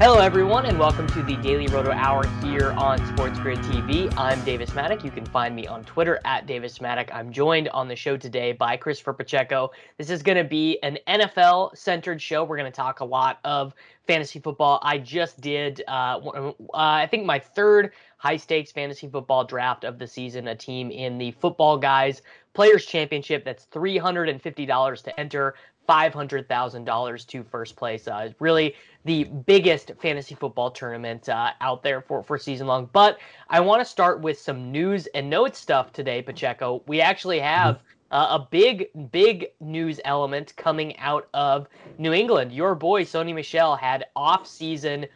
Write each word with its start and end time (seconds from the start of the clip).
Hello, 0.00 0.18
everyone, 0.18 0.64
and 0.64 0.78
welcome 0.78 1.06
to 1.08 1.22
the 1.22 1.36
Daily 1.36 1.66
Roto 1.66 1.90
Hour 1.90 2.26
here 2.42 2.72
on 2.78 3.06
Sports 3.08 3.38
Grid 3.40 3.58
TV. 3.58 4.10
I'm 4.16 4.42
Davis 4.46 4.70
Mattek. 4.70 5.04
You 5.04 5.10
can 5.10 5.26
find 5.26 5.54
me 5.54 5.66
on 5.66 5.84
Twitter 5.84 6.20
at 6.24 6.46
Davis 6.46 6.78
Mattek. 6.78 7.10
I'm 7.12 7.30
joined 7.30 7.68
on 7.68 7.86
the 7.86 7.94
show 7.94 8.16
today 8.16 8.52
by 8.52 8.78
Christopher 8.78 9.12
Pacheco. 9.12 9.70
This 9.98 10.08
is 10.08 10.22
going 10.22 10.38
to 10.38 10.44
be 10.44 10.82
an 10.82 10.96
NFL 11.06 11.76
centered 11.76 12.22
show. 12.22 12.44
We're 12.44 12.56
going 12.56 12.72
to 12.72 12.74
talk 12.74 13.00
a 13.00 13.04
lot 13.04 13.40
of 13.44 13.74
fantasy 14.06 14.38
football. 14.38 14.80
I 14.82 14.96
just 14.96 15.38
did, 15.42 15.82
uh, 15.86 16.18
uh, 16.18 16.52
I 16.72 17.06
think, 17.06 17.26
my 17.26 17.38
third 17.38 17.92
high 18.16 18.38
stakes 18.38 18.72
fantasy 18.72 19.06
football 19.06 19.44
draft 19.44 19.84
of 19.84 19.98
the 19.98 20.06
season, 20.06 20.48
a 20.48 20.54
team 20.54 20.90
in 20.90 21.18
the 21.18 21.32
Football 21.32 21.76
Guys 21.76 22.22
Players 22.54 22.84
Championship. 22.84 23.44
That's 23.44 23.66
$350 23.66 25.02
to 25.02 25.20
enter. 25.20 25.54
$500,000 25.90 27.26
to 27.26 27.42
first 27.42 27.74
place. 27.74 28.06
Uh, 28.06 28.30
really 28.38 28.76
the 29.04 29.24
biggest 29.24 29.90
fantasy 30.00 30.36
football 30.36 30.70
tournament 30.70 31.28
uh, 31.28 31.50
out 31.60 31.82
there 31.82 32.00
for, 32.00 32.22
for 32.22 32.38
season 32.38 32.68
long. 32.68 32.88
But 32.92 33.18
I 33.48 33.58
want 33.60 33.80
to 33.80 33.84
start 33.84 34.20
with 34.20 34.38
some 34.38 34.70
news 34.70 35.08
and 35.14 35.28
notes 35.28 35.58
stuff 35.58 35.92
today, 35.92 36.22
Pacheco. 36.22 36.82
We 36.86 37.00
actually 37.00 37.40
have 37.40 37.80
uh, 38.12 38.38
a 38.38 38.46
big, 38.50 38.88
big 39.10 39.48
news 39.60 40.00
element 40.04 40.54
coming 40.56 40.96
out 40.98 41.28
of 41.34 41.66
New 41.98 42.12
England. 42.12 42.52
Your 42.52 42.76
boy, 42.76 43.02
Sony 43.02 43.34
Michel, 43.34 43.74
had 43.74 44.06
off 44.14 44.46
season 44.46 45.06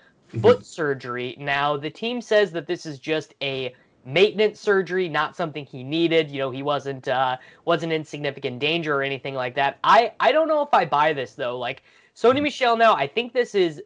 foot 0.41 0.67
surgery. 0.67 1.37
Now, 1.39 1.77
the 1.77 1.91
team 1.91 2.21
says 2.21 2.51
that 2.51 2.67
this 2.67 2.85
is 2.85 2.99
just 2.99 3.35
a 3.43 3.75
maintenance 4.05 4.61
surgery, 4.61 5.09
not 5.09 5.37
something 5.37 5.65
he 5.65 5.83
needed. 5.83 6.31
You 6.31 6.39
know, 6.39 6.51
he 6.51 6.63
wasn't 6.63 7.09
uh, 7.09 7.37
wasn't 7.65 7.93
in 7.93 8.05
significant 8.05 8.59
danger 8.59 8.95
or 8.95 9.03
anything 9.03 9.35
like 9.35 9.55
that. 9.57 9.79
I 9.85 10.13
I 10.21 10.33
don't 10.33 10.49
know 10.49 10.63
if 10.63 10.73
I 10.73 10.85
buy 10.85 11.13
this 11.13 11.35
though. 11.35 11.59
Like 11.59 11.83
Sony 12.15 12.43
Michel 12.43 12.77
now, 12.77 12.95
I 12.95 13.07
think 13.07 13.33
this 13.33 13.55
is 13.55 13.83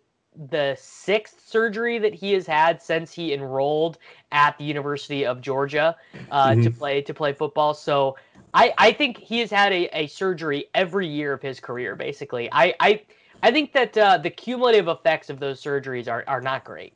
the 0.50 0.76
sixth 0.80 1.48
surgery 1.48 1.98
that 1.98 2.14
he 2.14 2.32
has 2.32 2.46
had 2.46 2.80
since 2.80 3.12
he 3.12 3.32
enrolled 3.32 3.98
at 4.30 4.56
the 4.58 4.64
University 4.64 5.26
of 5.26 5.40
Georgia 5.40 5.96
uh, 6.30 6.50
mm-hmm. 6.50 6.62
to 6.62 6.70
play 6.70 7.02
to 7.02 7.14
play 7.14 7.32
football. 7.32 7.74
So 7.74 8.16
I 8.54 8.72
I 8.78 8.92
think 8.92 9.18
he 9.18 9.40
has 9.40 9.50
had 9.50 9.72
a, 9.72 9.88
a 9.98 10.06
surgery 10.06 10.66
every 10.74 11.08
year 11.08 11.32
of 11.32 11.42
his 11.42 11.60
career. 11.60 11.96
Basically, 11.96 12.48
I 12.52 12.74
I 12.80 13.02
I 13.42 13.50
think 13.50 13.72
that 13.72 13.96
uh, 13.96 14.18
the 14.18 14.30
cumulative 14.30 14.88
effects 14.88 15.30
of 15.30 15.40
those 15.40 15.62
surgeries 15.62 16.08
are 16.08 16.24
are 16.26 16.40
not 16.40 16.64
great. 16.64 16.92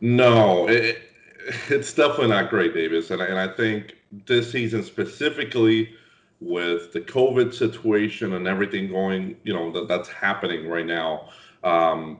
No, 0.00 0.68
it, 0.68 1.02
it's 1.68 1.92
definitely 1.92 2.28
not 2.28 2.50
great, 2.50 2.74
Davis. 2.74 3.10
And, 3.10 3.22
and 3.22 3.38
I 3.38 3.48
think 3.48 3.96
this 4.26 4.50
season 4.50 4.82
specifically 4.82 5.94
with 6.40 6.92
the 6.92 7.00
COVID 7.00 7.52
situation 7.52 8.34
and 8.34 8.46
everything 8.46 8.88
going, 8.88 9.36
you 9.44 9.52
know, 9.52 9.72
that, 9.72 9.88
that's 9.88 10.08
happening 10.08 10.68
right 10.68 10.86
now, 10.86 11.28
um, 11.64 12.18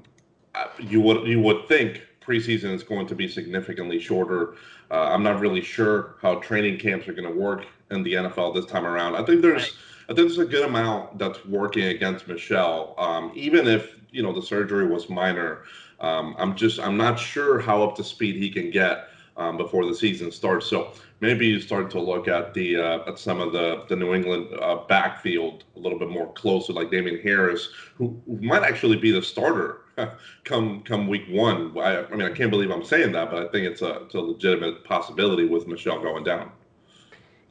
you 0.80 1.00
would 1.00 1.26
you 1.26 1.40
would 1.40 1.68
think 1.68 2.02
preseason 2.20 2.72
is 2.72 2.82
going 2.82 3.06
to 3.06 3.14
be 3.14 3.28
significantly 3.28 4.00
shorter. 4.00 4.54
Uh, 4.90 5.04
I'm 5.04 5.22
not 5.22 5.40
really 5.40 5.60
sure 5.60 6.16
how 6.20 6.36
training 6.36 6.78
camps 6.78 7.06
are 7.08 7.12
going 7.12 7.28
to 7.28 7.38
work 7.38 7.66
in 7.90 8.02
the 8.02 8.14
NFL 8.14 8.54
this 8.54 8.66
time 8.66 8.86
around. 8.86 9.14
I 9.14 9.24
think 9.24 9.42
there's 9.42 9.76
I 10.08 10.14
think 10.14 10.28
there's 10.28 10.38
a 10.38 10.44
good 10.44 10.64
amount 10.64 11.18
that's 11.18 11.44
working 11.44 11.84
against 11.84 12.26
Michel, 12.26 12.94
um, 12.98 13.30
even 13.34 13.68
if 13.68 13.94
you 14.10 14.22
know 14.22 14.32
the 14.32 14.42
surgery 14.42 14.86
was 14.86 15.08
minor. 15.08 15.62
Um, 16.00 16.34
I'm 16.38 16.56
just 16.56 16.78
I'm 16.80 16.96
not 16.96 17.18
sure 17.18 17.58
how 17.58 17.82
up 17.82 17.96
to 17.96 18.04
speed 18.04 18.36
he 18.36 18.50
can 18.50 18.70
get 18.70 19.08
um, 19.36 19.56
before 19.56 19.86
the 19.86 19.94
season 19.94 20.30
starts. 20.30 20.66
So 20.66 20.92
maybe 21.20 21.46
you 21.46 21.60
start 21.60 21.90
to 21.92 22.00
look 22.00 22.28
at 22.28 22.54
the 22.54 22.76
uh, 22.76 23.08
at 23.08 23.18
some 23.18 23.40
of 23.40 23.52
the 23.52 23.84
the 23.88 23.96
New 23.96 24.14
England 24.14 24.48
uh, 24.60 24.84
backfield 24.88 25.64
a 25.76 25.78
little 25.78 25.98
bit 25.98 26.10
more 26.10 26.32
closely, 26.34 26.74
like 26.74 26.90
Damien 26.90 27.20
Harris, 27.22 27.70
who, 27.94 28.20
who 28.26 28.40
might 28.40 28.62
actually 28.62 28.96
be 28.96 29.10
the 29.10 29.22
starter 29.22 29.82
come 30.44 30.82
come 30.82 31.08
week 31.08 31.24
one. 31.28 31.76
I, 31.78 32.04
I, 32.04 32.10
mean, 32.10 32.22
I 32.22 32.30
can't 32.30 32.50
believe 32.50 32.70
I'm 32.70 32.84
saying 32.84 33.12
that, 33.12 33.30
but 33.30 33.46
I 33.46 33.48
think 33.50 33.66
it's 33.66 33.82
a, 33.82 34.02
it's 34.02 34.14
a 34.14 34.20
legitimate 34.20 34.84
possibility 34.84 35.44
with 35.44 35.66
Michel 35.66 36.00
going 36.00 36.24
down. 36.24 36.50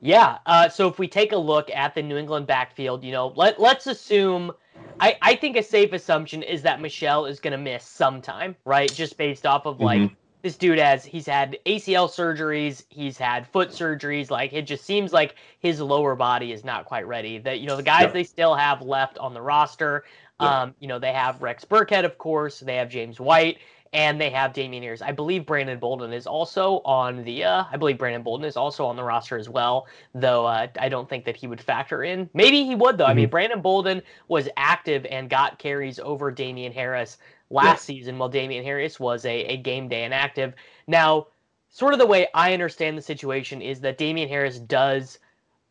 Yeah. 0.02 0.38
Uh, 0.46 0.70
so 0.70 0.88
if 0.88 1.00
we 1.00 1.08
take 1.08 1.32
a 1.32 1.38
look 1.38 1.72
at 1.72 1.96
the 1.96 2.04
New 2.04 2.18
England 2.18 2.48
backfield, 2.48 3.04
you 3.04 3.12
know, 3.12 3.34
let 3.36 3.60
let's 3.60 3.88
assume. 3.88 4.52
I, 5.00 5.18
I 5.22 5.36
think 5.36 5.58
a 5.58 5.64
safe 5.64 5.94
assumption 5.94 6.44
is 6.44 6.62
that 6.64 6.82
Michel 6.82 7.26
is 7.26 7.40
going 7.40 7.52
to 7.52 7.58
miss 7.58 7.84
some 7.84 8.22
time, 8.22 8.56
right? 8.66 8.92
Just 8.92 9.18
based 9.18 9.46
off 9.46 9.66
of 9.66 9.80
like 9.80 10.02
mm-hmm 10.02 10.14
this 10.48 10.56
dude 10.56 10.80
has 10.80 11.04
he's 11.04 11.26
had 11.26 11.58
ACL 11.66 12.08
surgeries, 12.10 12.84
he's 12.90 13.18
had 13.18 13.48
foot 13.48 13.70
surgeries. 13.70 14.30
Like 14.30 14.54
it 14.54 14.64
just 14.64 14.86
seems 14.86 15.12
like 15.12 15.36
his 15.60 15.82
lower 15.82 16.16
body 16.16 16.52
is 16.52 16.64
not 16.64 16.86
quite 16.86 17.08
ready. 17.08 17.38
That 17.38 17.60
you 17.60 17.68
know 17.68 17.76
the 17.76 17.84
guys 17.84 18.04
yep. 18.04 18.14
they 18.14 18.24
still 18.24 18.56
have 18.56 18.82
left 18.82 19.18
on 19.18 19.34
the 19.34 19.42
roster. 19.42 20.06
Yep. 20.40 20.50
Um, 20.50 20.76
you 20.80 20.88
know 20.88 21.00
they 21.00 21.14
have 21.14 21.42
Rex 21.42 21.66
Burkhead, 21.66 22.06
of 22.06 22.18
course. 22.18 22.60
They 22.60 22.76
have 22.76 22.90
James 22.90 23.20
White, 23.20 23.58
and 23.94 24.20
they 24.20 24.30
have 24.30 24.54
Damien 24.54 24.84
Harris. 24.84 25.02
I 25.02 25.12
believe 25.12 25.46
Brandon 25.46 25.80
Bolden 25.80 26.14
is 26.14 26.28
also 26.28 26.82
on 26.86 27.24
the. 27.24 27.44
Uh, 27.44 27.64
I 27.72 27.78
believe 27.78 27.98
Brandon 27.98 28.24
Bolden 28.24 28.48
is 28.48 28.58
also 28.58 28.86
on 28.86 28.96
the 28.96 29.04
roster 29.04 29.38
as 29.38 29.50
well. 29.50 29.88
Though 30.14 30.46
uh, 30.46 30.68
I 30.80 30.90
don't 30.90 31.10
think 31.10 31.26
that 31.26 31.36
he 31.36 31.48
would 31.48 31.62
factor 31.62 32.04
in. 32.04 32.30
Maybe 32.34 32.64
he 32.66 32.76
would 32.76 32.98
though. 32.98 33.06
Mm-hmm. 33.06 33.12
I 33.12 33.14
mean, 33.14 33.26
mm-hmm. 33.26 33.32
Brandon 33.32 33.62
Bolden 33.62 34.02
was 34.28 34.50
active 34.58 35.06
and 35.06 35.30
got 35.30 35.60
carries 35.60 36.00
over 36.00 36.32
Damien 36.32 36.74
Harris 36.74 37.18
last 37.50 37.90
yeah. 37.90 37.96
season 37.96 38.18
while 38.18 38.30
Damien 38.30 38.64
Harris 38.64 39.00
was 39.00 39.26
a, 39.26 39.46
a 39.46 39.58
game 39.58 39.88
day 39.88 40.04
inactive. 40.04 40.54
Now, 40.88 41.28
sort 41.70 41.94
of 41.94 42.00
the 42.00 42.06
way 42.06 42.28
I 42.34 42.54
understand 42.54 42.98
the 42.98 43.02
situation 43.02 43.62
is 43.62 43.80
that 43.82 43.98
Damien 43.98 44.30
Harris 44.30 44.60
does 44.60 45.20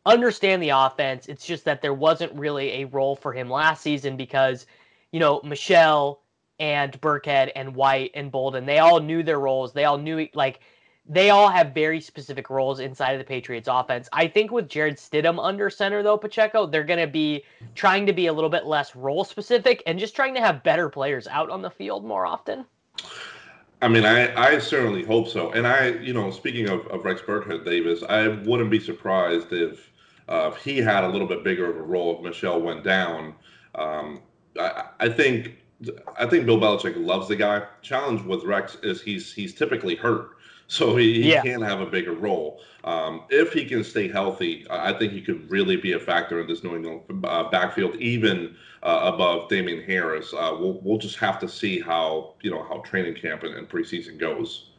understand 0.05 0.63
the 0.63 0.69
offense. 0.69 1.27
It's 1.27 1.45
just 1.45 1.65
that 1.65 1.81
there 1.81 1.93
wasn't 1.93 2.33
really 2.33 2.81
a 2.81 2.85
role 2.85 3.15
for 3.15 3.33
him 3.33 3.49
last 3.49 3.81
season 3.81 4.17
because, 4.17 4.65
you 5.11 5.19
know, 5.19 5.41
Michel 5.43 6.21
and 6.59 6.99
Burkhead 7.01 7.51
and 7.55 7.75
White 7.75 8.11
and 8.13 8.31
Bolden, 8.31 8.65
they 8.65 8.79
all 8.79 8.99
knew 8.99 9.23
their 9.23 9.39
roles. 9.39 9.73
They 9.73 9.85
all 9.85 9.97
knew 9.97 10.27
like 10.33 10.59
they 11.09 11.29
all 11.29 11.49
have 11.49 11.73
very 11.73 12.01
specific 12.01 12.49
roles 12.49 12.79
inside 12.79 13.13
of 13.13 13.19
the 13.19 13.25
Patriots 13.25 13.69
offense. 13.71 14.09
I 14.11 14.27
think 14.27 14.51
with 14.51 14.67
Jarrett 14.67 14.97
Stidham 14.97 15.39
under 15.41 15.69
center 15.69 16.03
though, 16.03 16.17
Pacheco, 16.17 16.65
they're 16.65 16.83
going 16.83 16.99
to 16.99 17.07
be 17.07 17.43
trying 17.75 18.05
to 18.05 18.13
be 18.13 18.27
a 18.27 18.33
little 18.33 18.49
bit 18.49 18.65
less 18.65 18.95
role 18.95 19.23
specific 19.23 19.81
and 19.87 19.97
just 19.97 20.15
trying 20.15 20.33
to 20.33 20.41
have 20.41 20.63
better 20.63 20.89
players 20.89 21.27
out 21.27 21.49
on 21.49 21.61
the 21.61 21.69
field 21.69 22.03
more 22.03 22.25
often. 22.25 22.65
I 23.81 23.87
mean, 23.87 24.05
I, 24.05 24.35
I 24.35 24.57
certainly 24.57 25.03
hope 25.03 25.27
so. 25.27 25.51
And 25.51 25.67
I, 25.67 25.89
you 25.89 26.11
know, 26.11 26.31
speaking 26.31 26.67
of, 26.67 26.85
of 26.87 27.05
Rex 27.05 27.21
Burkhead 27.21 27.63
Davis, 27.63 28.03
I 28.09 28.27
wouldn't 28.27 28.71
be 28.71 28.79
surprised 28.79 29.53
if 29.53 29.91
uh, 30.27 30.51
he 30.51 30.79
had 30.79 31.03
a 31.03 31.07
little 31.07 31.27
bit 31.27 31.43
bigger 31.43 31.69
of 31.69 31.77
a 31.77 31.81
role 31.81 32.17
if 32.17 32.23
Michel 32.23 32.59
went 32.59 32.83
down. 32.83 33.35
Um, 33.75 34.21
I, 34.59 34.85
I 34.99 35.09
think 35.09 35.57
I 36.17 36.25
think 36.25 36.45
Bill 36.45 36.59
Belichick 36.59 36.95
loves 36.97 37.27
the 37.27 37.35
guy. 37.35 37.63
Challenge 37.81 38.21
with 38.23 38.43
Rex 38.43 38.77
is 38.83 39.01
he's 39.01 39.31
he's 39.33 39.53
typically 39.53 39.95
hurt, 39.95 40.31
so 40.67 40.95
he, 40.95 41.21
he 41.21 41.31
yeah. 41.31 41.41
can 41.43 41.61
have 41.61 41.81
a 41.81 41.85
bigger 41.85 42.13
role. 42.13 42.61
Um, 42.83 43.23
if 43.29 43.53
he 43.53 43.65
can 43.65 43.83
stay 43.83 44.07
healthy, 44.07 44.65
I 44.69 44.93
think 44.93 45.13
he 45.13 45.21
could 45.21 45.49
really 45.51 45.75
be 45.75 45.93
a 45.93 45.99
factor 45.99 46.39
in 46.39 46.47
this 46.47 46.63
New 46.63 46.75
England 46.75 47.01
uh, 47.25 47.49
backfield, 47.49 47.95
even 47.97 48.55
uh, 48.81 49.11
above 49.13 49.49
Damien 49.49 49.83
Harris. 49.83 50.33
Uh, 50.33 50.55
we'll 50.59 50.79
we'll 50.81 50.97
just 50.97 51.17
have 51.17 51.37
to 51.39 51.49
see 51.49 51.79
how 51.79 52.33
you 52.41 52.49
know 52.49 52.63
how 52.63 52.79
training 52.79 53.15
camp 53.15 53.43
and, 53.43 53.53
and 53.53 53.69
preseason 53.69 54.17
goes. 54.17 54.71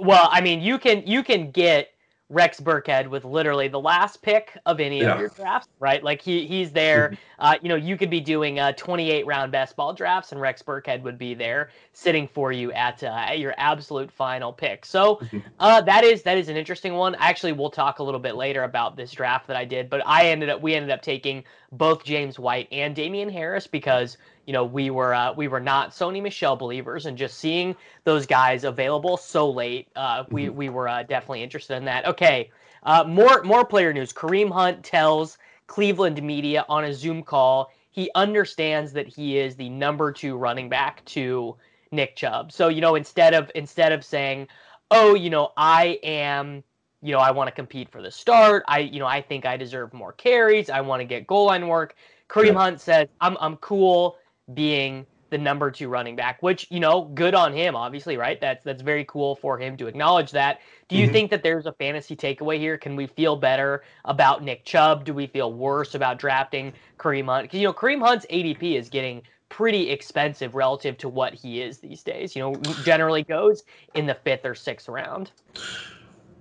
Well, 0.00 0.28
I 0.32 0.40
mean, 0.40 0.60
you 0.62 0.78
can 0.78 1.06
you 1.06 1.22
can 1.22 1.50
get 1.50 1.90
Rex 2.30 2.60
Burkhead 2.60 3.08
with 3.08 3.24
literally 3.24 3.68
the 3.68 3.80
last 3.80 4.22
pick 4.22 4.56
of 4.64 4.80
any 4.80 5.00
yeah. 5.00 5.14
of 5.14 5.20
your 5.20 5.28
drafts, 5.30 5.68
right? 5.80 6.02
Like 6.02 6.22
he 6.22 6.46
he's 6.46 6.70
there. 6.72 7.18
Uh, 7.40 7.56
you 7.62 7.68
know, 7.68 7.76
you 7.76 7.96
could 7.96 8.10
be 8.10 8.20
doing 8.20 8.58
uh, 8.58 8.72
28 8.72 9.26
round 9.26 9.50
best 9.50 9.74
ball 9.74 9.92
drafts, 9.94 10.32
and 10.32 10.40
Rex 10.40 10.62
Burkhead 10.62 11.02
would 11.02 11.18
be 11.18 11.34
there 11.34 11.70
sitting 11.92 12.28
for 12.28 12.52
you 12.52 12.70
at, 12.72 13.02
uh, 13.02 13.06
at 13.06 13.38
your 13.38 13.54
absolute 13.56 14.10
final 14.12 14.52
pick. 14.52 14.84
So 14.84 15.16
mm-hmm. 15.16 15.38
uh, 15.58 15.80
that 15.82 16.04
is 16.04 16.22
that 16.22 16.36
is 16.36 16.48
an 16.48 16.56
interesting 16.56 16.94
one. 16.94 17.14
Actually, 17.16 17.52
we'll 17.52 17.70
talk 17.70 17.98
a 17.98 18.02
little 18.02 18.20
bit 18.20 18.36
later 18.36 18.64
about 18.64 18.96
this 18.96 19.10
draft 19.12 19.46
that 19.46 19.56
I 19.56 19.64
did, 19.64 19.88
but 19.88 20.02
I 20.06 20.28
ended 20.28 20.50
up 20.50 20.60
we 20.60 20.74
ended 20.74 20.90
up 20.90 21.02
taking 21.02 21.44
both 21.72 22.04
James 22.04 22.38
White 22.38 22.68
and 22.72 22.94
Damien 22.94 23.30
Harris 23.30 23.66
because 23.66 24.18
you 24.46 24.52
know 24.52 24.64
we 24.64 24.90
were 24.90 25.14
uh, 25.14 25.32
we 25.32 25.48
were 25.48 25.60
not 25.60 25.90
Sony 25.90 26.22
Michel 26.22 26.56
believers, 26.56 27.06
and 27.06 27.16
just 27.16 27.38
seeing 27.38 27.74
those 28.04 28.26
guys 28.26 28.64
available 28.64 29.16
so 29.16 29.50
late, 29.50 29.88
uh, 29.96 30.24
we 30.30 30.46
mm-hmm. 30.46 30.56
we 30.56 30.68
were 30.68 30.88
uh, 30.88 31.02
definitely 31.04 31.42
interested 31.42 31.76
in 31.76 31.84
that. 31.86 32.06
Okay, 32.06 32.50
uh, 32.82 33.04
more 33.04 33.42
more 33.44 33.64
player 33.64 33.92
news. 33.92 34.12
Kareem 34.12 34.50
Hunt 34.50 34.84
tells 34.84 35.38
Cleveland 35.70 36.20
media 36.20 36.66
on 36.68 36.82
a 36.82 36.92
Zoom 36.92 37.22
call 37.22 37.70
he 37.92 38.10
understands 38.16 38.92
that 38.92 39.06
he 39.06 39.38
is 39.38 39.54
the 39.54 39.68
number 39.68 40.10
two 40.10 40.36
running 40.36 40.68
back 40.68 41.04
to 41.04 41.56
Nick 41.92 42.16
Chubb. 42.16 42.50
So 42.50 42.68
you 42.68 42.80
know 42.80 42.96
instead 42.96 43.34
of 43.34 43.52
instead 43.54 43.92
of 43.92 44.04
saying, 44.04 44.48
oh 44.90 45.14
you 45.14 45.30
know 45.30 45.52
I 45.56 46.00
am 46.02 46.64
you 47.02 47.12
know 47.12 47.20
I 47.20 47.30
want 47.30 47.46
to 47.46 47.52
compete 47.52 47.88
for 47.88 48.02
the 48.02 48.10
start. 48.10 48.64
I 48.66 48.80
you 48.80 48.98
know 48.98 49.06
I 49.06 49.22
think 49.22 49.46
I 49.46 49.56
deserve 49.56 49.94
more 49.94 50.12
carries. 50.12 50.70
I 50.70 50.80
want 50.80 51.00
to 51.00 51.04
get 51.04 51.28
goal 51.28 51.46
line 51.46 51.68
work. 51.68 51.94
Kareem 52.28 52.54
Hunt 52.54 52.80
says, 52.80 53.06
I'm 53.20 53.36
I'm 53.40 53.56
cool 53.58 54.16
being 54.54 55.06
the 55.30 55.38
number 55.38 55.70
two 55.70 55.88
running 55.88 56.16
back, 56.16 56.42
which 56.42 56.66
you 56.70 56.80
know, 56.80 57.02
good 57.14 57.34
on 57.34 57.52
him, 57.52 57.74
obviously, 57.74 58.16
right? 58.16 58.40
That's 58.40 58.64
that's 58.64 58.82
very 58.82 59.04
cool 59.04 59.36
for 59.36 59.58
him 59.58 59.76
to 59.78 59.86
acknowledge 59.86 60.32
that. 60.32 60.60
Do 60.88 60.96
you 60.96 61.04
mm-hmm. 61.04 61.12
think 61.12 61.30
that 61.30 61.42
there's 61.42 61.66
a 61.66 61.72
fantasy 61.72 62.16
takeaway 62.16 62.58
here? 62.58 62.76
Can 62.76 62.96
we 62.96 63.06
feel 63.06 63.36
better 63.36 63.82
about 64.04 64.42
Nick 64.42 64.64
Chubb? 64.64 65.04
Do 65.04 65.14
we 65.14 65.26
feel 65.26 65.52
worse 65.52 65.94
about 65.94 66.18
drafting 66.18 66.72
Kareem 66.98 67.26
Hunt? 67.26 67.44
Because 67.44 67.60
you 67.60 67.66
know, 67.66 67.72
Kareem 67.72 68.04
Hunt's 68.04 68.26
ADP 68.30 68.76
is 68.76 68.88
getting 68.88 69.22
pretty 69.48 69.90
expensive 69.90 70.54
relative 70.54 70.96
to 70.98 71.08
what 71.08 71.34
he 71.34 71.60
is 71.62 71.78
these 71.78 72.02
days. 72.02 72.34
You 72.34 72.42
know, 72.42 72.54
generally 72.84 73.22
goes 73.22 73.64
in 73.94 74.06
the 74.06 74.14
fifth 74.14 74.44
or 74.44 74.54
sixth 74.54 74.88
round. 74.88 75.30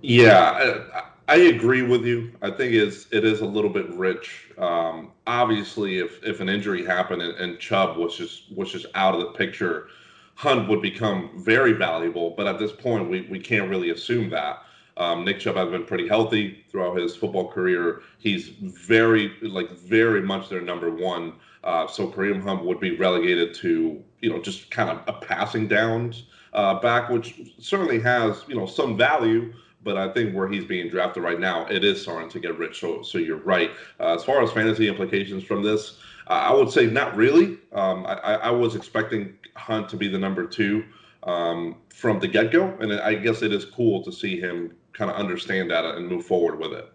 Yeah, 0.01 1.03
I 1.30 1.36
agree 1.36 1.84
with 1.84 2.06
you. 2.06 2.31
I 2.42 2.50
think 2.50 2.74
it's 2.74 3.06
it 3.12 3.24
is 3.24 3.42
a 3.42 3.46
little 3.46 3.70
bit 3.70 3.88
rich. 3.92 4.50
Um, 4.58 5.12
obviously, 5.28 6.00
if 6.00 6.24
if 6.24 6.40
an 6.40 6.50
injury 6.50 6.84
happened 6.84 7.22
and, 7.22 7.36
and 7.36 7.60
Chubb 7.60 7.98
was 7.98 8.18
just 8.18 8.52
was 8.52 8.72
just 8.72 8.88
out 8.96 9.14
of 9.14 9.20
the 9.20 9.28
picture, 9.34 9.90
Hunt 10.34 10.68
would 10.68 10.81
become 10.81 11.30
very 11.36 11.74
valuable. 11.74 12.31
But 12.31 12.48
at 12.48 12.58
this 12.58 12.72
point, 12.72 13.12
we, 13.12 13.28
we 13.30 13.38
can't 13.38 13.70
really 13.70 13.92
assume 13.92 14.31
that. 14.31 14.64
Um, 14.98 15.24
Nick 15.24 15.40
Chubb 15.40 15.56
has 15.56 15.70
been 15.70 15.86
pretty 15.86 16.08
healthy 16.08 16.66
throughout 16.72 16.98
his 16.98 17.16
football 17.16 17.48
career. 17.48 18.02
He's 18.18 18.48
very 18.48 19.32
like 19.44 19.70
very 19.78 20.24
much 20.24 20.50
their 20.50 20.62
number 20.62 20.90
one. 20.90 21.34
Uh, 21.64 21.86
so 21.86 22.08
Kareem 22.08 22.42
Hunt 22.42 22.66
would 22.66 22.80
be 22.80 22.98
relegated 22.98 23.54
to 23.58 24.04
you 24.22 24.32
know 24.32 24.42
just 24.42 24.72
kind 24.72 24.90
of 24.90 25.04
a 25.08 25.14
passing 25.24 25.68
downs 25.68 26.24
uh, 26.54 26.80
back, 26.80 27.08
which 27.12 27.54
certainly 27.60 28.00
has 28.00 28.46
you 28.48 28.56
know 28.56 28.66
some 28.66 28.98
value 28.98 29.54
but 29.84 29.98
I 29.98 30.12
think 30.12 30.36
where 30.36 30.48
he's 30.48 30.66
being 30.66 30.90
drafted 30.90 31.24
right 31.24 31.40
now, 31.40 31.66
it 31.68 31.84
is 31.84 32.02
starting 32.02 32.30
to 32.30 32.40
get 32.40 32.58
rich. 32.58 32.80
So, 32.80 33.02
so 33.02 33.18
you're 33.18 33.38
right. 33.38 33.72
Uh, 34.00 34.16
as 34.16 34.24
far 34.24 34.42
as 34.42 34.52
fantasy 34.52 34.88
implications 34.88 35.44
from 35.44 35.64
this, 35.64 35.98
uh, 36.28 36.34
I 36.34 36.54
would 36.54 36.70
say 36.70 36.86
not 36.88 37.16
really. 37.16 37.58
Um, 37.72 38.06
I, 38.06 38.36
I, 38.36 38.52
was 38.52 38.76
expecting 38.76 39.36
Hunt 39.56 39.90
to 39.90 39.98
be 39.98 40.08
the 40.08 40.18
number 40.18 40.46
two 40.46 40.86
um, 41.24 41.78
from 41.90 42.20
the 42.20 42.28
get 42.28 42.52
go, 42.52 42.76
and 42.80 42.94
I 42.94 43.16
guess 43.16 43.42
it 43.42 43.54
is 43.54 43.66
cool 43.66 44.04
to 44.04 44.12
see 44.12 44.40
him 44.40 44.76
kind 44.94 45.10
of 45.10 45.18
understand 45.18 45.72
that 45.72 45.86
and 45.86 46.08
move 46.08 46.25
forward 46.25 46.60
with 46.60 46.74
it. 46.74 46.92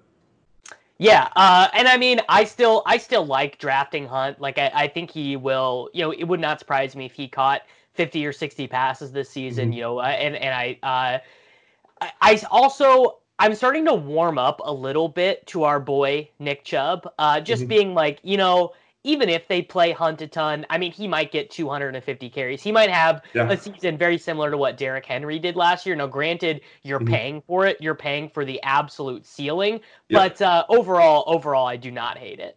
Yeah, 0.99 1.29
uh, 1.35 1.69
and 1.73 1.89
I 1.89 1.97
mean, 1.97 2.21
I 2.29 2.45
still, 2.45 2.83
I 2.87 2.99
still 2.99 3.27
like 3.27 3.59
drafting 3.59 4.07
Hunt. 4.07 4.41
Like, 4.41 4.59
I, 4.59 4.71
I 4.75 4.89
think 4.89 5.11
he 5.11 5.37
will. 5.37 5.91
You 5.93 6.03
know, 6.05 6.13
it 6.13 6.25
would 6.25 6.41
not 6.41 6.61
surprise 6.61 6.95
me 6.95 7.07
if 7.07 7.13
he 7.13 7.27
caught 7.27 7.63
50 7.95 8.25
or 8.25 8.33
60 8.33 8.69
passes 8.69 9.11
this 9.11 9.29
season. 9.29 9.67
Mm-hmm. 9.67 9.73
You 9.73 9.81
know, 9.81 9.99
uh, 9.99 10.05
and 10.05 10.37
and 10.37 10.55
I. 10.55 10.79
Uh, 10.83 11.19
I 12.21 12.41
also 12.51 13.19
I'm 13.39 13.55
starting 13.55 13.85
to 13.87 13.95
warm 13.95 14.39
up 14.39 14.61
a 14.65 14.73
little 14.73 15.09
bit 15.09 15.47
to 15.49 15.65
our 15.65 15.81
boy 15.81 16.29
Nick 16.39 16.65
Chubb. 16.65 17.09
Uh, 17.19 17.41
just 17.41 17.63
mm-hmm. 17.63 17.69
being 17.69 17.95
like, 17.95 18.21
you 18.23 18.37
know, 18.37 18.73
even 19.03 19.29
if 19.29 19.47
they 19.49 19.61
play 19.61 19.93
Hunt 19.93 20.23
a 20.23 20.27
ton, 20.27 20.65
I 20.71 20.79
mean, 20.79 20.91
he 20.91 21.07
might 21.07 21.31
get 21.31 21.51
250 21.51 22.31
carries. 22.31 22.63
He 22.63 22.73
might 22.73 22.89
have 22.89 23.23
yeah. 23.35 23.51
a 23.51 23.57
season 23.57 23.99
very 23.99 24.17
similar 24.17 24.51
to 24.51 24.57
what 24.57 24.79
Derrick 24.79 25.05
Henry 25.05 25.39
did 25.39 25.57
last 25.57 25.85
year. 25.85 25.95
Now, 25.95 26.07
granted, 26.07 26.63
you're 26.83 27.01
mm-hmm. 27.01 27.13
paying 27.13 27.43
for 27.47 27.67
it. 27.67 27.77
You're 27.81 27.95
paying 27.95 28.31
for 28.31 28.45
the 28.45 28.63
absolute 28.63 29.27
ceiling. 29.27 29.81
Yeah. 30.09 30.29
But 30.29 30.41
uh, 30.41 30.65
overall, 30.71 31.25
overall, 31.27 31.67
I 31.67 31.77
do 31.77 31.91
not 31.91 32.17
hate 32.17 32.41
it. 32.41 32.57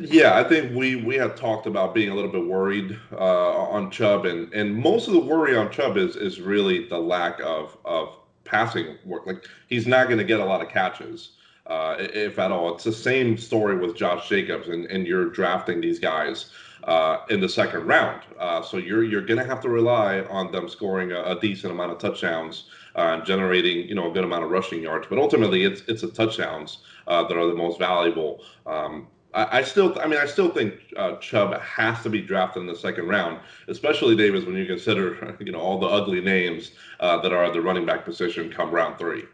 Yeah, 0.00 0.38
I 0.38 0.44
think 0.44 0.74
we 0.74 0.96
we 0.96 1.14
have 1.16 1.34
talked 1.34 1.66
about 1.66 1.92
being 1.92 2.08
a 2.08 2.14
little 2.14 2.30
bit 2.30 2.46
worried 2.46 2.98
uh, 3.12 3.52
on 3.68 3.90
Chubb, 3.90 4.24
and 4.24 4.52
and 4.54 4.74
most 4.74 5.08
of 5.08 5.12
the 5.12 5.20
worry 5.20 5.54
on 5.54 5.70
Chubb 5.70 5.98
is 5.98 6.16
is 6.16 6.40
really 6.40 6.86
the 6.88 6.98
lack 6.98 7.38
of 7.40 7.76
of 7.84 8.16
passing 8.44 8.96
work. 9.04 9.26
Like 9.26 9.44
he's 9.68 9.86
not 9.86 10.06
going 10.06 10.18
to 10.18 10.24
get 10.24 10.40
a 10.40 10.44
lot 10.44 10.62
of 10.62 10.68
catches, 10.70 11.32
uh, 11.66 11.96
if 11.98 12.38
at 12.38 12.50
all. 12.50 12.74
It's 12.74 12.84
the 12.84 12.92
same 12.92 13.36
story 13.36 13.76
with 13.76 13.94
Josh 13.94 14.26
Jacobs, 14.26 14.68
and 14.68 14.86
and 14.86 15.06
you're 15.06 15.28
drafting 15.28 15.82
these 15.82 15.98
guys 15.98 16.50
uh, 16.84 17.18
in 17.28 17.40
the 17.40 17.48
second 17.48 17.86
round, 17.86 18.22
uh, 18.38 18.62
so 18.62 18.78
you're 18.78 19.04
you're 19.04 19.24
going 19.26 19.38
to 19.38 19.44
have 19.44 19.60
to 19.60 19.68
rely 19.68 20.20
on 20.30 20.50
them 20.50 20.66
scoring 20.66 21.12
a, 21.12 21.22
a 21.24 21.40
decent 21.40 21.72
amount 21.72 21.92
of 21.92 21.98
touchdowns. 21.98 22.70
Uh, 22.94 23.20
generating 23.24 23.88
you 23.88 23.94
know 23.94 24.08
a 24.10 24.14
good 24.14 24.24
amount 24.24 24.44
of 24.44 24.50
rushing 24.50 24.80
yards, 24.80 25.06
but 25.10 25.18
ultimately 25.18 25.64
it's 25.64 25.82
it's 25.88 26.00
the 26.02 26.10
touchdowns 26.10 26.78
uh, 27.06 27.22
that 27.26 27.36
are 27.36 27.46
the 27.48 27.54
most 27.54 27.78
valuable. 27.78 28.40
Um, 28.66 29.08
I, 29.34 29.62
still, 29.62 29.98
I 30.00 30.06
mean, 30.06 30.20
I 30.20 30.26
still 30.26 30.48
think 30.48 30.74
uh, 30.96 31.16
Chubb 31.16 31.60
has 31.60 32.02
to 32.04 32.10
be 32.10 32.22
drafted 32.22 32.60
in 32.62 32.68
the 32.68 32.76
second 32.76 33.08
round, 33.08 33.40
especially 33.66 34.14
Davis 34.14 34.44
when 34.44 34.54
you 34.54 34.64
consider, 34.64 35.36
you 35.40 35.50
know, 35.50 35.58
all 35.58 35.78
the 35.78 35.88
ugly 35.88 36.20
names 36.20 36.72
uh, 37.00 37.18
that 37.20 37.32
are 37.32 37.44
at 37.44 37.52
the 37.52 37.60
running 37.60 37.84
back 37.84 38.04
position 38.04 38.52
come 38.52 38.70
round 38.70 38.96
three. 38.96 39.24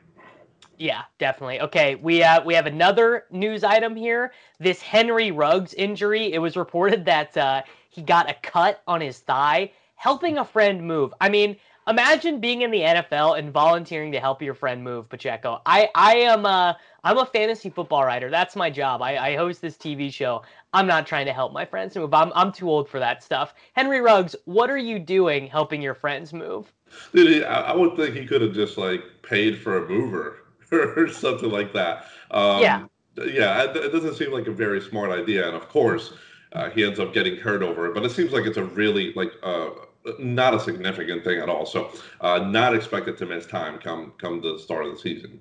Yeah, 0.78 1.02
definitely. 1.19 1.61
Okay, 1.61 1.97
we 1.97 2.23
uh, 2.23 2.42
we 2.42 2.54
have 2.54 2.64
another 2.64 3.26
news 3.30 3.62
item 3.62 3.95
here. 3.95 4.33
This 4.59 4.80
Henry 4.80 5.30
Ruggs 5.30 5.75
injury. 5.75 6.33
It 6.33 6.38
was 6.38 6.57
reported 6.57 7.04
that 7.04 7.37
uh, 7.37 7.62
he 7.90 8.00
got 8.00 8.30
a 8.30 8.35
cut 8.42 8.83
on 8.87 9.02
his 9.02 9.19
thigh 9.19 9.73
helping 9.97 10.38
a 10.38 10.45
friend 10.47 10.83
move. 10.83 11.12
I 11.21 11.28
mean, 11.28 11.57
imagine 11.90 12.40
being 12.40 12.62
in 12.62 12.70
the 12.70 12.80
NFL 12.80 13.38
and 13.38 13.52
volunteering 13.52 14.12
to 14.12 14.20
help 14.20 14.40
your 14.40 14.54
friend 14.54 14.82
move, 14.82 15.09
Pacheco. 15.09 15.61
I 15.66 15.90
I 15.94 16.16
am 16.16 16.47
a 16.47 16.78
I'm 17.04 17.18
a 17.18 17.26
fantasy 17.26 17.68
football 17.68 18.04
writer. 18.04 18.30
That's 18.30 18.56
my 18.56 18.70
job. 18.70 19.02
I, 19.02 19.16
I 19.18 19.37
host 19.37 19.61
this 19.61 19.76
TV 19.76 20.12
show. 20.12 20.42
I'm 20.73 20.87
not 20.87 21.06
trying 21.06 21.26
to 21.26 21.32
help 21.32 21.52
my 21.52 21.64
friends 21.64 21.97
move. 21.97 22.14
I'm 22.14 22.32
I'm 22.35 22.52
too 22.52 22.70
old 22.70 22.88
for 22.88 22.99
that 23.00 23.23
stuff. 23.23 23.54
Henry 23.75 24.00
Ruggs, 24.00 24.37
what 24.44 24.70
are 24.70 24.78
you 24.78 24.99
doing 24.99 25.47
helping 25.47 25.82
your 25.82 25.94
friends 25.94 26.32
move? 26.32 26.73
Dude, 27.12 27.44
I, 27.44 27.75
would 27.75 27.97
think 27.97 28.16
he 28.16 28.26
could 28.26 28.42
have 28.42 28.52
just 28.52 28.76
like 28.78 29.02
paid 29.23 29.59
for 29.59 29.85
a 29.85 29.88
mover 29.88 30.38
or 30.73 31.09
something 31.09 31.50
like 31.50 31.73
that. 31.73 32.06
Um, 32.30 32.62
yeah. 32.62 32.85
Yeah, 33.16 33.64
it 33.64 33.92
doesn't 33.92 34.14
seem 34.14 34.32
like 34.32 34.47
a 34.47 34.52
very 34.52 34.80
smart 34.80 35.11
idea. 35.11 35.47
And 35.47 35.56
of 35.56 35.68
course, 35.68 36.14
uh, 36.52 36.70
he 36.70 36.85
ends 36.85 36.99
up 36.99 37.12
getting 37.12 37.37
hurt 37.37 37.62
over 37.62 37.87
it. 37.87 37.94
But 37.94 38.04
it 38.04 38.12
seems 38.12 38.32
like 38.32 38.47
it's 38.47 38.56
a 38.56 38.64
really 38.64 39.12
like 39.14 39.32
uh, 39.42 39.70
not 40.19 40.54
a 40.54 40.61
significant 40.61 41.25
thing 41.25 41.40
at 41.40 41.49
all. 41.49 41.66
So, 41.66 41.90
uh, 42.21 42.38
not 42.38 42.75
expected 42.75 43.16
to 43.19 43.26
miss 43.26 43.47
time 43.47 43.78
come 43.78 44.12
come 44.19 44.40
the 44.40 44.59
start 44.59 44.87
of 44.87 44.92
the 44.92 44.99
season. 44.99 45.40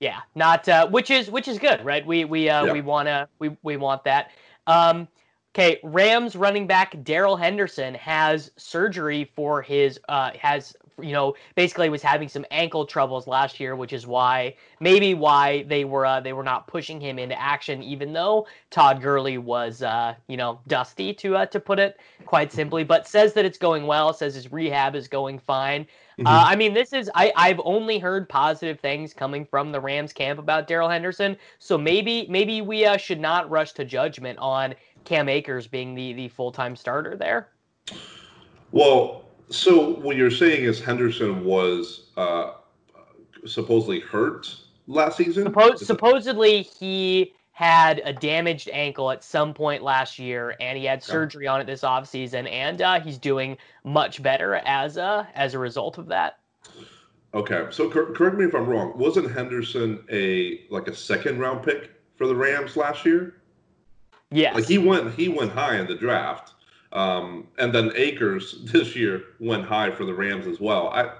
Yeah, 0.00 0.20
not 0.34 0.68
uh, 0.68 0.88
which 0.88 1.10
is 1.10 1.30
which 1.30 1.48
is 1.48 1.58
good, 1.58 1.84
right? 1.84 2.04
We 2.06 2.24
we 2.24 2.48
uh, 2.48 2.66
Yeah. 2.66 2.72
we 2.72 2.80
wanna 2.80 3.28
we 3.38 3.56
we 3.62 3.76
want 3.76 4.04
that. 4.04 4.30
Um, 4.66 5.08
okay, 5.54 5.80
Rams 5.82 6.36
running 6.36 6.66
back 6.66 7.02
Darrell 7.02 7.36
Henderson 7.36 7.94
has 7.94 8.50
surgery 8.56 9.30
for 9.34 9.62
his 9.62 9.98
uh 10.08 10.30
has 10.38 10.76
you 11.00 11.12
know 11.12 11.34
basically 11.54 11.88
was 11.88 12.02
having 12.02 12.28
some 12.28 12.44
ankle 12.50 12.86
troubles 12.86 13.26
last 13.26 13.58
year, 13.58 13.76
which 13.76 13.92
is 13.92 14.06
why 14.06 14.54
maybe 14.80 15.14
why 15.14 15.64
they 15.64 15.84
were 15.84 16.06
uh, 16.06 16.20
they 16.20 16.32
were 16.32 16.42
not 16.42 16.66
pushing 16.66 17.00
him 17.00 17.18
into 17.18 17.40
action, 17.40 17.82
even 17.82 18.12
though 18.12 18.46
Todd 18.70 19.02
Gurley 19.02 19.38
was 19.38 19.82
uh 19.82 20.14
you 20.28 20.36
know 20.36 20.60
dusty 20.66 21.12
to 21.14 21.36
uh, 21.36 21.46
to 21.46 21.60
put 21.60 21.78
it 21.78 21.98
quite 22.26 22.52
simply, 22.52 22.84
but 22.84 23.06
says 23.06 23.32
that 23.34 23.44
it's 23.44 23.58
going 23.58 23.86
well, 23.86 24.12
says 24.12 24.34
his 24.34 24.52
rehab 24.52 24.94
is 24.94 25.08
going 25.08 25.38
fine. 25.38 25.86
Uh, 26.20 26.44
I 26.46 26.54
mean, 26.54 26.74
this 26.74 26.92
is 26.92 27.10
I 27.14 27.32
I've 27.34 27.60
only 27.64 27.98
heard 27.98 28.28
positive 28.28 28.78
things 28.78 29.12
coming 29.12 29.44
from 29.44 29.72
the 29.72 29.80
Rams 29.80 30.12
camp 30.12 30.38
about 30.38 30.68
Darrell 30.68 30.88
Henderson, 30.88 31.36
so 31.58 31.76
maybe 31.76 32.26
maybe 32.28 32.62
we 32.62 32.84
uh, 32.84 32.96
should 32.96 33.20
not 33.20 33.50
rush 33.50 33.72
to 33.72 33.84
judgment 33.84 34.38
on 34.38 34.74
Cam 35.04 35.28
Akers 35.28 35.66
being 35.66 35.94
the 35.94 36.12
the 36.12 36.28
full 36.28 36.52
time 36.52 36.76
starter 36.76 37.16
there. 37.16 37.48
Well, 38.70 39.23
so 39.50 39.94
what 39.96 40.16
you're 40.16 40.30
saying 40.30 40.64
is 40.64 40.80
Henderson 40.80 41.44
was 41.44 42.10
uh, 42.16 42.52
supposedly 43.46 44.00
hurt 44.00 44.54
last 44.86 45.16
season. 45.16 45.44
Suppo- 45.46 45.78
supposedly 45.78 46.62
he 46.62 47.34
had 47.52 48.02
a 48.04 48.12
damaged 48.12 48.68
ankle 48.72 49.12
at 49.12 49.22
some 49.22 49.54
point 49.54 49.82
last 49.82 50.18
year 50.18 50.56
and 50.60 50.76
he 50.76 50.84
had 50.84 51.02
surgery 51.02 51.46
on 51.46 51.60
it 51.60 51.66
this 51.66 51.82
offseason 51.82 52.50
and 52.50 52.82
uh, 52.82 52.98
he's 53.00 53.16
doing 53.16 53.56
much 53.84 54.20
better 54.22 54.56
as 54.64 54.96
a 54.96 55.28
as 55.34 55.54
a 55.54 55.58
result 55.58 55.98
of 55.98 56.06
that. 56.08 56.40
Okay, 57.32 57.66
so 57.70 57.88
cor- 57.90 58.12
correct 58.12 58.36
me 58.36 58.44
if 58.44 58.54
I'm 58.54 58.66
wrong. 58.66 58.92
Wasn't 58.96 59.30
Henderson 59.30 60.04
a 60.10 60.62
like 60.70 60.88
a 60.88 60.94
second 60.94 61.38
round 61.38 61.64
pick 61.64 61.92
for 62.16 62.26
the 62.26 62.34
Rams 62.34 62.76
last 62.76 63.04
year? 63.04 63.36
Yes. 64.30 64.56
Like 64.56 64.66
he 64.66 64.78
went 64.78 65.14
he 65.14 65.28
went 65.28 65.52
high 65.52 65.76
in 65.76 65.86
the 65.86 65.94
draft, 65.94 66.53
um, 66.94 67.48
and 67.58 67.74
then 67.74 67.92
Akers 67.94 68.60
this 68.72 68.96
year 68.96 69.24
went 69.40 69.64
high 69.64 69.90
for 69.90 70.04
the 70.04 70.14
Rams 70.14 70.46
as 70.46 70.60
well. 70.60 70.88
I 70.88 71.10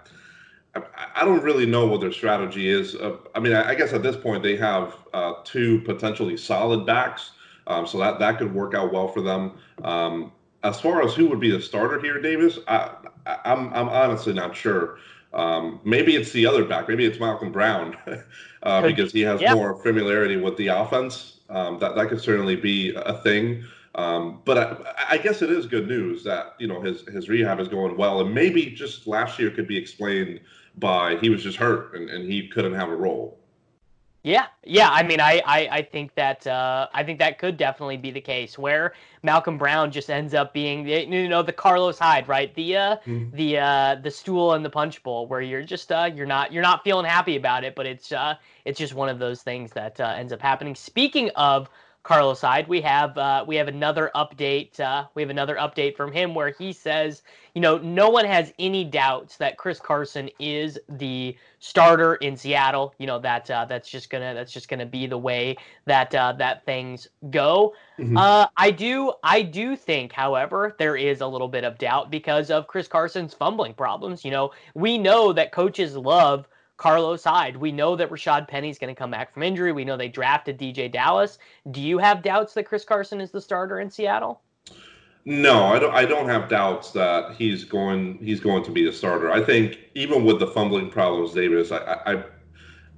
I, 0.75 0.83
I 1.17 1.25
don't 1.25 1.43
really 1.43 1.67
know 1.67 1.87
what 1.87 2.01
their 2.01 2.13
strategy 2.13 2.69
is. 2.69 2.95
Uh, 2.95 3.17
I 3.35 3.41
mean, 3.41 3.53
I, 3.53 3.71
I 3.71 3.75
guess 3.75 3.93
at 3.93 4.03
this 4.03 4.17
point 4.17 4.43
they 4.43 4.57
have 4.57 4.97
uh, 5.13 5.35
two 5.45 5.81
potentially 5.83 6.37
solid 6.37 6.87
backs, 6.87 7.33
um, 7.67 7.87
so 7.87 7.99
that 7.99 8.19
that 8.19 8.39
could 8.39 8.55
work 8.55 8.75
out 8.75 8.93
well 8.93 9.09
for 9.09 9.21
them. 9.21 9.53
Um, 9.83 10.33
as 10.63 10.81
far 10.81 11.03
as 11.03 11.15
who 11.15 11.29
would 11.29 11.41
be 11.41 11.51
the 11.51 11.61
starter 11.61 12.01
here, 12.01 12.21
Davis, 12.21 12.59
I, 12.69 12.91
I, 13.27 13.39
I'm 13.45 13.73
I'm 13.75 13.89
honestly 13.89 14.33
not 14.33 14.57
sure. 14.57 14.99
Um, 15.33 15.81
maybe 15.85 16.15
it's 16.15 16.31
the 16.33 16.47
other 16.47 16.65
back. 16.65 16.89
Maybe 16.89 17.05
it's 17.05 17.19
Malcolm 17.19 17.51
Brown 17.51 17.97
uh, 18.63 18.83
because 18.83 19.13
he 19.13 19.21
has 19.23 19.41
yeah. 19.41 19.55
more 19.55 19.83
familiarity 19.83 20.37
with 20.37 20.57
the 20.57 20.69
offense. 20.69 21.41
Um, 21.51 21.79
that 21.81 21.95
that 21.97 22.09
could 22.09 22.21
certainly 22.21 22.57
be 22.57 22.95
a 22.95 23.21
thing. 23.23 23.65
Um, 23.97 24.41
but 24.45 24.59
I, 24.59 25.05
I 25.11 25.19
guess 25.19 25.41
it 25.43 25.51
is 25.51 25.67
good 25.67 25.87
news 25.89 26.25
that 26.25 26.55
you 26.59 26.67
know 26.67 26.81
his 26.81 27.03
his 27.09 27.29
rehab 27.29 27.61
is 27.61 27.69
going 27.69 27.97
well, 27.97 28.21
and 28.21 28.35
maybe 28.35 28.67
just 28.71 29.07
last 29.07 29.39
year 29.39 29.51
could 29.51 29.69
be 29.69 29.77
explained 29.77 30.41
by 30.77 31.17
he 31.17 31.31
was 31.31 31.43
just 31.43 31.57
hurt 31.59 31.95
and, 31.95 32.11
and 32.11 32.31
he 32.31 32.49
couldn't 32.49 32.75
have 32.75 32.89
a 32.89 32.97
role. 32.97 33.39
Yeah, 34.27 34.47
yeah. 34.65 34.89
I 34.91 35.03
mean, 35.03 35.21
I, 35.21 35.43
I, 35.45 35.69
I 35.71 35.83
think 35.83 36.15
that 36.15 36.47
uh, 36.47 36.89
I 36.95 37.05
think 37.05 37.19
that 37.19 37.39
could 37.39 37.59
definitely 37.59 37.99
be 37.99 38.11
the 38.11 38.23
case 38.23 38.59
where 38.59 38.95
Malcolm 39.23 39.59
Brown 39.59 39.91
just 39.93 40.09
ends 40.09 40.33
up 40.33 40.55
being 40.55 40.83
the- 40.85 41.05
you 41.07 41.29
know 41.29 41.43
the 41.43 41.53
Carlos 41.53 41.99
Hyde, 41.99 42.27
right? 42.27 42.53
The 42.55 42.77
uh, 42.77 42.97
Mhm. 43.07 43.33
the 43.33 43.59
uh, 43.59 43.95
the 43.97 44.11
stool 44.11 44.55
and 44.55 44.65
the 44.65 44.71
punch 44.71 45.03
bowl, 45.03 45.27
where 45.27 45.43
you're 45.43 45.63
just 45.63 45.93
uh, 45.93 46.11
you're 46.15 46.25
not 46.27 46.53
you're 46.55 46.63
not 46.63 46.83
feeling 46.83 47.05
happy 47.05 47.37
about 47.37 47.65
it, 47.65 47.75
but 47.75 47.85
it's 47.87 48.13
uh, 48.13 48.35
it's 48.65 48.79
just 48.79 48.95
one 48.95 49.11
of 49.11 49.19
those 49.19 49.43
things 49.43 49.73
that 49.73 50.01
uh, 50.01 50.15
ends 50.17 50.33
up 50.33 50.41
happening. 50.41 50.75
Speaking 50.75 51.29
of 51.37 51.69
Carlos 52.05 52.43
Hyde, 52.43 52.69
we 52.69 52.83
have 52.83 53.17
uh, 53.17 53.45
we 53.49 53.57
have 53.57 53.67
another 53.67 54.11
update. 54.15 54.79
Uh, 54.79 55.07
we 55.15 55.23
have 55.23 55.31
another 55.31 55.57
update 55.57 55.97
from 55.97 56.13
him 56.13 56.35
where 56.35 56.51
he 56.51 56.71
says, 56.71 57.23
you 57.55 57.63
know, 57.63 57.79
no 57.79 58.11
one 58.11 58.27
has 58.27 58.53
any 58.59 58.85
doubts 58.85 59.39
that 59.39 59.57
Chris 59.57 59.81
Carson 59.81 60.29
is 60.39 60.79
the 60.91 61.35
starter 61.61 62.17
in 62.17 62.37
Seattle. 62.37 62.95
You 62.99 63.07
know 63.07 63.19
that 63.21 63.51
uh, 63.51 63.65
that's 63.65 63.89
just 63.89 64.11
gonna 64.11 64.35
that's 64.35 64.53
just 64.53 64.69
gonna 64.69 64.85
be 64.85 65.07
the 65.07 65.17
way 65.17 65.57
that 65.87 66.15
uh, 66.15 66.35
that 66.35 66.67
things 66.67 67.09
go. 67.31 67.73
Mhm. 67.99 68.19
Uh, 68.19 68.49
I 68.55 68.71
do 68.71 69.15
I 69.23 69.41
do 69.41 69.75
think, 69.75 70.13
however, 70.13 70.77
there 70.79 70.97
is 70.97 71.23
a 71.23 71.27
little 71.27 71.49
bit 71.49 71.65
of 71.65 71.79
doubt 71.79 72.11
because 72.11 72.51
of 72.51 72.67
Chris 72.67 72.87
Carson's 72.87 73.33
fumbling 73.33 73.73
problems. 73.73 74.27
You 74.27 74.31
know, 74.31 74.53
we 74.75 74.99
know 74.99 75.33
that 75.33 75.53
coaches 75.53 75.97
love 75.97 76.47
Carlos 76.77 77.25
Hyde. 77.25 77.57
We 77.57 77.73
know 77.73 77.97
that 77.97 78.11
Rashaad 78.11 78.49
Penny's 78.49 78.79
going 78.79 78.95
to 78.95 78.99
come 78.99 79.11
back 79.11 79.33
from 79.33 79.43
injury. 79.43 79.73
We 79.73 79.85
know 79.85 79.97
they 79.97 80.09
drafted 80.09 80.59
DJ 80.59 80.91
Dallas. 80.91 81.39
Do 81.71 81.81
you 81.81 81.99
have 81.99 82.23
doubts 82.23 82.55
that 82.55 82.65
Chris 82.65 82.85
Carson 82.85 83.21
is 83.21 83.31
the 83.31 83.41
starter 83.41 83.81
in 83.81 83.91
Seattle? 83.91 84.43
No, 85.27 85.65
I 85.65 85.79
don't. 85.79 85.95
I 85.95 86.05
don't 86.05 86.29
have 86.29 86.51
doubts 86.51 86.91
that 86.91 87.35
he's 87.37 87.65
going. 87.65 88.19
He's 88.19 88.41
going 88.41 88.63
to 88.65 88.71
be 88.71 88.85
the 88.85 88.93
starter. 88.93 89.31
I 89.31 89.43
think 89.43 89.79
even 89.95 90.25
with 90.25 90.39
the 90.39 90.49
fumbling 90.49 90.91
problems, 90.91 91.33
Davis, 91.33 91.73
I, 91.73 91.79
I, 92.07 92.25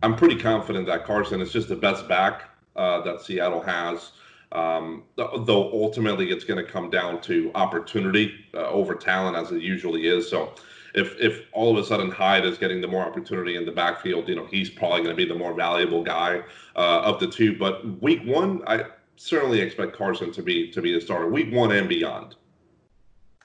I'm 0.02 0.16
pretty 0.16 0.36
confident 0.36 0.86
that 0.86 1.04
Carson 1.04 1.40
is 1.40 1.52
just 1.52 1.68
the 1.68 1.76
best 1.76 2.08
back 2.08 2.50
uh, 2.74 3.00
that 3.02 3.20
Seattle 3.20 3.60
has. 3.60 4.12
Um, 4.52 5.04
though 5.16 5.70
ultimately 5.72 6.30
it's 6.30 6.44
going 6.44 6.64
to 6.64 6.70
come 6.70 6.88
down 6.88 7.20
to 7.22 7.50
opportunity 7.54 8.32
uh, 8.54 8.68
over 8.68 8.94
talent, 8.94 9.36
as 9.36 9.52
it 9.52 9.60
usually 9.60 10.06
is. 10.06 10.28
So, 10.28 10.54
if 10.96 11.14
if 11.20 11.46
all 11.52 11.76
of 11.76 11.82
a 11.82 11.86
sudden 11.86 12.10
Hyde 12.10 12.44
is 12.44 12.58
getting 12.58 12.80
the 12.80 12.88
more 12.88 13.04
opportunity 13.04 13.56
in 13.56 13.64
the 13.64 13.72
backfield, 13.72 14.28
you 14.28 14.34
know 14.34 14.46
he's 14.46 14.70
probably 14.70 15.02
going 15.02 15.10
to 15.10 15.14
be 15.14 15.26
the 15.26 15.34
more 15.34 15.54
valuable 15.54 16.02
guy 16.02 16.42
uh, 16.74 17.02
of 17.02 17.20
the 17.20 17.28
two. 17.28 17.56
But 17.56 18.02
week 18.02 18.22
one, 18.24 18.62
I 18.66 18.84
certainly 19.16 19.60
expect 19.60 19.94
Carson 19.94 20.32
to 20.32 20.42
be 20.42 20.70
to 20.72 20.80
be 20.80 20.92
the 20.92 21.00
starter. 21.00 21.28
Week 21.28 21.52
one 21.52 21.70
and 21.72 21.88
beyond. 21.88 22.36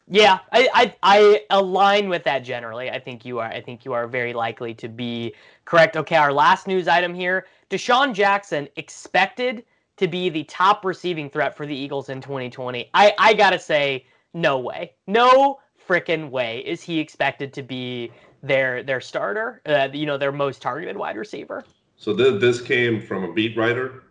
Yeah, 0.08 0.40
I, 0.52 0.70
I 0.74 0.96
I 1.04 1.42
align 1.52 2.10
with 2.10 2.24
that 2.24 2.40
generally. 2.40 2.90
I 2.90 3.00
think 3.00 3.26
you 3.26 3.40
are. 3.40 3.48
I 3.48 3.62
think 3.62 3.86
you 3.86 3.94
are 3.94 4.08
very 4.08 4.34
likely 4.34 4.74
to 4.76 4.88
be 4.88 5.36
correct. 5.66 5.98
Okay, 5.98 6.16
our 6.16 6.34
last 6.34 6.68
news 6.68 6.88
item 6.88 7.14
here: 7.14 7.48
DeSean 7.70 8.14
Jackson 8.14 8.70
expected 8.78 9.66
to 9.98 10.08
be 10.08 10.30
the 10.30 10.46
top 10.46 10.86
receiving 10.86 11.30
threat 11.30 11.56
for 11.56 11.66
the 11.66 11.76
Eagles 11.76 12.10
in 12.10 12.22
2020. 12.22 12.90
I 12.94 13.14
I 13.18 13.34
gotta 13.34 13.60
say, 13.60 14.06
no 14.34 14.58
way, 14.58 14.94
no 15.06 15.60
frickin' 15.92 16.30
way 16.30 16.60
is 16.60 16.82
he 16.82 17.00
expected 17.00 17.52
to 17.54 17.64
be 17.64 18.12
their 18.42 18.82
their 18.84 19.02
starter. 19.02 19.62
Uh, 19.66 19.90
you 19.92 20.06
know, 20.06 20.18
their 20.18 20.32
most 20.32 20.62
targeted 20.62 20.96
wide 20.96 21.18
receiver. 21.18 21.66
So 21.98 22.16
th- 22.16 22.40
this 22.40 22.62
came 22.62 23.02
from 23.02 23.24
a 23.24 23.34
beat 23.34 23.58
writer. 23.58 24.04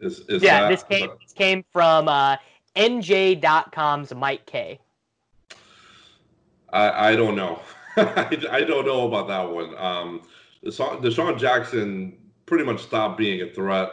Is 0.00 0.20
is 0.28 0.42
yeah, 0.42 0.62
that, 0.62 0.68
this 0.68 0.82
came 0.82 1.10
this 1.20 1.32
came 1.32 1.64
from 1.72 2.08
uh, 2.08 2.36
NJ.com's 2.76 4.14
Mike 4.14 4.44
K. 4.46 4.78
I 6.72 7.10
I 7.10 7.16
don't 7.16 7.36
know. 7.36 7.60
I, 7.96 8.38
I 8.50 8.60
don't 8.64 8.86
know 8.86 9.06
about 9.06 9.28
that 9.28 9.50
one. 9.50 9.76
Um, 9.76 10.22
DeSean, 10.64 11.02
DeSean 11.02 11.38
Jackson 11.38 12.18
pretty 12.46 12.64
much 12.64 12.82
stopped 12.82 13.18
being 13.18 13.42
a 13.42 13.52
threat 13.52 13.90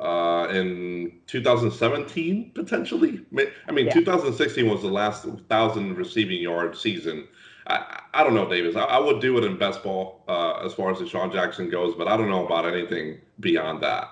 uh, 0.00 0.48
in 0.50 1.12
2017 1.26 2.52
potentially. 2.54 3.20
I 3.68 3.72
mean, 3.72 3.86
Yeah. 3.86 3.92
2016 3.94 4.68
was 4.68 4.82
the 4.82 4.88
last 4.88 5.26
thousand 5.48 5.96
receiving 5.96 6.40
yard 6.40 6.76
season. 6.76 7.28
I, 7.66 8.00
I 8.14 8.22
don't 8.22 8.34
know, 8.34 8.48
Davis. 8.48 8.76
I, 8.76 8.82
I 8.84 8.98
would 8.98 9.20
do 9.20 9.36
it 9.38 9.44
in 9.44 9.56
best 9.58 9.82
ball 9.82 10.22
uh, 10.28 10.64
as 10.64 10.74
far 10.74 10.90
as 10.92 10.98
DeSean 10.98 11.32
Jackson 11.32 11.68
goes, 11.68 11.94
but 11.96 12.06
I 12.08 12.16
don't 12.16 12.28
know 12.30 12.46
about 12.46 12.64
anything 12.64 13.18
beyond 13.40 13.82
that. 13.82 14.10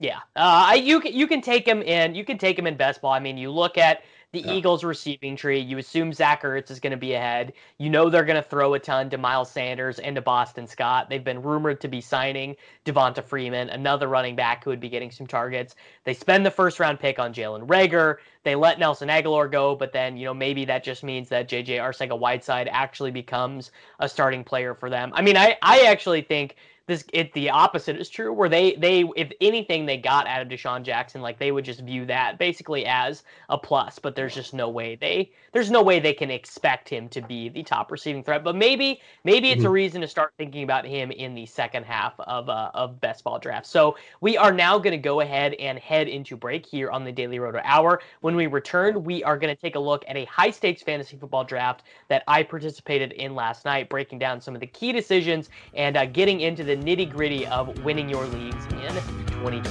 Yeah, 0.00 0.18
uh, 0.36 0.66
I- 0.70 0.74
you 0.74 1.00
can 1.00 1.14
you 1.14 1.26
can 1.28 1.40
take 1.40 1.66
him 1.66 1.80
in. 1.82 2.14
You 2.14 2.24
can 2.24 2.36
take 2.36 2.58
him 2.58 2.66
in 2.66 2.76
best 2.76 3.00
ball. 3.00 3.12
I 3.12 3.20
mean, 3.20 3.38
you 3.38 3.50
look 3.50 3.78
at 3.78 4.02
the 4.34 4.40
Yeah. 4.40 4.52
Eagles' 4.52 4.84
receiving 4.84 5.36
tree. 5.36 5.58
You 5.60 5.78
assume 5.78 6.12
Zach 6.12 6.42
Ertz 6.42 6.70
is 6.70 6.80
going 6.80 6.90
to 6.90 6.96
be 6.98 7.14
ahead. 7.14 7.54
You 7.78 7.88
know 7.88 8.10
they're 8.10 8.24
going 8.24 8.42
to 8.42 8.48
throw 8.48 8.74
a 8.74 8.78
ton 8.78 9.08
to 9.10 9.18
Miles 9.18 9.50
Sanders 9.50 9.98
and 9.98 10.16
to 10.16 10.22
Boston 10.22 10.66
Scott. 10.66 11.08
They've 11.08 11.24
been 11.24 11.40
rumored 11.40 11.80
to 11.80 11.88
be 11.88 12.02
signing 12.02 12.56
Devonta 12.84 13.24
Freeman, 13.24 13.70
another 13.70 14.08
running 14.08 14.36
back 14.36 14.64
who 14.64 14.70
would 14.70 14.80
be 14.80 14.90
getting 14.90 15.10
some 15.10 15.26
targets. 15.26 15.76
They 16.04 16.12
spend 16.12 16.44
the 16.44 16.50
first 16.50 16.78
round 16.78 17.00
pick 17.00 17.18
on 17.18 17.32
Jalen 17.32 17.66
Reagor. 17.66 18.16
They 18.42 18.54
let 18.56 18.78
Nelson 18.78 19.08
Agholor 19.08 19.50
go, 19.50 19.74
but 19.74 19.92
then 19.92 20.16
you 20.18 20.26
know 20.26 20.34
maybe 20.34 20.66
that 20.66 20.84
just 20.84 21.02
means 21.02 21.30
that 21.30 21.48
JJ 21.48 21.78
Arcega 21.78 22.18
Whiteside 22.18 22.68
actually 22.70 23.10
becomes 23.10 23.70
a 24.00 24.08
starting 24.08 24.44
player 24.44 24.74
for 24.74 24.90
them. 24.90 25.12
I 25.14 25.22
mean, 25.22 25.36
I 25.36 25.56
I 25.62 25.82
actually 25.86 26.20
think 26.22 26.56
this 26.86 27.04
it 27.12 27.32
the 27.32 27.50
opposite 27.50 27.96
is 27.96 28.08
true 28.08 28.32
where 28.32 28.48
they 28.48 28.74
they 28.76 29.04
if 29.16 29.30
anything 29.40 29.86
they 29.86 29.96
got 29.96 30.26
out 30.26 30.42
of 30.42 30.48
DeSean 30.48 30.82
Jackson 30.82 31.22
like 31.22 31.38
they 31.38 31.52
would 31.52 31.64
just 31.64 31.80
view 31.80 32.04
that 32.06 32.38
basically 32.38 32.84
as 32.86 33.22
a 33.48 33.58
plus 33.58 33.98
but 33.98 34.14
there's 34.14 34.34
just 34.34 34.54
no 34.54 34.68
way 34.68 34.94
they 34.96 35.30
there's 35.52 35.70
no 35.70 35.82
way 35.82 35.98
they 35.98 36.12
can 36.12 36.30
expect 36.30 36.88
him 36.88 37.08
to 37.08 37.22
be 37.22 37.48
the 37.48 37.62
top 37.62 37.90
receiving 37.90 38.22
threat 38.22 38.44
but 38.44 38.54
maybe 38.56 39.00
maybe 39.24 39.50
it's 39.50 39.64
a 39.64 39.70
reason 39.70 40.00
to 40.00 40.08
start 40.08 40.32
thinking 40.38 40.62
about 40.62 40.84
him 40.84 41.10
in 41.10 41.34
the 41.34 41.46
second 41.46 41.84
half 41.84 42.14
of 42.20 42.48
uh, 42.48 42.70
of 42.74 43.00
best 43.00 43.24
ball 43.24 43.38
draft. 43.38 43.66
So 43.66 43.96
we 44.20 44.36
are 44.36 44.52
now 44.52 44.78
going 44.78 44.92
to 44.92 44.98
go 44.98 45.20
ahead 45.20 45.54
and 45.54 45.78
head 45.78 46.08
into 46.08 46.36
break 46.36 46.66
here 46.66 46.90
on 46.90 47.04
the 47.04 47.12
Daily 47.12 47.38
Roto 47.38 47.60
Hour. 47.64 48.00
When 48.20 48.36
we 48.36 48.46
return 48.46 49.04
we 49.04 49.24
are 49.24 49.38
going 49.38 49.54
to 49.54 49.60
take 49.60 49.74
a 49.74 49.80
look 49.80 50.04
at 50.08 50.16
a 50.16 50.24
high 50.26 50.50
stakes 50.50 50.82
fantasy 50.82 51.16
football 51.16 51.44
draft 51.44 51.82
that 52.08 52.22
I 52.28 52.42
participated 52.42 53.12
in 53.12 53.34
last 53.34 53.64
night 53.64 53.88
breaking 53.88 54.18
down 54.18 54.40
some 54.40 54.54
of 54.54 54.60
the 54.60 54.66
key 54.66 54.92
decisions 54.92 55.50
and 55.74 55.96
uh, 55.96 56.06
getting 56.06 56.40
into 56.40 56.64
the 56.64 56.73
the 56.74 56.96
nitty 56.96 57.10
gritty 57.10 57.46
of 57.46 57.84
winning 57.84 58.08
your 58.08 58.26
leagues 58.26 58.64
in 58.66 58.94
2020. 59.28 59.62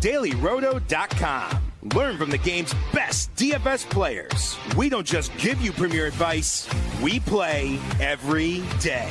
DailyRoto.com. 0.00 1.60
Learn 1.94 2.16
from 2.16 2.30
the 2.30 2.38
game's 2.38 2.74
best 2.92 3.34
DFS 3.36 3.88
players. 3.90 4.56
We 4.76 4.88
don't 4.88 5.06
just 5.06 5.36
give 5.38 5.60
you 5.60 5.72
premier 5.72 6.06
advice, 6.06 6.68
we 7.02 7.20
play 7.20 7.78
every 8.00 8.62
day. 8.80 9.10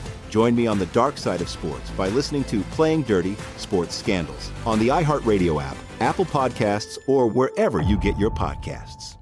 Join 0.31 0.55
me 0.55 0.65
on 0.65 0.79
the 0.79 0.85
dark 0.87 1.17
side 1.17 1.41
of 1.41 1.49
sports 1.49 1.89
by 1.91 2.07
listening 2.07 2.45
to 2.45 2.61
Playing 2.71 3.01
Dirty 3.01 3.35
Sports 3.57 3.95
Scandals 3.95 4.49
on 4.65 4.79
the 4.79 4.87
iHeartRadio 4.87 5.61
app, 5.61 5.75
Apple 5.99 6.23
Podcasts, 6.23 6.97
or 7.05 7.27
wherever 7.27 7.81
you 7.81 7.97
get 7.97 8.17
your 8.17 8.31
podcasts. 8.31 9.17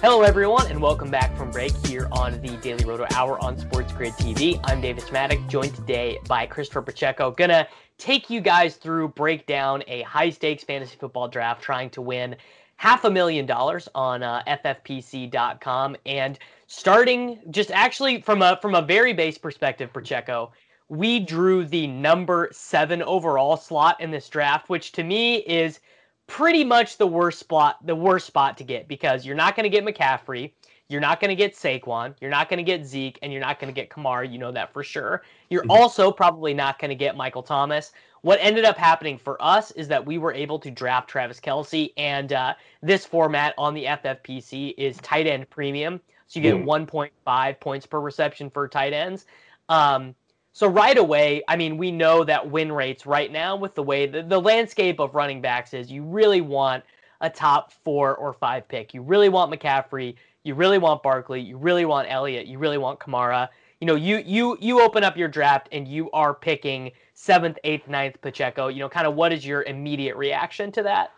Hello, 0.00 0.22
everyone, 0.22 0.68
and 0.70 0.80
welcome 0.80 1.10
back 1.10 1.36
from 1.36 1.50
break 1.50 1.74
here 1.84 2.06
on 2.12 2.40
the 2.40 2.56
Daily 2.58 2.84
Roto 2.84 3.06
Hour 3.16 3.42
on 3.42 3.58
Sports 3.58 3.92
Grid 3.92 4.12
TV. 4.12 4.60
I'm 4.62 4.80
Davis 4.80 5.06
Mattek, 5.06 5.48
joined 5.48 5.74
today 5.74 6.20
by 6.28 6.46
Christopher 6.46 6.82
Pacheco. 6.82 7.32
Gonna 7.32 7.66
take 7.98 8.30
you 8.30 8.40
guys 8.40 8.76
through, 8.76 9.08
break 9.08 9.46
down 9.46 9.82
a 9.88 10.02
high 10.02 10.30
stakes 10.30 10.62
fantasy 10.62 10.94
football 10.94 11.26
draft, 11.26 11.60
trying 11.60 11.90
to 11.90 12.00
win 12.00 12.36
half 12.76 13.04
a 13.04 13.10
million 13.10 13.46
dollars 13.46 13.88
on 13.96 14.22
uh, 14.22 14.42
FFPC.com. 14.46 15.96
And 16.06 16.38
starting 16.74 17.38
just 17.50 17.70
actually 17.70 18.20
from 18.20 18.42
a 18.42 18.58
from 18.60 18.74
a 18.74 18.82
very 18.82 19.12
base 19.12 19.38
perspective, 19.38 19.92
Pacheco, 19.92 20.52
we 20.88 21.20
drew 21.20 21.64
the 21.64 21.86
number 21.86 22.48
seven 22.52 23.02
overall 23.02 23.56
slot 23.56 24.00
in 24.00 24.10
this 24.10 24.28
draft, 24.28 24.68
which 24.68 24.92
to 24.92 25.04
me 25.04 25.36
is 25.36 25.80
pretty 26.26 26.64
much 26.64 26.96
the 26.96 27.06
worst 27.06 27.38
spot 27.38 27.84
the 27.86 27.94
worst 27.94 28.26
spot 28.26 28.56
to 28.58 28.64
get 28.64 28.88
because 28.88 29.24
you're 29.24 29.36
not 29.36 29.56
going 29.56 29.70
to 29.70 29.70
get 29.70 29.84
McCaffrey, 29.84 30.52
you're 30.88 31.00
not 31.00 31.20
going 31.20 31.30
to 31.30 31.36
get 31.36 31.54
Saquon, 31.54 32.14
you're 32.20 32.30
not 32.30 32.48
going 32.48 32.58
to 32.58 32.64
get 32.64 32.84
Zeke, 32.84 33.18
and 33.22 33.32
you're 33.32 33.40
not 33.40 33.60
going 33.60 33.72
to 33.72 33.80
get 33.80 33.88
Kamara. 33.88 34.30
You 34.30 34.38
know 34.38 34.52
that 34.52 34.72
for 34.72 34.82
sure. 34.82 35.22
You're 35.50 35.66
also 35.68 36.10
probably 36.10 36.54
not 36.54 36.78
going 36.78 36.90
to 36.90 36.94
get 36.94 37.16
Michael 37.16 37.42
Thomas. 37.42 37.92
What 38.22 38.38
ended 38.40 38.64
up 38.64 38.78
happening 38.78 39.18
for 39.18 39.40
us 39.40 39.70
is 39.72 39.86
that 39.88 40.04
we 40.04 40.16
were 40.18 40.32
able 40.32 40.58
to 40.58 40.70
draft 40.70 41.08
Travis 41.08 41.40
Kelce, 41.40 41.92
and 41.96 42.32
uh, 42.32 42.54
this 42.82 43.04
format 43.04 43.54
on 43.58 43.74
the 43.74 43.84
FFPC 43.84 44.74
is 44.78 44.96
tight 44.98 45.26
end 45.26 45.48
premium. 45.50 46.00
So 46.34 46.40
you 46.40 46.50
get 46.50 46.64
1.5 46.66 47.60
points 47.60 47.86
per 47.86 48.00
reception 48.00 48.50
for 48.50 48.66
tight 48.66 48.92
ends. 48.92 49.26
Um, 49.68 50.16
so 50.52 50.66
right 50.66 50.98
away, 50.98 51.44
I 51.46 51.54
mean, 51.54 51.76
we 51.76 51.92
know 51.92 52.24
that 52.24 52.50
win 52.50 52.72
rates 52.72 53.06
right 53.06 53.30
now 53.30 53.54
with 53.54 53.76
the 53.76 53.84
way 53.84 54.06
the, 54.06 54.24
the 54.24 54.40
landscape 54.40 54.98
of 54.98 55.14
running 55.14 55.40
backs 55.40 55.74
is, 55.74 55.92
you 55.92 56.02
really 56.02 56.40
want 56.40 56.82
a 57.20 57.30
top 57.30 57.72
four 57.72 58.16
or 58.16 58.32
five 58.32 58.66
pick. 58.66 58.92
You 58.92 59.02
really 59.02 59.28
want 59.28 59.52
McCaffrey. 59.52 60.16
You 60.42 60.56
really 60.56 60.78
want 60.78 61.04
Barkley. 61.04 61.40
You 61.40 61.56
really 61.56 61.84
want 61.84 62.10
Elliott. 62.10 62.48
You 62.48 62.58
really 62.58 62.78
want 62.78 62.98
Kamara. 62.98 63.48
You 63.80 63.86
know, 63.86 63.94
you 63.94 64.16
you 64.26 64.58
you 64.60 64.80
open 64.80 65.04
up 65.04 65.16
your 65.16 65.28
draft 65.28 65.68
and 65.70 65.86
you 65.86 66.10
are 66.10 66.34
picking 66.34 66.90
seventh, 67.12 67.58
eighth, 67.62 67.86
ninth 67.86 68.20
Pacheco. 68.20 68.66
You 68.66 68.80
know, 68.80 68.88
kind 68.88 69.06
of 69.06 69.14
what 69.14 69.32
is 69.32 69.46
your 69.46 69.62
immediate 69.62 70.16
reaction 70.16 70.72
to 70.72 70.82
that? 70.82 71.12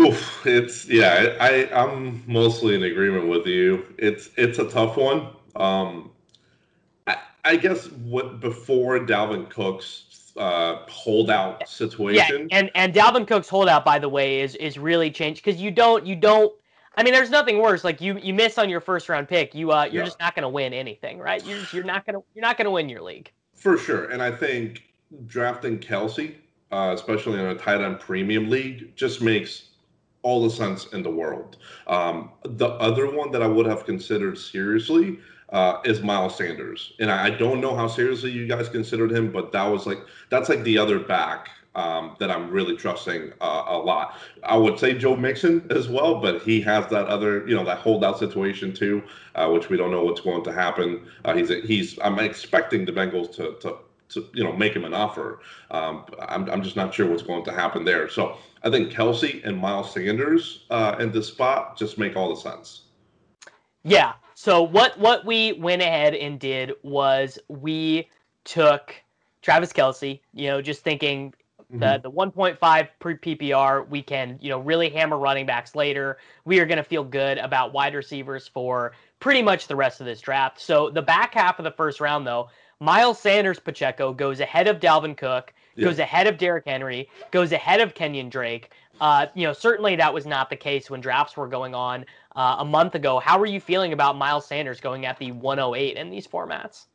Oof, 0.00 0.46
it's 0.46 0.88
yeah. 0.88 1.36
I 1.40 1.68
I'm 1.72 2.22
mostly 2.26 2.74
in 2.74 2.82
agreement 2.82 3.28
with 3.28 3.46
you. 3.46 3.86
It's 3.98 4.30
it's 4.36 4.58
a 4.58 4.68
tough 4.68 4.96
one. 4.96 5.28
Um, 5.56 6.10
I, 7.06 7.16
I 7.44 7.56
guess 7.56 7.86
what 7.90 8.40
before 8.40 8.98
Dalvin 9.00 9.48
Cook's 9.50 10.32
uh, 10.36 10.76
holdout 10.88 11.68
situation. 11.68 12.48
Yeah, 12.50 12.58
and 12.58 12.70
and 12.74 12.94
Dalvin 12.94 13.26
Cook's 13.26 13.48
holdout, 13.48 13.84
by 13.84 13.98
the 13.98 14.08
way, 14.08 14.40
is 14.40 14.54
is 14.56 14.78
really 14.78 15.10
changed 15.10 15.44
because 15.44 15.60
you 15.60 15.70
don't 15.70 16.06
you 16.06 16.16
don't. 16.16 16.52
I 16.96 17.02
mean, 17.02 17.12
there's 17.12 17.30
nothing 17.30 17.58
worse. 17.58 17.84
Like 17.84 18.00
you 18.00 18.18
you 18.18 18.34
miss 18.34 18.58
on 18.58 18.68
your 18.68 18.80
first 18.80 19.08
round 19.08 19.28
pick, 19.28 19.54
you 19.54 19.72
uh 19.72 19.84
you're 19.84 20.02
Yeah. 20.02 20.04
just 20.04 20.18
not 20.20 20.34
going 20.34 20.42
to 20.42 20.48
win 20.48 20.72
anything, 20.72 21.18
right? 21.18 21.44
You're 21.44 21.58
you're 21.72 21.84
not 21.84 22.06
gonna 22.06 22.20
you're 22.34 22.42
not 22.42 22.56
gonna 22.56 22.70
win 22.70 22.88
your 22.88 23.02
league. 23.02 23.30
For 23.54 23.76
sure. 23.76 24.04
And 24.06 24.22
I 24.22 24.30
think 24.30 24.82
drafting 25.26 25.78
Kelce, 25.78 26.34
uh, 26.72 26.92
especially 26.94 27.38
in 27.38 27.46
a 27.46 27.54
tight 27.54 27.80
end 27.80 28.00
premium 28.00 28.48
league, 28.48 28.96
just 28.96 29.20
makes 29.20 29.69
all 30.22 30.42
the 30.42 30.50
sense 30.50 30.86
in 30.92 31.02
the 31.02 31.10
world. 31.10 31.56
Um, 31.86 32.30
the 32.44 32.68
other 32.68 33.10
one 33.10 33.30
that 33.32 33.42
I 33.42 33.46
would 33.46 33.66
have 33.66 33.84
considered 33.84 34.36
seriously 34.38 35.18
uh, 35.50 35.80
is 35.84 36.02
Miles 36.02 36.36
Sanders. 36.36 36.92
And 37.00 37.10
I, 37.10 37.26
I 37.26 37.30
don't 37.30 37.60
know 37.60 37.74
how 37.74 37.88
seriously 37.88 38.30
you 38.30 38.46
guys 38.46 38.68
considered 38.68 39.10
him, 39.10 39.32
but 39.32 39.52
that 39.52 39.64
was 39.64 39.86
like, 39.86 39.98
that's 40.28 40.48
like 40.48 40.62
the 40.62 40.78
other 40.78 40.98
back 40.98 41.48
um, 41.74 42.16
that 42.18 42.30
I'm 42.30 42.50
really 42.50 42.76
trusting 42.76 43.32
uh, 43.40 43.64
a 43.68 43.78
lot. 43.78 44.16
I 44.42 44.56
would 44.56 44.78
say 44.78 44.94
Joe 44.94 45.16
Mixon 45.16 45.66
as 45.70 45.88
well, 45.88 46.20
but 46.20 46.42
he 46.42 46.60
has 46.62 46.86
that 46.88 47.06
other, 47.06 47.46
you 47.46 47.54
know, 47.54 47.64
that 47.64 47.78
holdout 47.78 48.18
situation 48.18 48.72
too, 48.72 49.02
uh, 49.34 49.48
which 49.48 49.68
we 49.68 49.76
don't 49.76 49.90
know 49.90 50.04
what's 50.04 50.20
going 50.20 50.44
to 50.44 50.52
happen. 50.52 51.06
Uh, 51.24 51.34
he's 51.34 51.48
he's 51.64 51.98
I'm 52.02 52.18
expecting 52.18 52.84
the 52.84 52.92
Bengals 52.92 53.32
to 53.36 53.56
to 53.60 53.76
to 54.10 54.28
you 54.34 54.44
know 54.44 54.52
make 54.52 54.74
him 54.74 54.84
an 54.84 54.94
offer. 54.94 55.40
Um, 55.70 56.04
I'm 56.20 56.48
I'm 56.50 56.62
just 56.62 56.76
not 56.76 56.94
sure 56.94 57.08
what's 57.08 57.22
going 57.22 57.44
to 57.44 57.52
happen 57.52 57.84
there. 57.84 58.08
So 58.08 58.36
I 58.62 58.70
think 58.70 58.92
Kelce 58.92 59.44
and 59.46 59.56
Miles 59.56 59.92
Sanders 59.92 60.64
uh, 60.70 60.96
in 61.00 61.12
this 61.12 61.28
spot 61.28 61.76
just 61.76 61.98
make 61.98 62.16
all 62.16 62.34
the 62.34 62.40
sense. 62.40 62.82
Yeah. 63.82 64.14
So 64.34 64.62
what 64.62 64.98
what 64.98 65.24
we 65.24 65.52
went 65.54 65.82
ahead 65.82 66.14
and 66.14 66.38
did 66.38 66.72
was 66.82 67.38
we 67.48 68.08
took 68.44 68.94
Travis 69.42 69.72
Kelce. 69.72 70.20
You 70.34 70.48
know, 70.48 70.62
just 70.62 70.82
thinking 70.82 71.34
the 71.72 72.00
the 72.02 72.10
1.5 72.10 72.88
per 72.98 73.14
PPR, 73.16 73.88
we 73.88 74.02
can 74.02 74.38
you 74.40 74.50
know 74.50 74.58
really 74.58 74.88
hammer 74.88 75.18
running 75.18 75.46
backs 75.46 75.74
later. 75.74 76.18
We 76.44 76.58
are 76.58 76.66
going 76.66 76.78
to 76.78 76.84
feel 76.84 77.04
good 77.04 77.38
about 77.38 77.72
wide 77.72 77.94
receivers 77.94 78.48
for 78.48 78.92
pretty 79.20 79.42
much 79.42 79.68
the 79.68 79.76
rest 79.76 80.00
of 80.00 80.06
this 80.06 80.20
draft. 80.20 80.60
So 80.60 80.90
the 80.90 81.02
back 81.02 81.34
half 81.34 81.58
of 81.58 81.64
the 81.64 81.70
first 81.70 82.00
round, 82.00 82.26
though, 82.26 82.48
Miles 82.80 83.18
Sanders 83.18 83.58
Pacheco 83.60 84.12
goes 84.14 84.40
ahead 84.40 84.66
of 84.66 84.80
Dalvin 84.80 85.14
Cook, 85.16 85.52
Yeah. 85.76 85.84
goes 85.84 85.98
ahead 85.98 86.26
of 86.26 86.38
Derrick 86.38 86.64
Henry, 86.66 87.08
goes 87.30 87.52
ahead 87.52 87.80
of 87.80 87.94
Kenyon 87.94 88.30
Drake. 88.30 88.70
Uh, 89.02 89.26
you 89.34 89.46
know, 89.46 89.52
certainly 89.52 89.96
that 89.96 90.12
was 90.12 90.24
not 90.26 90.48
the 90.50 90.56
case 90.56 90.90
when 90.90 91.00
drafts 91.00 91.36
were 91.36 91.46
going 91.46 91.74
on 91.74 92.06
uh, 92.36 92.56
a 92.58 92.64
month 92.64 92.94
ago. 92.94 93.18
How 93.18 93.38
are 93.38 93.46
you 93.46 93.60
feeling 93.60 93.92
about 93.92 94.16
Miles 94.16 94.46
Sanders 94.46 94.80
going 94.80 95.04
at 95.04 95.18
the 95.18 95.30
108 95.32 95.96
in 95.96 96.10
these 96.10 96.26
formats? 96.26 96.86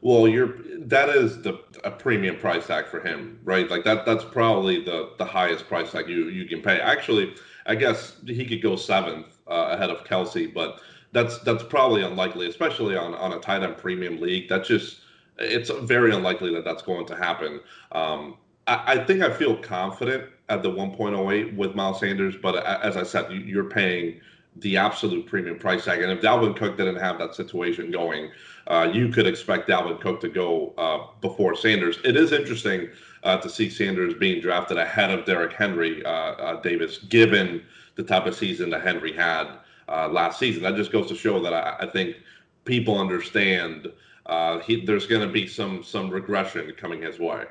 Well, 0.00 0.28
you're 0.28 0.58
that 0.80 1.08
is 1.08 1.40
the 1.42 1.60
a 1.82 1.90
premium 1.90 2.36
price 2.36 2.66
tag 2.66 2.86
for 2.86 3.00
him, 3.00 3.40
right? 3.42 3.68
Like 3.70 3.84
that 3.84 4.04
that's 4.04 4.24
probably 4.24 4.84
the 4.84 5.12
the 5.16 5.24
highest 5.24 5.66
price 5.66 5.92
tag 5.92 6.08
you 6.08 6.28
you 6.28 6.44
can 6.44 6.60
pay. 6.60 6.78
Actually, 6.78 7.34
I 7.66 7.74
guess 7.74 8.16
he 8.26 8.44
could 8.44 8.60
go 8.62 8.76
seventh 8.76 9.38
uh, 9.48 9.70
ahead 9.72 9.88
of 9.88 10.04
Kelce, 10.04 10.52
but 10.52 10.80
that's 11.12 11.38
that's 11.38 11.62
probably 11.62 12.02
unlikely, 12.02 12.48
especially 12.48 12.96
on 12.96 13.14
on 13.14 13.32
a 13.32 13.38
tight 13.38 13.62
end 13.62 13.78
premium 13.78 14.20
league. 14.20 14.46
That's 14.48 14.68
just 14.68 15.00
it's 15.38 15.70
very 15.70 16.14
unlikely 16.14 16.52
that 16.54 16.64
that's 16.64 16.82
going 16.82 17.06
to 17.06 17.16
happen. 17.16 17.60
Um, 17.92 18.36
I, 18.66 18.82
I 18.86 19.04
think 19.04 19.22
I 19.22 19.32
feel 19.32 19.56
confident 19.56 20.30
at 20.48 20.62
the 20.62 20.70
1.08 20.70 21.56
with 21.56 21.74
Miles 21.74 22.00
Sanders, 22.00 22.36
but 22.40 22.64
as 22.64 22.96
I 22.96 23.02
said, 23.02 23.32
you, 23.32 23.40
you're 23.40 23.70
paying 23.70 24.20
the 24.56 24.76
absolute 24.76 25.26
premium 25.26 25.58
price 25.58 25.84
tag. 25.84 26.00
And 26.00 26.12
if 26.12 26.20
Dalvin 26.20 26.56
Cook 26.56 26.76
didn't 26.76 26.96
have 26.96 27.18
that 27.18 27.34
situation 27.34 27.90
going, 27.90 28.30
uh, 28.68 28.88
you 28.92 29.08
could 29.08 29.26
expect 29.26 29.68
Dalvin 29.68 30.00
Cook 30.00 30.20
to 30.20 30.28
go 30.28 30.72
uh, 30.78 31.06
before 31.20 31.56
Sanders. 31.56 31.98
It 32.04 32.16
is 32.16 32.32
interesting 32.32 32.88
uh, 33.24 33.38
to 33.38 33.48
see 33.48 33.68
Sanders 33.68 34.14
being 34.14 34.40
drafted 34.40 34.78
ahead 34.78 35.10
of 35.10 35.24
Derrick 35.24 35.52
Henry, 35.52 36.04
uh, 36.04 36.08
uh, 36.08 36.60
Davis, 36.60 36.98
given 36.98 37.62
the 37.96 38.04
type 38.04 38.26
of 38.26 38.34
season 38.34 38.70
that 38.70 38.82
Henry 38.82 39.12
had 39.12 39.48
uh, 39.88 40.08
last 40.08 40.38
season. 40.38 40.62
That 40.62 40.76
just 40.76 40.92
goes 40.92 41.08
to 41.08 41.16
show 41.16 41.40
that 41.42 41.52
I, 41.52 41.76
I 41.80 41.90
think 41.90 42.16
people 42.64 42.98
understand 42.98 43.90
uh, 44.26 44.58
he, 44.60 44.84
there's 44.84 45.06
going 45.06 45.26
to 45.26 45.32
be 45.32 45.46
some 45.46 45.82
some 45.82 46.10
regression 46.10 46.72
coming 46.76 47.02
his 47.02 47.18
way. 47.18 47.44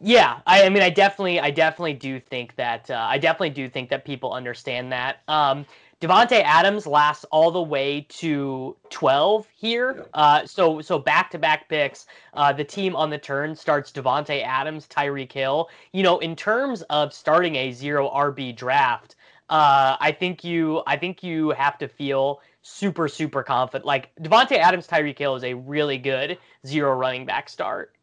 Yeah, 0.00 0.40
I, 0.46 0.64
I 0.64 0.68
mean, 0.70 0.82
I 0.82 0.88
definitely, 0.88 1.40
I 1.40 1.50
definitely 1.50 1.92
do 1.92 2.18
think 2.18 2.56
that, 2.56 2.90
uh, 2.90 3.06
I 3.08 3.18
definitely 3.18 3.50
do 3.50 3.68
think 3.68 3.90
that 3.90 4.06
people 4.06 4.32
understand 4.32 4.90
that. 4.92 5.18
Um, 5.28 5.66
Davante 6.00 6.42
Adams 6.42 6.86
lasts 6.86 7.26
all 7.30 7.50
the 7.50 7.60
way 7.60 8.06
to 8.08 8.74
12 8.88 9.46
here. 9.54 10.06
Uh, 10.14 10.46
so, 10.46 10.80
so 10.80 10.98
back-to-back 10.98 11.68
picks. 11.68 12.06
Uh, 12.32 12.50
the 12.50 12.64
team 12.64 12.96
on 12.96 13.10
the 13.10 13.18
turn 13.18 13.54
starts 13.54 13.92
Davante 13.92 14.42
Adams, 14.42 14.88
Tyreek 14.88 15.30
Hill. 15.30 15.68
You 15.92 16.02
know, 16.02 16.18
in 16.20 16.34
terms 16.34 16.80
of 16.88 17.12
starting 17.12 17.56
a 17.56 17.70
zero 17.70 18.08
RB 18.08 18.56
draft, 18.56 19.16
uh, 19.50 19.98
I 20.00 20.16
think 20.18 20.42
you, 20.42 20.82
I 20.86 20.96
think 20.96 21.22
you 21.22 21.50
have 21.50 21.76
to 21.76 21.88
feel 21.88 22.40
super, 22.62 23.08
super 23.08 23.42
confident. 23.42 23.84
Like 23.84 24.14
Davante 24.20 24.56
Adams, 24.56 24.86
Tyreek 24.86 25.18
Hill 25.18 25.36
is 25.36 25.44
a 25.44 25.54
really 25.54 25.98
good 25.98 26.38
zero 26.66 26.94
running 26.94 27.26
back 27.26 27.48
start. 27.48 27.94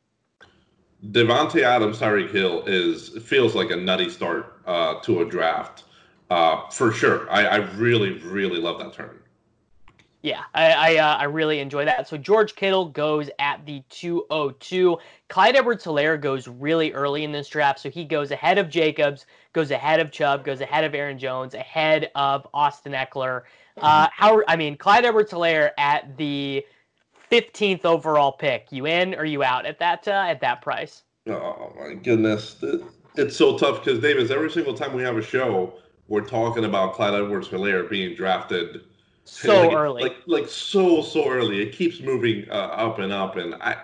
Davante 1.11 1.61
Adams, 1.61 1.99
Tyreek 1.99 2.31
Hill 2.31 2.63
is 2.65 3.09
feels 3.23 3.53
like 3.53 3.69
a 3.69 3.75
nutty 3.75 4.09
start 4.09 4.61
uh, 4.65 4.99
to 5.01 5.21
a 5.21 5.25
draft 5.25 5.83
uh, 6.29 6.69
for 6.69 6.91
sure. 6.91 7.29
I, 7.29 7.45
I 7.45 7.55
really, 7.75 8.19
really 8.19 8.59
love 8.59 8.79
that 8.79 8.93
turn. 8.93 9.19
Yeah, 10.23 10.43
I 10.55 10.71
I, 10.71 10.95
uh, 10.97 11.17
I 11.17 11.23
really 11.25 11.59
enjoy 11.59 11.85
that. 11.85 12.07
So 12.07 12.17
George 12.17 12.55
Kittle 12.55 12.85
goes 12.85 13.29
at 13.37 13.65
the 13.65 13.83
202. 13.89 14.97
Clyde 15.29 15.55
Edwards-Helaire 15.55 16.19
goes 16.19 16.47
really 16.47 16.91
early 16.91 17.23
in 17.23 17.31
this 17.31 17.47
draft, 17.47 17.79
so 17.79 17.89
he 17.89 18.03
goes 18.03 18.31
ahead 18.31 18.57
of 18.57 18.67
Jacobs, 18.69 19.27
goes 19.53 19.69
ahead 19.69 19.99
of 19.99 20.11
Chubb, 20.11 20.43
goes 20.43 20.59
ahead 20.59 20.83
of 20.83 20.95
Aaron 20.95 21.19
Jones, 21.19 21.53
ahead 21.53 22.09
of 22.15 22.47
Austin 22.53 22.93
Ekeler. 22.93 23.43
Uh, 23.81 24.07
how 24.11 24.41
I 24.47 24.55
mean, 24.55 24.77
Clyde 24.77 25.05
Edwards-Helaire 25.05 25.71
at 25.77 26.17
the 26.17 26.65
15th 27.31 27.85
overall 27.85 28.31
pick. 28.31 28.67
You 28.71 28.85
in 28.87 29.13
or 29.15 29.25
you 29.25 29.43
out 29.43 29.65
at 29.65 29.79
that 29.79 30.07
uh, 30.07 30.11
at 30.27 30.41
that 30.41 30.61
price? 30.61 31.03
Oh 31.27 31.73
my 31.77 31.93
goodness, 31.95 32.63
it's 33.15 33.35
so 33.35 33.57
tough 33.57 33.83
because 33.83 33.99
Davis. 33.99 34.31
Every 34.31 34.49
single 34.49 34.73
time 34.73 34.93
we 34.93 35.03
have 35.03 35.17
a 35.17 35.21
show, 35.21 35.79
we're 36.07 36.25
talking 36.25 36.65
about 36.65 36.93
Clyde 36.93 37.13
Edwards-Helaire 37.13 37.89
being 37.89 38.15
drafted 38.15 38.81
So 39.25 39.67
like, 39.67 39.73
early. 39.73 40.03
like 40.03 40.17
like 40.25 40.47
so 40.47 41.01
so 41.01 41.29
early. 41.29 41.61
It 41.61 41.73
keeps 41.73 41.99
moving 42.01 42.49
uh, 42.49 42.53
up 42.53 42.99
and 42.99 43.11
up, 43.11 43.35
and 43.35 43.55
I 43.55 43.75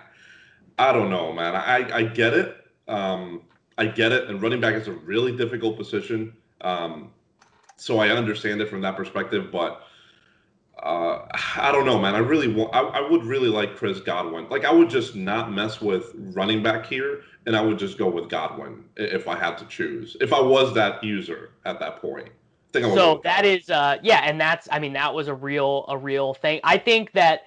I 0.78 0.92
don't 0.92 1.10
know, 1.10 1.32
man. 1.32 1.54
I 1.54 1.98
I 1.98 2.02
get 2.04 2.32
it. 2.34 2.56
Um, 2.88 3.42
I 3.78 3.86
get 3.86 4.12
it. 4.12 4.28
And 4.30 4.40
running 4.42 4.60
back 4.60 4.74
is 4.74 4.88
a 4.88 4.92
really 4.92 5.36
difficult 5.36 5.76
position. 5.76 6.34
Um, 6.62 7.12
so 7.76 7.98
I 7.98 8.10
understand 8.10 8.60
it 8.60 8.68
from 8.68 8.80
that 8.82 8.96
perspective, 8.96 9.50
but 9.50 9.82
uh, 10.82 11.26
I 11.56 11.72
don't 11.72 11.86
know, 11.86 11.98
man. 11.98 12.14
I 12.14 12.18
really 12.18 12.48
want. 12.48 12.74
I, 12.74 12.80
I 12.80 13.10
would 13.10 13.24
really 13.24 13.48
like 13.48 13.76
Chris 13.76 14.00
Godwin. 14.00 14.48
Like 14.48 14.64
I 14.64 14.72
would 14.72 14.90
just 14.90 15.14
not 15.16 15.52
mess 15.52 15.80
with 15.80 16.12
running 16.14 16.62
back 16.62 16.86
here, 16.86 17.22
and 17.46 17.56
I 17.56 17.60
would 17.62 17.78
just 17.78 17.98
go 17.98 18.08
with 18.08 18.28
Godwin 18.28 18.84
if 18.96 19.28
I 19.28 19.36
had 19.36 19.56
to 19.58 19.66
choose. 19.66 20.16
If 20.20 20.32
I 20.32 20.40
was 20.40 20.74
that 20.74 21.02
user 21.02 21.50
at 21.64 21.80
that 21.80 22.00
point, 22.00 22.28
I 22.74 22.78
I 22.78 22.94
So 22.94 23.20
that 23.24 23.44
is 23.44 23.70
uh 23.70 23.98
yeah, 24.02 24.20
and 24.24 24.40
that's 24.40 24.68
I 24.70 24.78
mean 24.78 24.92
that 24.94 25.14
was 25.14 25.28
a 25.28 25.34
real 25.34 25.84
a 25.88 25.96
real 25.96 26.34
thing. 26.34 26.60
I 26.64 26.78
think 26.78 27.12
that 27.12 27.42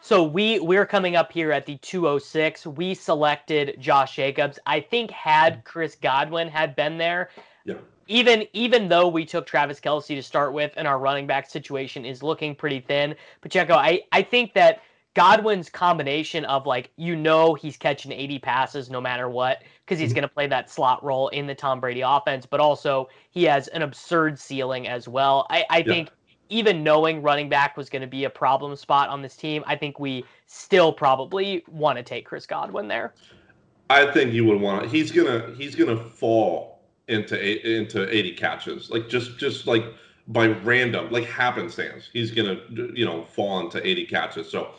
so 0.00 0.22
we 0.22 0.60
we're 0.60 0.86
coming 0.86 1.16
up 1.16 1.32
here 1.32 1.52
at 1.52 1.66
the 1.66 1.78
206. 1.78 2.66
We 2.66 2.94
selected 2.94 3.76
Josh 3.80 4.14
Jacobs. 4.14 4.58
I 4.66 4.80
think 4.80 5.10
had 5.10 5.64
Chris 5.64 5.96
Godwin 5.96 6.48
had 6.48 6.76
been 6.76 6.98
there, 6.98 7.30
Yeah. 7.64 7.76
Even 8.06 8.46
even 8.52 8.88
though 8.88 9.08
we 9.08 9.24
took 9.24 9.46
Travis 9.46 9.80
Kelce 9.80 10.14
to 10.14 10.22
start 10.22 10.52
with 10.52 10.72
and 10.76 10.86
our 10.86 10.98
running 10.98 11.26
back 11.26 11.50
situation 11.50 12.04
is 12.04 12.22
looking 12.22 12.54
pretty 12.54 12.80
thin, 12.80 13.14
Pacheco, 13.40 13.74
I 13.74 14.02
I 14.12 14.22
think 14.22 14.54
that 14.54 14.82
Godwin's 15.14 15.70
combination 15.70 16.44
of 16.44 16.66
like 16.66 16.90
you 16.96 17.16
know 17.16 17.54
he's 17.54 17.76
catching 17.76 18.12
80 18.12 18.38
passes 18.38 18.90
no 18.90 19.00
matter 19.00 19.30
what 19.30 19.62
because 19.84 19.98
he's 19.98 20.10
mm-hmm. 20.10 20.16
going 20.16 20.28
to 20.28 20.34
play 20.34 20.46
that 20.46 20.70
slot 20.70 21.02
role 21.02 21.28
in 21.28 21.46
the 21.46 21.54
Tom 21.54 21.80
Brady 21.80 22.02
offense, 22.02 22.44
but 22.46 22.60
also 22.60 23.08
he 23.30 23.44
has 23.44 23.68
an 23.68 23.82
absurd 23.82 24.38
ceiling 24.38 24.86
as 24.86 25.08
well. 25.08 25.46
I, 25.48 25.64
I 25.70 25.82
Yeah. 25.84 25.94
think 25.94 26.10
even 26.50 26.84
knowing 26.84 27.22
running 27.22 27.48
back 27.48 27.76
was 27.76 27.88
going 27.88 28.02
to 28.02 28.08
be 28.08 28.24
a 28.24 28.30
problem 28.30 28.76
spot 28.76 29.08
on 29.08 29.22
this 29.22 29.36
team, 29.36 29.64
I 29.66 29.74
think 29.76 29.98
we 29.98 30.24
still 30.46 30.92
probably 30.92 31.64
want 31.66 31.96
to 31.96 32.02
take 32.04 32.26
Chris 32.26 32.46
Godwin 32.46 32.86
there. 32.86 33.14
I 33.88 34.10
think 34.12 34.32
you 34.32 34.44
would 34.44 34.60
want. 34.60 34.90
He's 34.90 35.10
gonna 35.12 35.54
he's 35.56 35.74
gonna 35.74 35.96
fall 35.96 36.75
into 37.08 37.36
into 37.76 38.08
eighty 38.14 38.32
catches, 38.32 38.90
like 38.90 39.08
just 39.08 39.38
just 39.38 39.66
like 39.66 39.84
by 40.28 40.48
random, 40.48 41.10
like 41.10 41.24
happenstance. 41.24 42.08
He's 42.12 42.30
gonna 42.30 42.60
you 42.70 43.04
know 43.04 43.24
fall 43.24 43.60
into 43.60 43.84
eighty 43.86 44.04
catches. 44.04 44.50
So 44.50 44.70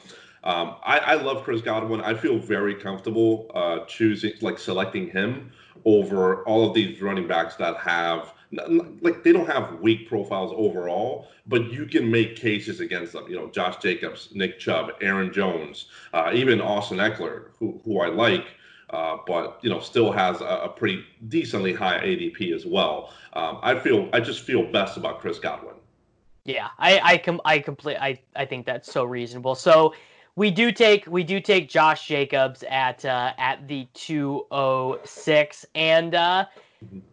um, 0.43 0.75
I, 0.83 0.99
I 0.99 1.13
love 1.15 1.43
Chris 1.43 1.61
Godwin. 1.61 2.01
I 2.01 2.13
feel 2.13 2.37
very 2.37 2.75
comfortable 2.75 3.51
uh, 3.53 3.79
choosing 3.85 4.33
like 4.41 4.59
selecting 4.59 5.09
him 5.09 5.51
over 5.85 6.43
all 6.43 6.67
of 6.67 6.73
these 6.73 7.01
running 7.01 7.27
backs 7.27 7.55
that 7.55 7.77
have 7.77 8.33
like 8.51 9.23
they 9.23 9.33
don't 9.33 9.47
have 9.47 9.79
weak 9.81 10.07
profiles 10.07 10.53
overall, 10.55 11.27
but 11.47 11.71
you 11.71 11.85
can 11.85 12.09
make 12.09 12.35
cases 12.35 12.79
against 12.79 13.13
them. 13.13 13.25
You 13.29 13.35
know, 13.35 13.47
Josh 13.49 13.77
Jacobs, 13.77 14.29
Nick 14.33 14.57
Chubb, 14.57 14.91
Aaron 15.01 15.33
Jones, 15.33 15.87
uh, 16.13 16.31
even 16.33 16.61
Austin 16.61 16.97
Ekeler, 16.97 17.49
who 17.59 17.81
who 17.83 17.99
I 17.99 18.07
like 18.07 18.45
uh, 18.91 19.17
but 19.25 19.59
you 19.61 19.69
know 19.69 19.79
still 19.79 20.11
has 20.11 20.41
a, 20.41 20.45
a 20.45 20.69
pretty 20.69 21.03
decently 21.27 21.73
high 21.73 21.99
ADP 21.99 22.53
as 22.53 22.65
well. 22.65 23.13
Um, 23.33 23.59
I 23.61 23.77
feel 23.79 24.09
I 24.13 24.19
just 24.19 24.41
feel 24.41 24.63
best 24.71 24.97
about 24.97 25.19
Chris 25.19 25.39
Godwin. 25.39 25.75
Yeah, 26.45 26.69
I 26.79 26.99
I 27.03 27.17
com- 27.17 27.41
I 27.45 27.59
complete 27.59 27.97
I 27.97 28.19
I 28.35 28.45
think 28.45 28.65
that's 28.65 28.91
so 28.91 29.03
reasonable. 29.03 29.55
So 29.55 29.93
we 30.35 30.51
do 30.51 30.71
take 30.71 31.05
we 31.07 31.23
do 31.23 31.41
take 31.41 31.67
Josh 31.67 32.07
Jacobs 32.07 32.63
at 32.69 33.03
uh, 33.03 33.33
at 33.37 33.67
the 33.67 33.87
206 33.93 35.65
and 35.75 36.15
uh, 36.15 36.45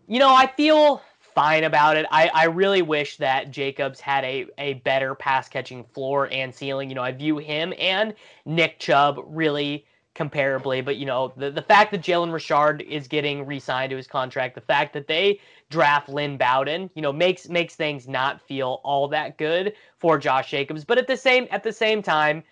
you 0.07 0.19
know, 0.19 0.35
I 0.35 0.47
feel 0.47 1.03
fine 1.35 1.65
about 1.65 1.97
it. 1.97 2.07
I, 2.11 2.31
I 2.33 2.45
really 2.45 2.83
wish 2.83 3.17
that 3.17 3.51
Jacobs 3.51 4.01
had 4.01 4.25
a, 4.25 4.47
a 4.59 4.75
better 4.75 5.15
pass 5.15 5.49
catching 5.49 5.85
floor 5.85 6.29
and 6.31 6.55
ceiling. 6.55 6.89
You 6.89 6.95
know, 6.95 7.03
I 7.03 7.13
view 7.13 7.39
him 7.39 7.75
and 7.79 8.15
Nick 8.45 8.79
Chubb 8.79 9.21
really 9.27 9.85
comparably, 10.15 10.85
but 10.85 10.97
you 10.97 11.07
know, 11.07 11.33
the, 11.37 11.51
the 11.51 11.63
fact 11.63 11.91
that 11.91 12.01
Jalen 12.03 12.33
Richard 12.33 12.83
is 12.83 13.09
getting 13.09 13.45
re-signed 13.47 13.91
to 13.91 13.97
his 13.97 14.07
contract, 14.07 14.55
the 14.55 14.61
fact 14.61 14.93
that 14.95 15.07
they 15.07 15.41
draft 15.71 16.09
Lynn 16.09 16.37
Bowden, 16.37 16.91
you 16.95 17.03
know, 17.03 17.13
makes 17.13 17.49
makes 17.49 17.75
things 17.75 18.07
not 18.09 18.41
feel 18.41 18.81
all 18.85 19.09
that 19.09 19.39
good 19.39 19.75
for 19.99 20.19
Josh 20.19 20.51
Jacobs. 20.51 20.85
But 20.85 20.99
at 20.99 21.07
the 21.07 21.17
same 21.17 21.49
at 21.51 21.63
the 21.63 21.73
same 21.73 22.03
time, 22.03 22.45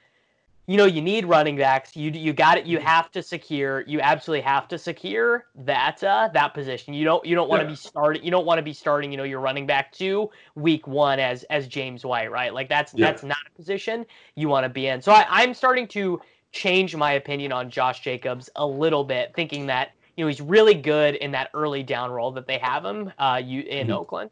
you 0.69 0.77
know, 0.77 0.85
you 0.87 1.03
need 1.03 1.25
running 1.27 1.57
backs. 1.57 1.97
You 1.97 2.11
you 2.13 2.33
got 2.33 2.57
it. 2.57 2.67
You 2.67 2.79
have 2.79 3.11
to 3.13 3.23
secure. 3.23 3.83
You 3.83 4.01
absolutely 4.01 4.43
have 4.43 4.69
to 4.69 4.79
secure 4.79 5.47
that 5.57 6.03
uh, 6.05 6.31
that 6.35 6.55
position. 6.55 6.95
You 6.95 7.05
don't 7.05 7.25
you 7.27 7.35
don't 7.35 7.49
want 7.49 7.61
to 7.61 7.65
Yeah. 7.65 7.73
be 7.73 7.75
starting. 7.77 8.25
You 8.25 8.31
don't 8.31 8.47
want 8.47 8.59
to 8.59 8.63
be 8.63 8.73
starting. 8.73 9.11
You 9.11 9.19
know, 9.19 9.25
your 9.25 9.41
running 9.41 9.67
back 9.67 9.93
two 9.93 10.31
week 10.55 10.87
one 10.87 11.19
as 11.19 11.43
as 11.45 11.67
James 11.67 12.05
White, 12.05 12.31
right? 12.31 12.55
Like 12.55 12.69
that's 12.69 12.93
Yeah. 12.93 13.13
that's 13.13 13.23
not 13.25 13.39
a 13.53 13.57
position 13.57 14.07
you 14.37 14.49
want 14.49 14.65
to 14.65 14.69
be 14.69 14.87
in. 14.87 15.03
So 15.03 15.13
I, 15.13 15.27
I'm 15.29 15.53
starting 15.53 15.89
to 15.89 16.21
change 16.53 16.95
my 16.95 17.13
opinion 17.13 17.53
on 17.53 17.71
Josh 17.71 18.01
Jacobs 18.01 18.49
a 18.57 18.67
little 18.67 19.05
bit, 19.05 19.33
thinking 19.35 19.67
that 19.67 19.93
you 20.17 20.25
know 20.25 20.29
he's 20.29 20.41
really 20.41 20.75
good 20.75 21.15
in 21.17 21.33
that 21.33 21.51
early 21.55 21.83
down 21.83 22.11
role 22.11 22.31
that 22.33 22.47
they 22.47 22.59
have 22.59 22.85
him 22.85 23.13
uh, 23.19 23.41
you 23.45 23.63
in 23.63 23.89
Mhm. 23.89 23.95
Oakland. 23.97 24.31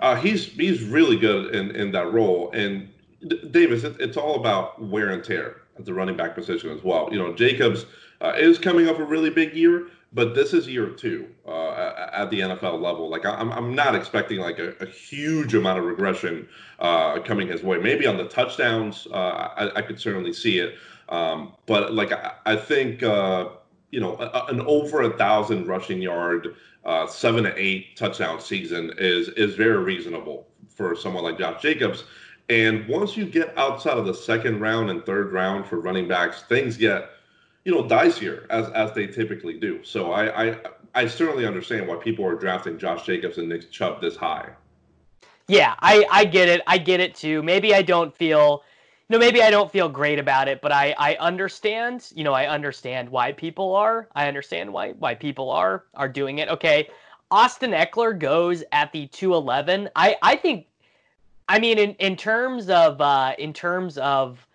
Uh, 0.00 0.16
he's 0.16 0.46
he's 0.46 0.82
really 0.82 1.16
good 1.16 1.54
in, 1.54 1.70
in 1.72 1.92
that 1.92 2.12
role. 2.12 2.50
And 2.52 2.88
Davis, 3.52 3.84
it, 3.84 3.96
it's 4.00 4.16
all 4.16 4.36
about 4.36 4.82
wear 4.82 5.10
and 5.10 5.22
tear 5.22 5.62
at 5.78 5.84
the 5.84 5.94
running 5.94 6.16
back 6.16 6.34
position 6.34 6.70
as 6.70 6.82
well. 6.82 7.08
You 7.12 7.18
know, 7.18 7.32
Jacobs 7.34 7.86
uh, 8.20 8.32
is 8.36 8.58
coming 8.58 8.88
off 8.88 8.98
a 8.98 9.04
really 9.04 9.30
big 9.30 9.54
year, 9.54 9.88
but 10.12 10.34
this 10.34 10.52
is 10.52 10.66
year 10.66 10.88
two 10.88 11.28
uh, 11.46 12.08
at 12.12 12.30
the 12.30 12.40
NFL 12.40 12.80
level. 12.80 13.08
Like 13.08 13.26
I- 13.26 13.34
I'm 13.34 13.52
I'm 13.52 13.74
not 13.74 13.94
expecting 13.94 14.40
like 14.40 14.58
a, 14.58 14.74
a 14.80 14.86
huge 14.86 15.54
amount 15.54 15.78
of 15.78 15.84
regression 15.84 16.48
uh, 16.80 17.20
coming 17.20 17.46
his 17.48 17.62
way. 17.62 17.78
Maybe 17.78 18.06
on 18.06 18.16
the 18.16 18.26
touchdowns, 18.28 19.06
uh, 19.12 19.50
I, 19.56 19.70
I 19.76 19.82
could 19.82 20.00
certainly 20.00 20.32
see 20.32 20.58
it. 20.58 20.74
Um, 21.08 21.54
but 21.66 21.92
like 21.92 22.12
I, 22.12 22.32
I 22.46 22.56
think 22.56 23.02
uh, 23.02 23.48
you 23.90 24.00
know 24.00 24.16
a, 24.16 24.46
an 24.46 24.60
over 24.62 25.02
a 25.02 25.16
thousand 25.16 25.66
rushing 25.66 26.00
yard 26.00 26.56
uh, 26.84 27.06
seven 27.06 27.44
to 27.44 27.54
eight 27.56 27.96
touchdown 27.96 28.40
season 28.40 28.92
is 28.98 29.28
is 29.30 29.54
very 29.54 29.78
reasonable 29.78 30.46
for 30.68 30.96
someone 30.96 31.24
like 31.24 31.38
Josh 31.38 31.62
Jacobs. 31.62 32.04
And 32.50 32.86
once 32.88 33.16
you 33.16 33.24
get 33.24 33.56
outside 33.56 33.96
of 33.96 34.04
the 34.04 34.12
second 34.14 34.60
round 34.60 34.90
and 34.90 35.04
third 35.06 35.32
round 35.32 35.66
for 35.66 35.80
running 35.80 36.06
backs, 36.08 36.42
things 36.42 36.76
get 36.76 37.10
you 37.64 37.74
know 37.74 37.82
dicier 37.82 38.46
as 38.50 38.68
as 38.70 38.92
they 38.92 39.06
typically 39.06 39.58
do. 39.58 39.82
So 39.82 40.12
I 40.12 40.48
I, 40.50 40.56
I 40.94 41.06
certainly 41.06 41.46
understand 41.46 41.88
why 41.88 41.96
people 41.96 42.26
are 42.26 42.34
drafting 42.34 42.78
Josh 42.78 43.06
Jacobs 43.06 43.38
and 43.38 43.48
Nick 43.48 43.70
Chubb 43.70 44.00
this 44.00 44.16
high. 44.16 44.50
Yeah, 45.48 45.74
I 45.80 46.06
I 46.10 46.24
get 46.24 46.48
it. 46.48 46.62
I 46.66 46.78
get 46.78 47.00
it 47.00 47.14
too. 47.14 47.42
Maybe 47.42 47.74
I 47.74 47.82
don't 47.82 48.14
feel 48.16 48.62
you 49.08 49.14
know, 49.14 49.18
maybe 49.18 49.42
I 49.42 49.50
don't 49.50 49.70
feel 49.70 49.88
great 49.88 50.18
about 50.18 50.48
it, 50.48 50.62
but 50.62 50.72
I 50.72 50.94
I 50.98 51.14
understand, 51.16 52.10
you 52.14 52.24
know, 52.24 52.32
I 52.32 52.46
understand 52.46 53.08
why 53.08 53.32
people 53.32 53.74
are. 53.74 54.08
I 54.14 54.28
understand 54.28 54.72
why 54.72 54.92
why 54.92 55.14
people 55.14 55.50
are 55.50 55.84
are 55.94 56.08
doing 56.08 56.38
it. 56.38 56.48
Okay. 56.48 56.88
Austin 57.30 57.72
Ekeler 57.72 58.18
goes 58.18 58.64
at 58.72 58.92
the 58.92 59.06
211. 59.08 59.90
I 59.94 60.16
I 60.22 60.36
think 60.36 60.66
I 61.48 61.58
mean 61.58 61.78
in 61.78 61.90
in 61.96 62.16
terms 62.16 62.70
of 62.70 63.00
uh 63.00 63.34
in 63.38 63.52
terms 63.52 63.98
of 63.98 64.46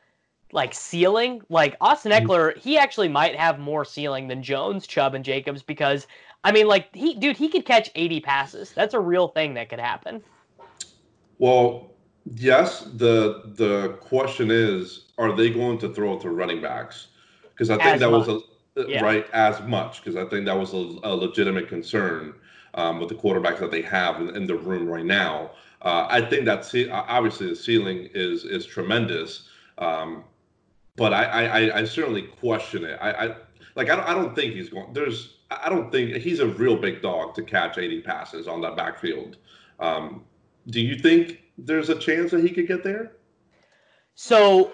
like 0.51 0.73
ceiling, 0.73 1.43
like 1.49 1.75
Austin 1.79 2.12
Ekeler, 2.12 2.57
he 2.57 2.75
actually 2.75 3.07
might 3.07 3.35
have 3.35 3.59
more 3.59 3.85
ceiling 3.85 4.27
than 4.27 4.41
Jones, 4.41 4.88
Chubb 4.88 5.13
and 5.13 5.23
Jacobs 5.23 5.62
because 5.62 6.07
I 6.43 6.51
mean 6.51 6.67
like 6.67 6.95
he 6.95 7.13
dude, 7.13 7.38
he 7.38 7.49
could 7.49 7.65
catch 7.65 7.91
80 7.93 8.21
passes. 8.21 8.71
That's 8.71 8.95
a 8.95 8.99
real 8.99 9.27
thing 9.27 9.53
that 9.53 9.69
could 9.69 9.79
happen. 9.79 10.23
Well, 11.38 11.91
yes. 12.36 12.82
The 12.95 13.43
the 13.55 13.97
question 14.01 14.51
is, 14.51 15.05
are 15.17 15.36
they 15.36 15.49
going 15.49 15.77
to 15.79 15.93
throw 15.93 16.15
it 16.15 16.21
to 16.21 16.29
running 16.29 16.62
backs? 16.62 17.08
Because 17.49 17.69
I 17.69 17.75
think 17.77 17.95
As 17.95 17.99
that 18.01 18.12
was 18.12 18.27
a 18.27 18.39
Yeah. 18.88 19.03
right 19.03 19.25
as 19.34 19.62
much. 19.62 20.03
Because 20.03 20.15
I 20.15 20.25
think 20.29 20.45
that 20.45 20.58
was 20.58 20.73
a, 20.73 20.77
a 21.03 21.13
legitimate 21.15 21.67
concern 21.67 22.34
um, 22.75 22.99
with 22.99 23.10
the 23.10 23.15
quarterbacks 23.15 23.60
that 23.60 23.71
they 23.71 23.82
have 23.82 24.21
in, 24.21 24.36
in 24.36 24.47
the 24.47 24.55
room 24.55 24.88
right 24.88 25.05
now. 25.05 25.51
Uh, 25.82 26.08
I 26.10 26.21
think 26.21 26.45
that 26.45 26.65
ce- 26.65 26.89
obviously 26.91 27.47
the 27.47 27.55
ceiling 27.55 28.10
is 28.13 28.43
is 28.43 28.65
tremendous, 28.65 29.47
um, 29.77 30.23
but 30.97 31.13
I, 31.13 31.23
I 31.23 31.79
I- 31.79 31.84
certainly 31.86 32.23
question 32.23 32.84
it. 32.84 32.97
I, 33.01 33.12
I 33.12 33.36
like 33.75 33.89
I 33.89 33.95
don't, 33.95 34.05
I 34.10 34.13
don't 34.13 34.36
think 34.36 34.53
he's 34.55 34.69
going. 34.69 34.91
There's 34.93 35.38
I 35.51 35.69
don't 35.69 35.89
think 35.91 36.15
he's 36.17 36.39
a 36.41 36.47
real 36.47 36.75
big 36.75 37.01
dog 37.01 37.34
to 37.36 37.43
catch 37.43 37.77
80 37.77 38.01
passes 38.01 38.47
on 38.47 38.62
that 38.62 38.75
backfield. 38.75 39.38
Um, 39.79 40.23
do 40.67 40.82
you 40.82 40.95
think 40.99 41.39
there's 41.65 41.89
a 41.89 41.97
chance 41.97 42.31
that 42.31 42.43
he 42.43 42.49
could 42.49 42.67
get 42.67 42.83
there? 42.83 43.13
So 44.15 44.73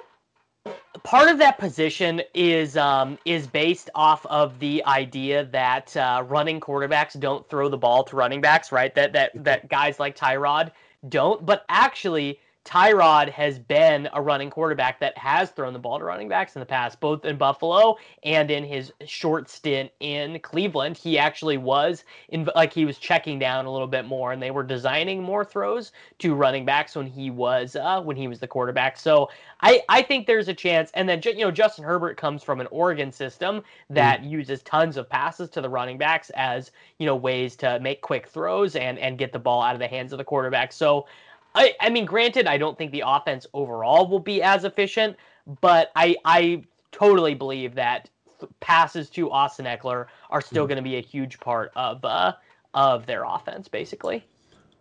part 1.04 1.30
of 1.30 1.38
that 1.38 1.58
position 1.58 2.22
is 2.34 2.78
um, 2.78 3.18
is 3.26 3.48
based 3.48 3.90
off 3.96 4.26
of 4.26 4.60
the 4.60 4.84
idea 4.86 5.46
that 5.46 5.96
uh, 5.96 6.24
running 6.28 6.60
quarterbacks 6.60 7.20
don't 7.20 7.48
throw 7.50 7.70
the 7.70 7.78
ball 7.78 8.04
to 8.06 8.16
running 8.16 8.42
backs, 8.42 8.72
right? 8.72 8.94
That 8.96 9.14
that 9.14 9.32
that 9.44 9.70
guys 9.70 10.00
like 10.00 10.18
Tyrod 10.18 10.72
don't. 11.10 11.46
But 11.46 11.66
actually, 11.70 12.40
Tyrod 12.66 13.30
has 13.30 13.60
been 13.60 14.10
a 14.14 14.22
running 14.22 14.50
quarterback 14.50 15.00
that 15.00 15.16
has 15.20 15.52
thrown 15.52 15.72
the 15.72 15.80
ball 15.80 16.00
to 16.00 16.06
running 16.06 16.28
backs 16.28 16.56
in 16.56 16.60
the 16.60 16.66
past, 16.66 17.00
both 17.00 17.24
in 17.24 17.38
Buffalo 17.38 17.96
and 18.24 18.50
in 18.50 18.64
his 18.64 18.92
short 19.06 19.48
stint 19.48 19.92
in 20.00 20.40
Cleveland. 20.40 20.98
He 20.98 21.20
actually 21.20 21.58
was 21.58 22.06
in 22.30 22.50
like 22.56 22.74
he 22.74 22.84
was 22.84 22.98
checking 22.98 23.38
down 23.38 23.68
a 23.68 23.72
little 23.72 23.88
bit 23.88 24.06
more, 24.06 24.32
and 24.32 24.42
they 24.42 24.50
were 24.50 24.64
designing 24.64 25.22
more 25.22 25.46
throws 25.46 25.92
to 26.18 26.34
running 26.34 26.66
backs 26.66 26.96
when 26.96 27.06
he 27.06 27.30
was 27.30 27.76
uh, 27.76 28.02
when 28.02 28.18
he 28.18 28.28
was 28.28 28.40
the 28.40 28.48
quarterback. 28.48 28.98
So 28.98 29.30
I 29.62 29.84
I 29.88 30.02
think 30.02 30.26
there's 30.26 30.48
a 30.48 30.54
chance. 30.54 30.90
And 30.96 31.08
then 31.08 31.22
you 31.24 31.46
know 31.46 31.52
Justin 31.52 31.86
Herbert 31.86 32.18
comes 32.18 32.42
from 32.42 32.60
an 32.62 32.68
Oregon 32.72 33.12
system 33.12 33.62
that 33.92 34.24
uses 34.24 34.64
tons 34.64 34.98
of 34.98 35.08
passes 35.08 35.52
to 35.52 35.62
the 35.62 35.70
running 35.70 36.00
backs 36.00 36.32
as 36.32 36.72
you 36.98 37.06
know 37.06 37.16
ways 37.16 37.56
to 37.58 37.80
make 37.80 38.02
quick 38.02 38.28
throws 38.28 38.76
and 38.76 38.98
and 38.98 39.20
get 39.20 39.32
the 39.32 39.40
ball 39.40 39.62
out 39.62 39.76
of 39.76 39.80
the 39.80 39.88
hands 39.88 40.12
of 40.12 40.18
the 40.18 40.26
quarterback. 40.26 40.74
So. 40.74 41.06
I, 41.56 41.74
I 41.80 41.90
mean, 41.90 42.06
granted, 42.06 42.48
I 42.48 42.58
don't 42.58 42.78
think 42.78 42.92
the 42.92 43.04
offense 43.06 43.48
overall 43.54 44.08
will 44.08 44.20
be 44.20 44.44
as 44.44 44.66
efficient, 44.66 45.16
but 45.62 45.92
I 45.96 46.16
I 46.26 46.64
totally 46.92 47.34
believe 47.34 47.76
that 47.76 48.10
th- 48.40 48.52
passes 48.60 49.10
to 49.12 49.32
Austin 49.32 49.66
Ekeler 49.66 50.08
are 50.30 50.42
still 50.42 50.68
going 50.68 50.78
to 50.78 50.84
be 50.84 50.98
a 50.98 51.02
huge 51.02 51.40
part 51.40 51.72
of 51.76 52.04
uh, 52.04 52.34
of 52.74 53.06
their 53.06 53.24
offense, 53.24 53.68
basically. 53.68 54.24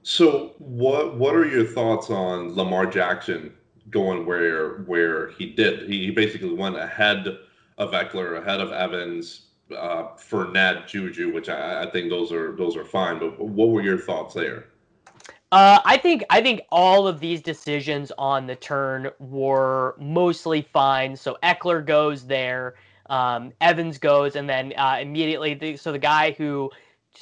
So 0.02 0.54
what 0.58 1.16
what 1.16 1.34
are 1.34 1.46
your 1.46 1.64
thoughts 1.64 2.10
on 2.10 2.54
Lamar 2.54 2.86
Jackson 2.86 3.54
going 3.90 4.26
where 4.26 4.78
where 4.82 5.30
he 5.30 5.46
did? 5.46 5.88
He 5.88 6.10
basically 6.10 6.52
went 6.52 6.76
ahead 6.76 7.38
of 7.78 7.92
Ekeler, 7.92 8.40
ahead 8.40 8.60
of 8.60 8.72
Evans, 8.72 9.46
uh, 9.76 10.08
Fournette, 10.16 10.86
Juju, 10.86 11.32
which 11.32 11.48
I, 11.48 11.84
I 11.84 11.90
think 11.90 12.10
those 12.10 12.32
are 12.32 12.54
those 12.56 12.76
are 12.76 12.84
fine. 12.84 13.18
But 13.18 13.38
what 13.40 13.70
were 13.70 13.82
your 13.82 13.98
thoughts 13.98 14.34
there? 14.34 14.66
Uh, 15.54 15.78
I 15.84 15.98
think 15.98 16.24
I 16.30 16.42
think 16.42 16.62
all 16.72 17.06
of 17.06 17.20
these 17.20 17.40
decisions 17.40 18.10
on 18.18 18.48
the 18.48 18.56
turn 18.56 19.10
were 19.20 19.94
mostly 20.00 20.62
fine. 20.62 21.14
So 21.14 21.38
Ekeler 21.44 21.86
goes 21.86 22.26
there, 22.26 22.74
um, 23.08 23.52
Evans 23.60 23.98
goes, 23.98 24.34
and 24.34 24.50
then 24.50 24.72
uh, 24.76 24.98
immediately, 25.00 25.54
the, 25.54 25.76
so 25.76 25.92
the 25.92 25.98
guy 26.00 26.32
who 26.32 26.72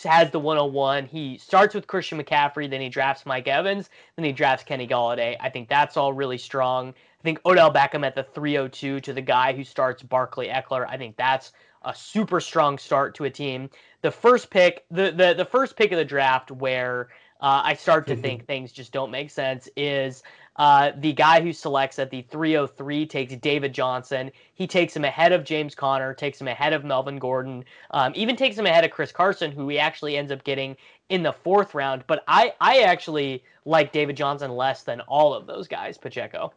has 0.02 0.30
the 0.30 0.38
101, 0.38 1.04
he 1.04 1.36
starts 1.36 1.74
with 1.74 1.86
Christian 1.86 2.18
McCaffrey, 2.18 2.70
then 2.70 2.80
he 2.80 2.88
drafts 2.88 3.26
Mike 3.26 3.48
Evans, 3.48 3.90
then 4.16 4.24
he 4.24 4.32
drafts 4.32 4.64
Kenny 4.64 4.88
Golladay. 4.88 5.36
I 5.38 5.50
think 5.50 5.68
that's 5.68 5.98
all 5.98 6.14
really 6.14 6.38
strong. 6.38 6.88
I 6.88 7.22
think 7.22 7.38
Odell 7.44 7.70
Beckham 7.70 8.02
at 8.02 8.14
the 8.14 8.22
302 8.22 9.00
to 9.00 9.12
the 9.12 9.20
guy 9.20 9.52
who 9.52 9.62
starts 9.62 10.02
Barkley 10.02 10.46
Ekeler. 10.46 10.86
I 10.88 10.96
think 10.96 11.18
that's 11.18 11.52
a 11.84 11.94
super 11.94 12.40
strong 12.40 12.78
start 12.78 13.14
to 13.16 13.24
a 13.24 13.30
team. 13.30 13.68
The 14.00 14.10
first 14.10 14.48
pick, 14.48 14.86
the 14.90 15.10
the, 15.10 15.34
the 15.34 15.44
first 15.44 15.76
pick 15.76 15.92
of 15.92 15.98
the 15.98 16.04
draft 16.06 16.50
where 16.50 17.08
uh, 17.42 17.60
I 17.64 17.74
start 17.74 18.06
to 18.06 18.16
think 18.16 18.46
things 18.46 18.72
just 18.72 18.92
don't 18.92 19.10
make 19.10 19.30
sense 19.30 19.68
is 19.76 20.22
uh, 20.56 20.92
the 20.98 21.12
guy 21.12 21.40
who 21.40 21.52
selects 21.52 21.98
at 21.98 22.10
the 22.10 22.22
303 22.22 23.06
takes 23.06 23.34
David 23.36 23.72
Johnson. 23.72 24.30
He 24.54 24.66
takes 24.66 24.94
him 24.94 25.04
ahead 25.04 25.32
of 25.32 25.44
James 25.44 25.74
Conner, 25.74 26.14
takes 26.14 26.40
him 26.40 26.48
ahead 26.48 26.72
of 26.72 26.84
Melvin 26.84 27.18
Gordon, 27.18 27.64
um, 27.90 28.12
even 28.14 28.36
takes 28.36 28.56
him 28.56 28.66
ahead 28.66 28.84
of 28.84 28.90
Chris 28.90 29.12
Carson, 29.12 29.50
who 29.50 29.68
he 29.68 29.78
actually 29.78 30.16
ends 30.16 30.30
up 30.30 30.44
getting 30.44 30.76
in 31.08 31.22
the 31.22 31.32
fourth 31.32 31.74
round. 31.74 32.04
But 32.06 32.22
I, 32.28 32.54
I 32.60 32.82
actually 32.82 33.42
like 33.64 33.92
David 33.92 34.16
Johnson 34.16 34.50
less 34.50 34.82
than 34.82 35.00
all 35.02 35.34
of 35.34 35.46
those 35.46 35.68
guys, 35.68 35.96
Pacheco. 35.96 36.52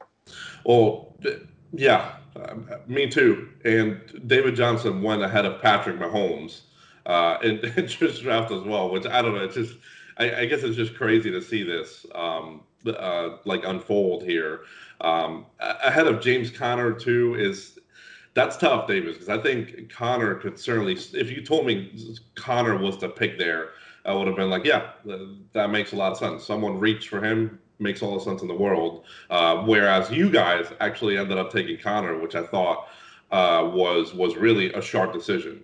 Well, 0.66 1.16
yeah, 1.72 2.14
um, 2.36 2.70
me 2.88 3.10
too. 3.10 3.50
And 3.64 4.02
David 4.28 4.56
Johnson 4.56 5.02
went 5.02 5.24
ahead 5.24 5.46
of 5.46 5.62
Patrick 5.62 5.98
Mahomes 5.98 6.62
uh, 7.06 7.38
in, 7.44 7.60
in 7.78 7.90
this 8.00 8.20
draft 8.20 8.52
as 8.52 8.64
well, 8.64 8.90
which 8.90 9.06
I 9.06 9.22
don't 9.22 9.36
know. 9.36 9.44
It's 9.44 9.56
just, 9.56 9.78
I, 10.18 10.42
I 10.42 10.46
guess 10.46 10.64
it's 10.64 10.78
just 10.78 10.96
crazy 10.96 11.32
to 11.32 11.42
see 11.42 11.64
this 11.64 12.06
um, 12.16 12.62
uh, 12.86 13.38
like 13.46 13.66
unfold 13.66 14.24
here. 14.24 14.62
Um, 15.02 15.46
ahead 15.60 16.08
of 16.08 16.22
James 16.22 16.50
Conner 16.50 16.94
too 16.94 17.36
is 17.36 17.80
that's 18.34 18.58
tough, 18.58 18.88
Davis, 18.88 19.14
because 19.14 19.30
I 19.30 19.42
think 19.42 19.90
Conner 19.90 20.36
could 20.36 20.60
certainly. 20.60 20.94
If 20.94 21.32
you 21.32 21.42
told 21.42 21.66
me 21.66 21.92
Conner 22.36 22.78
was 22.78 22.98
the 22.98 23.10
pick 23.10 23.40
there, 23.40 23.70
I 24.06 24.14
would 24.14 24.28
have 24.28 24.36
been 24.36 24.50
like, 24.50 24.66
yeah, 24.66 24.92
that 25.54 25.70
makes 25.70 25.94
a 25.94 25.96
lot 25.96 26.12
of 26.12 26.18
sense. 26.18 26.46
Someone 26.46 26.80
reached 26.80 27.10
for 27.10 27.24
him, 27.24 27.60
makes 27.80 28.02
all 28.02 28.14
the 28.18 28.24
sense 28.24 28.42
in 28.42 28.48
the 28.48 28.56
world. 28.56 29.06
Uh, 29.30 29.64
whereas 29.64 30.12
you 30.12 30.30
guys 30.30 30.68
actually 30.82 31.18
ended 31.18 31.38
up 31.38 31.52
taking 31.52 31.78
Conner, 31.78 32.20
which 32.20 32.36
I 32.36 32.44
thought 32.44 32.90
uh, 33.32 33.70
was 33.74 34.14
was 34.14 34.36
really 34.36 34.72
a 34.74 34.82
sharp 34.82 35.14
decision. 35.14 35.64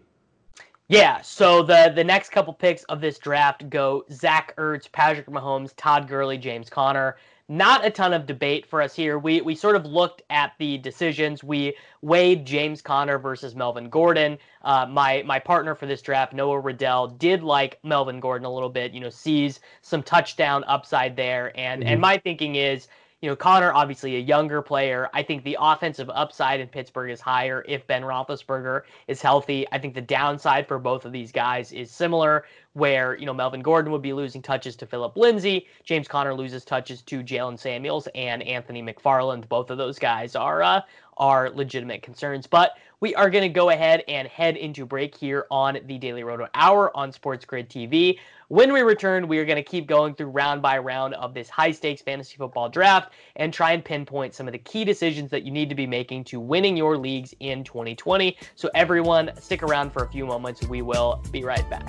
Yeah, 0.92 1.22
so 1.22 1.64
the 1.64 1.94
the 1.96 2.04
next 2.04 2.32
couple 2.32 2.54
picks 2.54 2.84
of 2.84 3.00
this 3.00 3.18
draft 3.18 3.70
go 3.70 4.04
Zach 4.12 4.54
Ertz, 4.58 4.92
Patrick 4.92 5.28
Mahomes, 5.28 5.74
Todd 5.78 6.06
Gurley, 6.06 6.38
James 6.38 6.70
Conner. 6.70 7.16
not 7.52 7.86
a 7.86 7.90
ton 7.90 8.14
of 8.14 8.26
debate 8.26 8.66
for 8.66 8.82
us 8.82 8.96
here. 8.96 9.20
We 9.20 9.42
we 9.42 9.56
sort 9.56 9.76
of 9.76 9.86
looked 9.86 10.22
at 10.30 10.54
the 10.58 10.78
decisions. 10.78 11.44
We 11.44 11.76
weighed 12.02 12.46
James 12.46 12.82
Conner 12.82 13.20
versus 13.20 13.56
Melvin 13.56 13.90
Gordon. 13.90 14.38
Uh, 14.64 14.86
my 14.86 15.22
my 15.26 15.38
partner 15.40 15.76
for 15.76 15.86
this 15.86 16.02
draft, 16.02 16.34
Noah 16.34 16.60
Riddell, 16.60 17.08
did 17.08 17.44
like 17.44 17.80
Melvin 17.84 18.22
Gordon 18.22 18.46
a 18.46 18.54
little 18.54 18.70
bit. 18.70 18.94
You 18.94 19.02
know, 19.02 19.10
sees 19.10 19.60
some 19.82 20.02
touchdown 20.02 20.64
upside 20.66 21.16
there, 21.18 21.52
and 21.58 21.82
mm-hmm. 21.84 21.92
and 21.92 22.02
my 22.02 22.18
thinking 22.18 22.56
is 22.56 22.88
you 23.22 23.30
know, 23.30 23.36
Conner, 23.36 23.72
obviously 23.72 24.16
a 24.16 24.20
younger 24.20 24.64
player. 24.64 25.08
I 25.14 25.22
think 25.22 25.44
the 25.44 25.56
offensive 25.60 26.10
upside 26.12 26.60
in 26.60 26.68
Pittsburgh 26.68 27.12
is 27.12 27.22
higher 27.22 27.64
if 27.68 27.86
Ben 27.86 28.02
Roethlisberger 28.02 28.82
is 29.08 29.22
healthy. 29.22 29.68
I 29.72 29.78
think 29.78 29.94
the 29.94 30.02
downside 30.02 30.68
for 30.68 30.80
both 30.80 31.06
of 31.06 31.12
these 31.12 31.32
guys 31.32 31.72
is 31.72 31.92
similar, 31.92 32.46
where, 32.74 33.16
you 33.16 33.28
know, 33.28 33.34
Melvin 33.34 33.62
Gordon 33.62 33.92
would 33.92 34.02
be 34.02 34.14
losing 34.14 34.42
touches 34.42 34.76
to 34.78 34.88
Philip 34.88 35.16
Lindsay. 35.16 35.68
James 35.84 36.08
Conner 36.08 36.34
loses 36.34 36.66
touches 36.66 37.04
to 37.04 37.22
Jaylen 37.22 37.60
Samuels 37.60 38.08
and 38.16 38.42
Anthony 38.42 38.82
McFarland. 38.82 39.48
Both 39.48 39.70
of 39.70 39.78
those 39.78 40.00
guys 40.00 40.36
are, 40.36 40.64
uh, 40.64 40.82
are 41.18 41.52
legitimate 41.52 42.02
concerns. 42.02 42.48
But 42.48 42.76
we 43.02 43.14
are 43.16 43.30
going 43.30 43.44
to 43.44 43.50
go 43.50 43.70
ahead 43.70 44.04
and 44.08 44.28
head 44.28 44.58
into 44.58 44.86
break 44.86 45.16
here 45.16 45.46
on 45.52 45.78
the 45.86 45.98
Daily 45.98 46.24
Roto 46.24 46.48
Hour 46.56 46.96
on 46.96 47.12
Sports 47.12 47.46
Grid 47.46 47.70
TV. 47.70 48.20
When 48.52 48.74
we 48.74 48.82
return, 48.82 49.30
we 49.30 49.38
are 49.38 49.46
going 49.46 49.56
to 49.56 49.64
keep 49.64 49.88
going 49.88 50.14
through 50.14 50.28
round 50.28 50.62
by 50.62 50.78
round 50.78 51.14
of 51.14 51.34
this 51.34 51.48
high 51.50 51.72
stakes 51.72 52.02
fantasy 52.02 52.36
football 52.36 52.68
draft 52.68 53.14
and 53.38 53.54
try 53.54 53.72
and 53.72 53.82
pinpoint 53.82 54.34
some 54.34 54.46
of 54.46 54.52
the 54.52 54.58
key 54.58 54.84
decisions 54.84 55.32
that 55.32 55.44
you 55.44 55.52
need 55.52 55.70
to 55.70 55.76
be 55.76 55.88
making 55.88 56.26
to 56.26 56.38
winning 56.42 56.76
your 56.76 56.98
leagues 56.98 57.34
in 57.40 57.64
2020. 57.64 58.36
So, 58.56 58.70
everyone, 58.76 59.32
stick 59.40 59.64
around 59.64 59.94
for 59.94 60.04
a 60.04 60.10
few 60.10 60.26
moments. 60.26 60.68
We 60.68 60.82
will 60.82 61.24
be 61.32 61.46
right 61.46 61.64
back. 61.70 61.88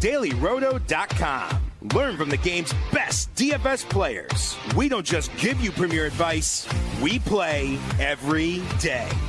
DailyRoto.com. 0.00 1.70
Learn 1.94 2.16
from 2.16 2.30
the 2.30 2.38
game's 2.38 2.74
best 2.92 3.32
DFS 3.36 3.88
players. 3.88 4.56
We 4.74 4.88
don't 4.88 5.06
just 5.06 5.30
give 5.36 5.60
you 5.60 5.70
premier 5.70 6.06
advice, 6.06 6.68
we 7.00 7.20
play 7.20 7.78
every 8.00 8.62
day. 8.80 9.08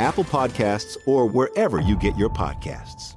Apple 0.00 0.24
Podcasts, 0.24 0.96
or 1.06 1.26
wherever 1.26 1.80
you 1.80 1.96
get 1.96 2.16
your 2.16 2.30
podcasts. 2.30 3.16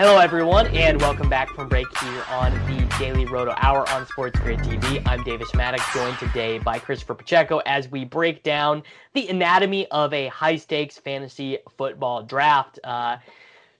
Hello, 0.00 0.18
everyone, 0.18 0.68
and 0.68 1.00
welcome 1.00 1.28
back 1.28 1.48
from 1.56 1.68
break 1.68 1.88
here 1.98 2.22
on 2.30 2.52
the 2.68 2.86
Daily 3.00 3.26
Roto 3.26 3.52
Hour 3.56 3.88
on 3.90 4.06
Sports 4.06 4.38
Grid 4.38 4.60
TV. 4.60 5.02
I'm 5.08 5.24
Davis 5.24 5.50
Mattek, 5.50 5.80
joined 5.92 6.16
today 6.18 6.60
by 6.60 6.78
Christopher 6.78 7.14
Pacheco 7.14 7.58
as 7.66 7.90
we 7.90 8.04
break 8.04 8.44
down 8.44 8.84
the 9.14 9.26
anatomy 9.26 9.88
of 9.90 10.14
a 10.14 10.28
high 10.28 10.54
stakes 10.54 10.98
fantasy 10.98 11.58
football 11.76 12.22
draft. 12.22 12.78
Uh, 12.84 13.16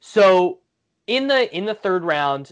so, 0.00 0.58
in 1.06 1.28
the 1.28 1.56
in 1.56 1.64
the 1.64 1.74
third 1.74 2.02
round, 2.02 2.50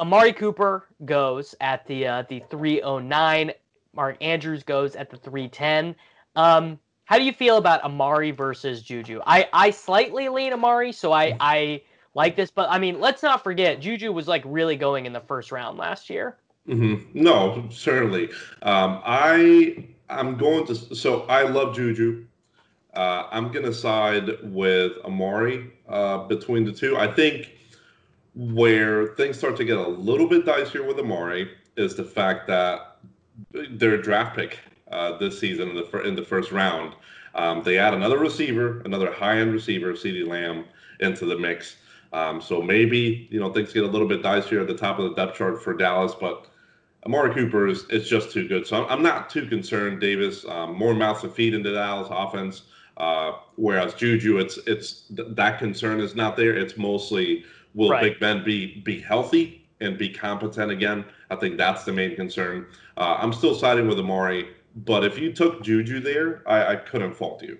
Amari 0.00 0.32
Cooper 0.32 0.86
goes 1.04 1.54
at 1.60 1.86
the 1.86 2.08
uh, 2.08 2.22
the 2.28 2.42
309. 2.50 3.52
Mark 3.94 4.16
Andrews 4.20 4.62
goes 4.62 4.96
at 4.96 5.10
the 5.10 5.16
310. 5.16 5.94
Um, 6.36 6.78
how 7.04 7.18
do 7.18 7.24
you 7.24 7.32
feel 7.32 7.56
about 7.56 7.82
Amari 7.82 8.30
versus 8.30 8.82
Juju? 8.82 9.20
I, 9.26 9.48
I 9.52 9.70
slightly 9.70 10.28
lean 10.28 10.52
Amari, 10.52 10.92
so 10.92 11.12
I, 11.12 11.36
I 11.40 11.82
like 12.14 12.36
this, 12.36 12.50
but 12.50 12.68
I 12.70 12.78
mean, 12.78 13.00
let's 13.00 13.22
not 13.22 13.42
forget 13.42 13.80
Juju 13.80 14.12
was 14.12 14.28
like 14.28 14.42
really 14.46 14.76
going 14.76 15.06
in 15.06 15.12
the 15.12 15.20
first 15.20 15.50
round 15.50 15.76
last 15.78 16.08
year. 16.08 16.36
Mm-hmm. 16.68 17.20
No, 17.20 17.66
certainly. 17.70 18.28
Um, 18.62 19.00
I 19.04 19.88
I'm 20.08 20.36
going 20.36 20.66
to. 20.66 20.74
So 20.74 21.22
I 21.22 21.42
love 21.42 21.74
Juju. 21.74 22.26
Uh, 22.94 23.26
I'm 23.30 23.52
going 23.52 23.64
to 23.64 23.72
side 23.72 24.28
with 24.42 24.92
Amari 25.04 25.70
uh, 25.88 26.18
between 26.26 26.64
the 26.64 26.72
two. 26.72 26.96
I 26.96 27.12
think 27.12 27.52
where 28.34 29.08
things 29.14 29.38
start 29.38 29.56
to 29.56 29.64
get 29.64 29.78
a 29.78 29.88
little 29.88 30.28
bit 30.28 30.44
dicier 30.44 30.86
with 30.86 30.98
Amari 30.98 31.50
is 31.76 31.94
the 31.94 32.04
fact 32.04 32.46
that 32.48 32.89
their 33.52 34.00
draft 34.00 34.36
pick 34.36 34.58
uh, 34.90 35.18
this 35.18 35.38
season 35.38 35.70
in 35.70 35.76
the 35.76 36.02
in 36.02 36.16
the 36.16 36.24
first 36.24 36.52
round. 36.52 36.94
Um, 37.34 37.62
they 37.62 37.78
add 37.78 37.94
another 37.94 38.18
receiver, 38.18 38.80
another 38.84 39.12
high-end 39.12 39.52
receiver, 39.52 39.92
CeeDee 39.92 40.26
Lamb, 40.26 40.64
into 40.98 41.26
the 41.26 41.38
mix. 41.38 41.76
Um, 42.12 42.40
so 42.40 42.60
maybe 42.60 43.28
you 43.30 43.38
know 43.38 43.52
things 43.52 43.72
get 43.72 43.84
a 43.84 43.88
little 43.88 44.08
bit 44.08 44.22
dicier 44.22 44.60
at 44.60 44.66
the 44.66 44.74
top 44.74 44.98
of 44.98 45.10
the 45.10 45.14
depth 45.14 45.38
chart 45.38 45.62
for 45.62 45.74
Dallas, 45.74 46.12
but 46.20 46.46
Amari 47.06 47.32
Cooper 47.34 47.68
is, 47.68 47.84
is 47.90 48.08
just 48.08 48.32
too 48.32 48.48
good. 48.48 48.66
So 48.66 48.82
I'm, 48.82 48.90
I'm 48.90 49.02
not 49.02 49.30
too 49.30 49.46
concerned, 49.46 50.00
Davis. 50.00 50.44
Um, 50.44 50.76
more 50.76 50.94
mouths 50.94 51.22
to 51.22 51.28
feed 51.28 51.54
into 51.54 51.72
Dallas 51.72 52.08
offense. 52.10 52.62
Uh, 52.96 53.32
whereas 53.56 53.94
Juju, 53.94 54.38
it's 54.38 54.58
it's 54.66 55.04
th- 55.16 55.28
that 55.30 55.58
concern 55.58 56.00
is 56.00 56.14
not 56.14 56.36
there. 56.36 56.54
It's 56.54 56.76
mostly 56.76 57.44
will 57.74 57.90
right. 57.90 58.02
Big 58.02 58.20
Ben 58.20 58.44
be 58.44 58.80
be 58.84 59.00
healthy 59.00 59.59
and 59.80 59.96
be 59.98 60.08
competent 60.08 60.70
again. 60.70 61.04
I 61.30 61.36
think 61.36 61.56
that's 61.56 61.84
the 61.84 61.92
main 61.92 62.16
concern. 62.16 62.66
Uh, 62.96 63.16
I'm 63.18 63.32
still 63.32 63.54
siding 63.54 63.88
with 63.88 63.98
Amari, 63.98 64.50
but 64.76 65.04
if 65.04 65.18
you 65.18 65.32
took 65.32 65.62
Juju 65.62 66.00
there, 66.00 66.42
I, 66.46 66.72
I 66.72 66.76
couldn't 66.76 67.14
fault 67.14 67.42
you. 67.42 67.58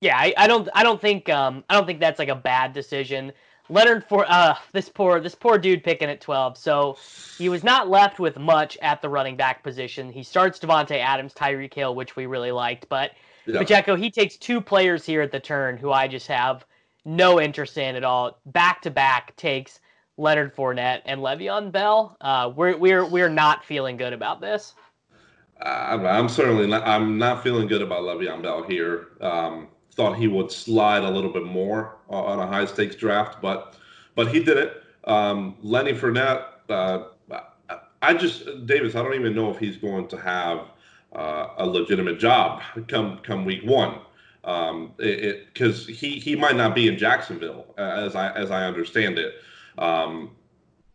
Yeah, 0.00 0.16
I, 0.16 0.34
I 0.36 0.46
don't 0.48 0.68
I 0.74 0.82
don't 0.82 1.00
think 1.00 1.28
um 1.28 1.62
I 1.70 1.74
don't 1.74 1.86
think 1.86 2.00
that's 2.00 2.18
like 2.18 2.28
a 2.28 2.34
bad 2.34 2.72
decision. 2.72 3.32
Leonard 3.68 4.04
for 4.04 4.26
uh 4.28 4.56
this 4.72 4.88
poor 4.88 5.20
this 5.20 5.36
poor 5.36 5.58
dude 5.58 5.84
picking 5.84 6.08
at 6.08 6.20
12. 6.20 6.58
So 6.58 6.96
he 7.38 7.48
was 7.48 7.62
not 7.62 7.88
left 7.88 8.18
with 8.18 8.36
much 8.36 8.76
at 8.82 9.00
the 9.00 9.08
running 9.08 9.36
back 9.36 9.62
position. 9.62 10.10
He 10.10 10.24
starts 10.24 10.58
Davante 10.58 10.98
Adams, 10.98 11.32
Tyreek 11.34 11.72
Hill, 11.72 11.94
which 11.94 12.16
we 12.16 12.26
really 12.26 12.50
liked, 12.50 12.88
but 12.88 13.12
yeah. 13.46 13.60
Pacheco 13.60 13.94
he 13.94 14.10
takes 14.10 14.36
two 14.36 14.60
players 14.60 15.06
here 15.06 15.22
at 15.22 15.30
the 15.30 15.38
turn 15.38 15.76
who 15.76 15.92
I 15.92 16.08
just 16.08 16.26
have 16.26 16.66
no 17.04 17.40
interest 17.40 17.78
in 17.78 17.94
at 17.94 18.02
all. 18.02 18.40
Back 18.46 18.82
to 18.82 18.90
back 18.90 19.36
takes 19.36 19.78
Leonard 20.16 20.54
Fournette 20.54 21.02
and 21.06 21.20
Le'Veon 21.20 21.72
Bell. 21.72 22.16
Uh, 22.20 22.52
we're 22.54 22.76
we're 22.76 23.06
we're 23.06 23.28
not 23.28 23.64
feeling 23.64 23.96
good 23.96 24.12
about 24.12 24.40
this. 24.40 24.74
I'm, 25.60 26.04
I'm 26.04 26.28
certainly 26.28 26.66
not. 26.66 26.86
I'm 26.86 27.18
not 27.18 27.42
feeling 27.42 27.68
good 27.68 27.82
about 27.82 28.02
Le'Veon 28.02 28.42
Bell 28.42 28.62
here. 28.62 29.08
Um, 29.20 29.68
thought 29.94 30.16
he 30.16 30.26
would 30.26 30.50
slide 30.50 31.04
a 31.04 31.10
little 31.10 31.32
bit 31.32 31.44
more 31.44 31.96
on 32.08 32.38
a 32.40 32.46
high 32.46 32.64
stakes 32.64 32.96
draft, 32.96 33.40
but 33.40 33.76
but 34.14 34.28
he 34.28 34.42
did 34.42 34.56
it. 34.56 34.82
Um, 35.04 35.56
Lenny 35.62 35.92
Fournette, 35.92 36.44
uh, 36.68 37.04
I 38.02 38.14
just 38.14 38.66
Davis, 38.66 38.96
I 38.96 39.02
don't 39.02 39.14
even 39.14 39.34
know 39.34 39.50
if 39.50 39.58
he's 39.58 39.76
going 39.76 40.08
to 40.08 40.16
have 40.16 40.66
uh, 41.14 41.48
a 41.56 41.66
legitimate 41.66 42.18
job 42.18 42.62
come 42.88 43.18
come 43.18 43.44
week 43.44 43.64
one. 43.64 44.00
Um, 44.44 44.92
it 44.98 45.52
because 45.52 45.86
he 45.86 46.18
he 46.18 46.34
might 46.34 46.56
not 46.56 46.74
be 46.74 46.88
in 46.88 46.98
Jacksonville 46.98 47.74
as 47.78 48.16
I 48.16 48.32
as 48.32 48.50
I 48.50 48.64
understand 48.64 49.18
it. 49.18 49.34
Um, 49.78 50.30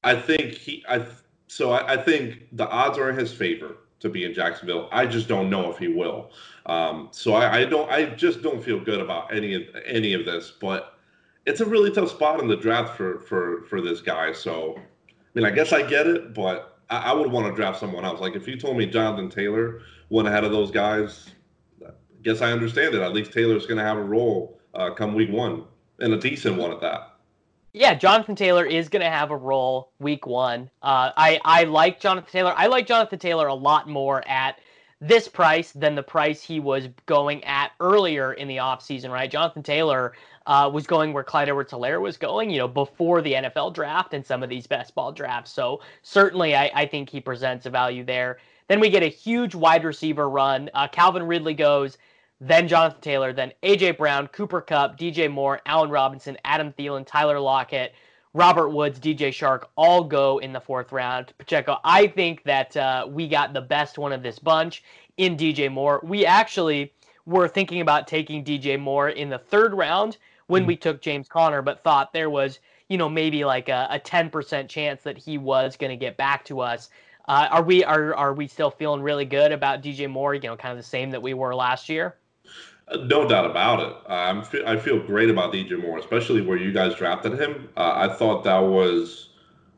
I 0.04 0.16
think 0.16 0.54
he 0.54 0.84
I 0.88 1.06
so 1.48 1.72
I, 1.72 1.94
I 1.94 1.98
think 1.98 2.48
the 2.52 2.68
odds 2.68 2.98
are 2.98 3.10
in 3.10 3.18
his 3.18 3.34
favor 3.34 3.78
to 4.00 4.10
be 4.10 4.26
in 4.26 4.34
Jacksonville. 4.34 4.90
I 4.92 5.06
just 5.06 5.28
don't 5.28 5.50
know 5.50 5.72
if 5.72 5.78
he 5.78 5.88
will. 5.88 6.32
Um, 6.66 7.10
so 7.12 7.34
I, 7.34 7.60
I, 7.60 7.66
don't. 7.66 7.90
I 7.90 8.06
just 8.06 8.42
don't 8.42 8.64
feel 8.64 8.80
good 8.80 9.00
about 9.00 9.34
any 9.34 9.56
of 9.56 9.64
any 9.86 10.14
of 10.14 10.26
this. 10.26 10.52
But 10.60 10.98
it's 11.46 11.62
a 11.62 11.66
really 11.66 11.92
tough 11.92 12.10
spot 12.10 12.40
in 12.40 12.48
the 12.48 12.58
draft 12.58 12.96
for 12.96 13.22
for 13.22 13.64
for 13.64 13.82
this 13.82 14.02
guy. 14.02 14.34
So 14.34 14.76
I 14.78 15.12
mean, 15.34 15.46
I 15.46 15.52
guess 15.52 15.72
I 15.74 15.82
get 15.82 16.08
it, 16.08 16.34
but 16.34 16.80
I, 16.90 17.12
I 17.12 17.14
would 17.14 17.32
want 17.32 17.48
to 17.48 17.56
draft 17.56 17.80
someone 17.80 18.06
else. 18.06 18.20
Like 18.20 18.36
if 18.36 18.48
you 18.48 18.58
told 18.58 18.78
me 18.78 18.86
Jonathan 18.86 19.30
Taylor 19.30 19.82
went 20.10 20.28
ahead 20.28 20.44
of 20.44 20.52
those 20.52 20.72
guys, 20.72 21.30
I 21.86 21.92
guess 22.22 22.42
I 22.42 22.52
understand 22.52 22.96
it. 22.96 23.02
At 23.02 23.14
least 23.14 23.32
Taylor's 23.34 23.66
going 23.66 23.78
to 23.78 23.84
have 23.84 23.98
a 23.98 24.04
role 24.04 24.60
uh, 24.74 24.92
come 24.92 25.14
week 25.14 25.32
one 25.32 25.64
and 26.00 26.14
a 26.14 26.18
decent 26.18 26.58
one 26.58 26.72
at 26.72 26.82
that. 26.82 27.17
Yeah, 27.74 27.94
Jonathan 27.94 28.36
Taylor 28.36 28.66
is 28.66 28.90
going 28.90 29.04
to 29.04 29.10
have 29.10 29.30
a 29.30 29.38
role 29.38 29.92
week 30.00 30.26
one. 30.26 30.70
Uh, 30.82 31.12
I 31.16 31.40
I 31.46 31.64
like 31.66 32.00
Jonathan 32.00 32.32
Taylor. 32.32 32.54
I 32.56 32.68
like 32.68 32.88
Jonathan 32.88 33.20
Taylor 33.20 33.48
a 33.48 33.54
lot 33.54 33.88
more 33.88 34.28
at 34.28 34.60
this 35.00 35.28
price 35.28 35.72
than 35.74 35.94
the 35.94 36.02
price 36.02 36.42
he 36.42 36.60
was 36.60 36.88
going 37.06 37.44
at 37.44 37.72
earlier 37.80 38.34
in 38.34 38.48
the 38.48 38.58
offseason, 38.58 39.12
right? 39.12 39.30
Jonathan 39.30 39.62
Taylor 39.62 40.14
uh, 40.48 40.70
was 40.74 40.88
going 40.88 41.14
where 41.14 41.24
Clyde 41.24 41.50
Edwards 41.50 41.72
Helaire 41.72 42.02
was 42.02 42.18
going, 42.18 42.50
you 42.50 42.58
know, 42.58 42.68
before 42.68 43.22
the 43.22 43.34
NFL 43.34 43.76
draft 43.76 44.16
and 44.16 44.26
some 44.26 44.42
of 44.42 44.50
these 44.50 44.66
best 44.66 44.96
ball 44.96 45.12
drafts. 45.12 45.52
So 45.52 45.82
certainly 46.02 46.56
I, 46.56 46.72
I 46.74 46.86
think 46.88 47.10
he 47.10 47.22
presents 47.22 47.68
a 47.68 47.70
value 47.70 48.04
there. 48.04 48.40
Then 48.68 48.80
we 48.80 48.90
get 48.90 49.04
a 49.04 49.08
huge 49.08 49.54
wide 49.54 49.84
receiver 49.84 50.28
run. 50.28 50.70
Uh, 50.74 50.88
Calvin 50.88 51.24
Ridley 51.24 51.54
goes 51.54 52.00
then 52.40 52.68
Jonathan 52.68 53.02
Taylor, 53.02 53.34
then 53.34 53.52
AJ 53.64 53.98
Brown, 53.98 54.28
Cooper 54.28 54.62
Kupp, 54.62 54.98
DJ 54.98 55.32
Moore, 55.32 55.60
Allen 55.66 55.90
Robinson, 55.90 56.38
Adam 56.46 56.72
Thielen, 56.74 57.06
Tyler 57.06 57.40
Lockett, 57.40 57.94
Robert 58.34 58.70
Woods, 58.70 59.00
DJ 59.00 59.30
Chark 59.30 59.64
all 59.76 60.04
go 60.04 60.38
in 60.38 60.54
the 60.54 60.62
fourth 60.62 60.92
round. 60.92 61.34
Pacheco, 61.40 61.80
I 61.84 62.06
think 62.06 62.44
that 62.44 62.78
uh, 62.78 63.08
we 63.10 63.28
got 63.28 63.54
the 63.54 63.62
best 63.62 63.98
one 63.98 64.14
of 64.14 64.22
this 64.22 64.38
bunch 64.38 64.84
in 65.18 65.36
DJ 65.36 65.72
Moore. 65.72 66.00
We 66.04 66.26
actually 66.26 66.94
were 67.26 67.48
thinking 67.48 67.82
about 67.82 68.08
taking 68.08 68.44
DJ 68.44 68.80
Moore 68.80 69.10
in 69.10 69.30
the 69.30 69.40
third 69.40 69.74
round 69.74 70.18
when 70.46 70.62
mm-hmm. 70.62 70.68
we 70.68 70.76
took 70.76 71.02
James 71.02 71.28
Conner, 71.28 71.64
but 71.64 71.84
thought 71.84 72.14
there 72.14 72.30
was, 72.30 72.60
you 72.90 72.98
know, 72.98 73.10
maybe 73.10 73.44
like 73.44 73.70
a, 73.70 73.88
a 73.90 74.00
10% 74.00 74.70
chance 74.70 75.02
that 75.02 75.18
he 75.18 75.40
was 75.40 75.76
going 75.76 75.90
to 75.90 75.98
get 75.98 76.18
back 76.18 76.46
to 76.46 76.60
us. 76.60 76.90
Uh, 77.28 77.48
are 77.52 77.64
we 77.64 77.84
are 77.84 78.16
are 78.16 78.34
we 78.34 78.48
still 78.48 78.72
feeling 78.72 79.02
really 79.02 79.26
good 79.26 79.52
about 79.52 79.82
DJ 79.82 80.10
Moore? 80.10 80.34
You 80.34 80.42
know, 80.42 80.56
kind 80.56 80.72
of 80.72 80.78
the 80.78 80.84
same 80.84 81.10
that 81.12 81.22
we 81.22 81.34
were 81.34 81.54
last 81.54 81.90
year. 81.90 82.16
No 82.90 83.28
doubt 83.28 83.46
about 83.46 83.82
it. 83.82 83.96
I'm 84.10 84.44
I 84.66 84.78
feel 84.78 85.00
great 85.06 85.30
about 85.30 85.54
DJ 85.54 85.82
Moore, 85.82 85.98
especially 86.00 86.42
where 86.42 86.58
you 86.58 86.72
guys 86.72 86.96
drafted 86.96 87.40
him. 87.40 87.68
Uh, 87.76 87.94
I 87.96 88.14
thought 88.14 88.46
that 88.46 88.60
was 88.60 89.30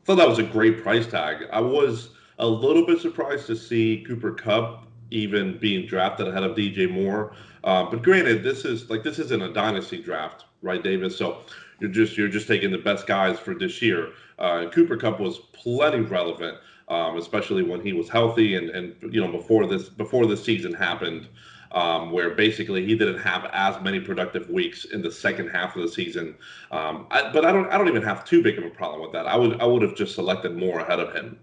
thought 0.04 0.16
that 0.16 0.28
was 0.28 0.38
a 0.38 0.44
great 0.44 0.82
price 0.82 1.08
tag. 1.08 1.48
I 1.52 1.60
was 1.60 2.10
a 2.38 2.46
little 2.46 2.86
bit 2.86 3.00
surprised 3.00 3.46
to 3.48 3.56
see 3.56 4.04
Cooper 4.06 4.32
Kupp 4.32 4.86
even 5.10 5.58
being 5.58 5.86
drafted 5.86 6.28
ahead 6.28 6.44
of 6.44 6.56
DJ 6.56 6.88
Moore. 6.88 7.32
Uh, 7.64 7.84
but 7.90 8.02
granted, 8.02 8.44
this 8.44 8.64
is 8.64 8.88
like 8.88 9.02
this 9.02 9.18
isn't 9.18 9.42
a 9.42 9.52
dynasty 9.52 10.00
draft, 10.00 10.44
right, 10.62 10.82
Davis? 10.82 11.16
So 11.16 11.38
you're 11.80 11.90
just 11.90 12.16
you're 12.16 12.28
just 12.28 12.46
taking 12.46 12.70
the 12.70 12.78
best 12.78 13.08
guys 13.08 13.40
for 13.40 13.54
this 13.54 13.82
year. 13.82 14.10
Uh, 14.38 14.66
Cooper 14.70 14.96
Kupp 14.96 15.18
was 15.18 15.38
plenty 15.52 16.00
relevant, 16.00 16.58
um, 16.88 17.16
especially 17.18 17.64
when 17.64 17.80
he 17.80 17.92
was 17.92 18.08
healthy 18.08 18.54
and 18.54 18.70
and 18.70 18.94
you 19.12 19.20
know 19.20 19.32
before 19.32 19.66
this 19.66 19.88
before 19.88 20.26
this 20.26 20.44
season 20.44 20.72
happened 20.72 21.26
um, 21.72 22.10
where 22.10 22.30
basically 22.30 22.84
he 22.84 22.96
didn't 22.96 23.18
have 23.18 23.48
as 23.52 23.80
many 23.82 24.00
productive 24.00 24.48
weeks 24.50 24.86
in 24.86 25.02
the 25.02 25.10
second 25.10 25.48
half 25.48 25.76
of 25.76 25.82
the 25.82 25.88
season. 25.88 26.34
Um, 26.70 27.06
I, 27.10 27.30
but 27.32 27.44
I 27.44 27.52
don't 27.52 27.70
I 27.70 27.78
don't 27.78 27.88
even 27.88 28.02
have 28.02 28.24
too 28.24 28.42
big 28.42 28.58
of 28.58 28.64
a 28.64 28.70
problem 28.70 29.02
with 29.02 29.12
that. 29.12 29.26
I 29.26 29.36
would 29.36 29.60
I 29.60 29.64
would 29.64 29.82
have 29.82 29.94
just 29.94 30.14
selected 30.14 30.56
Moore 30.56 30.80
ahead 30.80 31.00
of 31.00 31.14
him. 31.14 31.38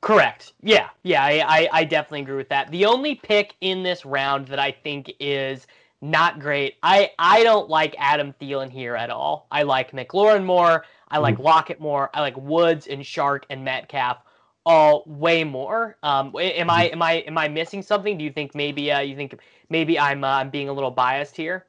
Correct. 0.00 0.54
Yeah, 0.62 0.88
yeah, 1.04 1.22
I, 1.22 1.44
I, 1.46 1.68
I 1.72 1.84
definitely 1.84 2.22
agree 2.22 2.36
with 2.36 2.48
that. 2.48 2.72
The 2.72 2.84
only 2.86 3.14
pick 3.14 3.54
in 3.60 3.84
this 3.84 4.04
round 4.04 4.48
that 4.48 4.58
I 4.58 4.72
think 4.72 5.12
is 5.20 5.68
not 6.00 6.40
great. 6.40 6.74
I 6.82 7.12
I 7.18 7.44
don't 7.44 7.68
like 7.70 7.94
Adam 7.98 8.34
Thielen 8.40 8.70
here 8.70 8.96
at 8.96 9.10
all. 9.10 9.46
I 9.52 9.62
like 9.62 9.92
McLaurin 9.92 10.44
more. 10.44 10.84
I 11.08 11.18
like 11.18 11.36
mm-hmm. 11.36 11.44
Lockett 11.44 11.80
more. 11.80 12.10
I 12.14 12.20
like 12.20 12.36
Woods 12.36 12.88
and 12.88 13.02
Chark 13.02 13.44
and 13.48 13.64
Metcalf 13.64 14.18
all 14.64 15.04
way 15.06 15.44
more. 15.44 15.96
Um, 16.02 16.34
am 16.38 16.70
I 16.70 16.86
mm-hmm. 16.86 16.94
am 16.94 17.02
I 17.02 17.12
am 17.12 17.38
I 17.38 17.48
missing 17.48 17.82
something? 17.82 18.18
Do 18.18 18.24
you 18.24 18.32
think 18.32 18.54
maybe 18.54 18.90
uh, 18.90 19.00
you 19.00 19.16
think 19.16 19.38
maybe 19.68 19.98
I'm 19.98 20.24
uh, 20.24 20.28
I'm 20.28 20.50
being 20.50 20.68
a 20.68 20.72
little 20.72 20.90
biased 20.90 21.36
here? 21.36 21.66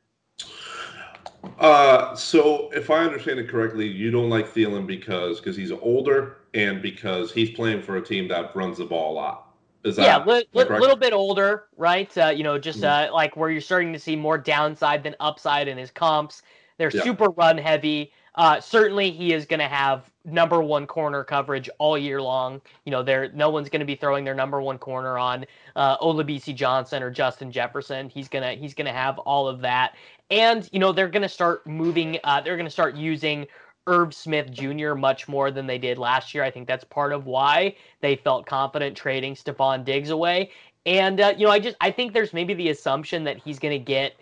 Uh, 1.59 2.15
so 2.15 2.69
if 2.73 2.89
I 2.89 2.99
understand 2.99 3.39
it 3.39 3.49
correctly, 3.49 3.87
you 3.87 4.11
don't 4.11 4.29
like 4.29 4.47
Thielen 4.53 4.87
because 4.87 5.39
because 5.39 5.55
he's 5.55 5.71
older 5.71 6.37
and 6.53 6.81
because 6.81 7.31
he's 7.31 7.51
playing 7.51 7.81
for 7.81 7.97
a 7.97 8.01
team 8.01 8.27
that 8.29 8.55
runs 8.55 8.77
the 8.77 8.85
ball 8.85 9.13
a 9.13 9.15
lot. 9.15 9.49
Is 9.83 9.97
that 9.97 10.03
yeah, 10.03 10.23
li- 10.23 10.47
li- 10.53 10.79
little 10.79 10.95
bit 10.95 11.11
older, 11.11 11.65
right? 11.75 12.17
Uh, 12.17 12.27
you 12.27 12.43
know, 12.43 12.57
just 12.57 12.81
mm-hmm. 12.81 13.11
uh, 13.11 13.13
like 13.13 13.35
where 13.35 13.49
you're 13.49 13.59
starting 13.59 13.91
to 13.91 13.99
see 13.99 14.15
more 14.15 14.37
downside 14.37 15.03
than 15.03 15.15
upside 15.19 15.67
in 15.67 15.77
his 15.77 15.91
comps. 15.91 16.41
They're 16.77 16.91
yeah. 16.93 17.03
super 17.03 17.29
run 17.31 17.57
heavy. 17.57 18.13
Uh, 18.35 18.61
certainly, 18.61 19.11
he 19.11 19.33
is 19.33 19.45
going 19.45 19.59
to 19.59 19.67
have 19.67 20.09
number 20.26 20.61
one 20.61 20.88
corner 20.88 21.24
coverage 21.24 21.69
all 21.80 21.97
year 21.97 22.21
long. 22.21 22.61
You 22.86 22.91
know, 22.91 23.03
there 23.03 23.32
no 23.34 23.49
one's 23.49 23.69
going 23.69 23.82
to 23.82 23.86
be 23.86 23.95
throwing 23.95 24.24
their 24.24 24.36
number 24.36 24.61
one 24.61 24.78
corner 24.78 25.17
on 25.17 25.45
uh, 25.76 25.97
Olabisi 25.97 26.55
Johnson 26.55 27.03
or 27.03 27.11
Justin 27.11 27.51
Jefferson. 27.51 28.09
He's 28.09 28.28
gonna 28.28 28.53
he's 28.53 28.74
gonna 28.74 28.93
have 28.93 29.19
all 29.19 29.47
of 29.47 29.61
that, 29.61 29.95
and 30.32 30.67
you 30.71 30.80
know 30.80 30.91
they're 30.91 31.09
to 31.24 31.30
start 31.30 31.65
moving. 31.67 32.19
Uh, 32.24 32.41
they're 32.41 32.55
to 32.65 32.71
start 32.71 32.95
using 32.95 33.47
Irv 33.88 34.13
Smith 34.13 34.51
Jr. 34.51 34.93
much 34.93 35.28
more 35.28 35.51
than 35.51 35.67
they 35.67 35.78
did 35.78 35.97
last 35.97 36.34
year. 36.34 36.43
I 36.43 36.51
think 36.51 36.67
that's 36.67 36.84
part 36.84 37.11
of 37.11 37.26
why 37.26 37.76
they 38.01 38.15
felt 38.15 38.45
confident 38.45 38.95
trading 38.95 39.36
Stefon 39.36 39.84
Diggs 39.84 40.09
away. 40.09 40.51
And 40.86 41.19
uh, 41.21 41.34
you 41.38 41.45
know, 41.45 41.51
I 41.51 41.59
just 41.59 41.78
I 41.82 41.91
think 41.91 42.13
there's 42.13 42.34
maybe 42.34 42.53
the 42.53 42.69
assumption 42.69 43.24
that 43.26 43.38
he's 43.38 43.59
going 43.59 43.78
to 43.78 43.84
get 43.84 44.15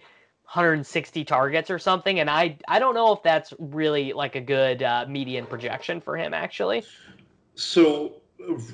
160 0.54 1.24
targets 1.24 1.70
or 1.70 1.80
something, 1.80 2.20
and 2.20 2.30
I 2.30 2.58
I 2.68 2.80
don't 2.80 2.93
know 2.93 3.14
if 3.14 3.24
that's 3.24 3.54
really 3.58 4.12
like 4.12 4.36
a 4.36 4.41
good 4.41 4.84
uh, 4.84 5.06
median 5.08 5.45
projection 5.45 6.02
for 6.02 6.18
him 6.18 6.34
actually. 6.34 6.84
So 7.56 8.20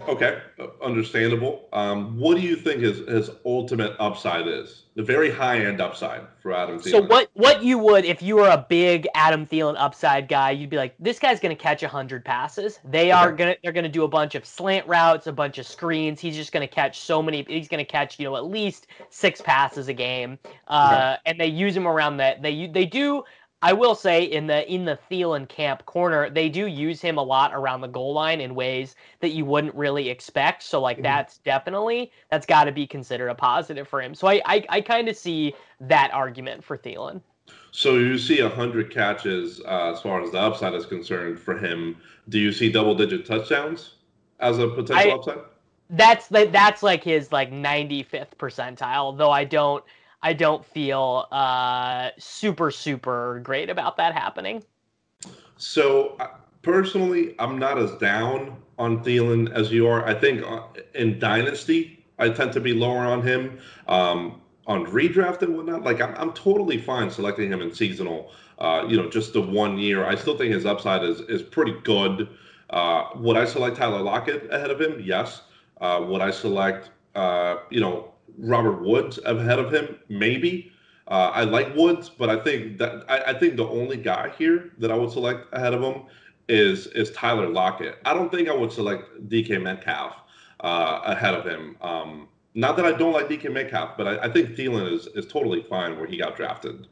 okay, 0.07 0.41
understandable. 0.84 1.68
Um, 1.74 2.18
what 2.18 2.36
do 2.36 2.41
you 2.41 2.55
think 2.55 2.82
his 2.82 2.99
his 3.07 3.30
ultimate 3.45 3.95
upside 3.99 4.47
is? 4.47 4.84
The 4.95 5.03
very 5.03 5.30
high 5.30 5.59
end 5.59 5.80
upside 5.80 6.22
for 6.41 6.53
Adam 6.53 6.80
Thielen. 6.80 6.89
So 6.89 7.01
what 7.01 7.30
what 7.34 7.61
you 7.63 7.78
would 7.78 8.03
if 8.03 8.22
you 8.22 8.36
were 8.36 8.49
a 8.49 8.65
big 8.68 9.07
Adam 9.13 9.45
Thielen 9.45 9.76
upside 9.78 10.28
guy, 10.28 10.51
you'd 10.51 10.70
be 10.70 10.78
like, 10.78 10.95
this 10.99 11.20
guy's 11.20 11.39
going 11.39 11.55
to 11.55 11.61
catch 11.61 11.84
hundred 11.84 12.26
passes. 12.26 12.80
They 12.84 13.11
are 13.11 13.32
gonna 13.32 13.55
they're 13.61 13.72
gonna 13.72 13.89
do 13.89 14.03
a 14.03 14.07
bunch 14.07 14.34
of 14.36 14.45
slant 14.45 14.88
routes, 14.88 15.28
a 15.28 15.32
bunch 15.32 15.59
of 15.59 15.68
screens. 15.68 16.20
He's 16.20 16.36
just 16.36 16.51
going 16.51 16.68
to 16.68 16.74
catch 16.74 16.99
so 16.99 17.22
many. 17.22 17.45
He's 17.47 17.68
going 17.68 17.84
to 17.84 17.89
catch 17.89 18.20
you 18.20 18.26
know 18.26 18.36
at 18.36 18.45
least 18.45 18.88
six 19.09 19.39
passes 19.41 19.88
a 19.88 19.93
game. 19.93 20.39
Uh, 20.68 21.18
okay. 21.18 21.22
And 21.28 21.39
they 21.39 21.47
use 21.47 21.78
him 21.78 21.88
around 21.88 22.18
that. 22.18 22.41
They 22.41 22.68
they 22.68 22.86
do 22.86 23.24
I 23.62 23.74
will 23.74 23.95
say 23.95 24.24
in 24.24 24.45
the 24.45 24.72
in 24.72 24.86
the 24.86 24.99
Thielen 25.10 25.49
camp 25.49 25.86
corner, 25.86 26.30
they 26.30 26.47
do 26.47 26.68
use 26.68 27.01
him 27.01 27.18
a 27.18 27.24
lot 27.24 27.53
around 27.53 27.82
the 27.82 27.88
goal 27.88 28.14
line 28.14 28.39
in 28.39 28.53
ways 28.53 28.95
that 29.20 29.30
you 29.30 29.45
wouldn't 29.45 29.74
really 29.74 30.10
expect. 30.10 30.62
So 30.62 30.80
like 30.80 30.97
mm-hmm. 30.97 31.03
that's 31.03 31.39
definitely 31.39 32.12
that's 32.30 32.45
got 32.45 32.66
to 32.66 32.72
be 32.72 32.86
considered 32.86 33.30
a 33.30 33.36
positive 33.36 33.88
for 33.88 34.01
him. 34.01 34.14
So 34.14 34.28
I 34.28 34.41
I, 34.45 34.66
I 34.70 34.82
kind 34.82 35.10
of 35.10 35.18
see 35.18 35.55
that 35.82 36.12
argument 36.14 36.64
for 36.64 36.78
Thielen. 36.78 37.22
So 37.72 37.95
you 37.95 38.18
see 38.18 38.41
100 38.41 38.91
catches 38.91 39.62
uh, 39.62 39.93
as 39.93 40.01
far 40.01 40.22
as 40.22 40.32
the 40.32 40.39
upside 40.39 40.74
is 40.74 40.86
concerned 40.86 41.39
for 41.39 41.58
him. 41.58 41.97
Do 42.30 42.39
you 42.39 42.51
see 42.51 42.72
double 42.72 42.95
digit 42.95 43.26
touchdowns 43.26 43.95
as 44.39 44.60
a 44.60 44.68
potential 44.68 45.12
I- 45.12 45.16
upside? 45.16 45.39
That's 45.89 46.30
like 46.32 46.51
that's 46.51 46.84
like 46.84 47.01
his 47.01 47.32
like 47.32 47.49
95th 47.49 48.36
percentile. 48.38 49.18
Though 49.18 49.32
I 49.32 49.45
don't 49.45 49.84
I 50.22 50.34
don't 50.34 50.65
feel 50.65 51.28
uh, 51.32 52.09
super 52.18 52.72
super 52.72 53.39
great 53.43 53.70
about 53.70 53.97
that 53.97 54.13
happening. 54.13 54.63
So 55.57 56.15
uh, 56.20 56.28
personally, 56.61 57.36
I'm 57.39 57.57
not 57.57 57.78
as 57.78 57.91
down 57.95 58.57
on 58.78 59.03
Thielen 59.03 59.51
as 59.53 59.72
you 59.72 59.88
are. 59.88 60.05
I 60.05 60.13
think 60.13 60.43
uh, 60.43 60.63
in 60.93 61.20
Dynasty, 61.20 62.05
I 62.20 62.30
tend 62.30 62.53
to 62.53 62.59
be 62.59 62.74
lower 62.74 63.05
on 63.05 63.22
him. 63.22 63.59
Um, 63.88 64.41
on 64.68 64.86
redraft 64.88 65.41
and 65.41 65.55
whatnot, 65.55 65.84
like 65.84 66.01
I'm, 66.01 66.13
I'm 66.15 66.34
totally 66.34 66.78
fine 66.78 67.09
selecting 67.09 67.49
him 67.51 67.61
in 67.61 67.74
seasonal. 67.74 68.32
Uh, 68.59 68.86
you 68.88 68.97
know, 68.97 69.09
just 69.09 69.34
the 69.34 69.41
one 69.41 69.78
year. 69.78 70.05
I 70.05 70.15
still 70.15 70.38
think 70.38 70.53
his 70.53 70.65
upside 70.65 71.03
is 71.03 71.22
is 71.22 71.41
pretty 71.41 71.76
good. 71.84 72.30
Uh, 72.70 73.05
would 73.15 73.38
I 73.38 73.45
select 73.45 73.78
Tyler 73.78 74.01
Lockett 74.01 74.51
ahead 74.51 74.70
of 74.70 74.82
him? 74.82 74.99
Yes. 75.01 75.41
Uh, 75.80 76.03
would 76.07 76.22
I 76.22 76.32
select, 76.32 76.89
uh, 77.15 77.57
you 77.70 77.80
know, 77.80 78.13
Robert 78.38 78.81
Woods 78.81 79.19
ahead 79.25 79.59
of 79.59 79.71
him? 79.73 79.97
Maybe. 80.09 80.71
Uh, 81.07 81.31
I 81.33 81.43
like 81.43 81.73
Woods, 81.75 82.09
but 82.09 82.29
I 82.29 82.38
think 82.43 82.77
that 82.79 83.05
I, 83.07 83.31
I 83.31 83.39
think 83.39 83.55
the 83.55 83.67
only 83.67 83.97
guy 83.97 84.31
here 84.38 84.71
that 84.77 84.91
I 84.91 84.95
would 84.95 85.11
select 85.11 85.47
ahead 85.53 85.73
of 85.73 85.81
him 85.81 86.03
is 86.49 86.88
is 86.88 87.11
Tyler 87.11 87.47
Lockett. 87.47 87.99
I 88.05 88.13
don't 88.13 88.31
think 88.31 88.49
I 88.49 88.53
would 88.53 88.71
select 88.71 89.29
DK 89.29 89.61
Metcalf 89.61 90.15
uh, 90.61 91.01
ahead 91.05 91.33
of 91.33 91.45
him. 91.45 91.77
Um, 91.81 92.27
not 92.55 92.75
that 92.77 92.85
I 92.85 92.91
don't 92.91 93.13
like 93.13 93.29
DK 93.29 93.51
Metcalf, 93.51 93.97
but 93.97 94.07
I, 94.07 94.25
I 94.25 94.29
think 94.31 94.49
Thielen 94.49 94.91
is 94.91 95.07
is 95.07 95.27
totally 95.27 95.63
fine 95.63 95.97
where 95.97 96.07
he 96.07 96.17
got 96.17 96.35
drafted. 96.35 96.88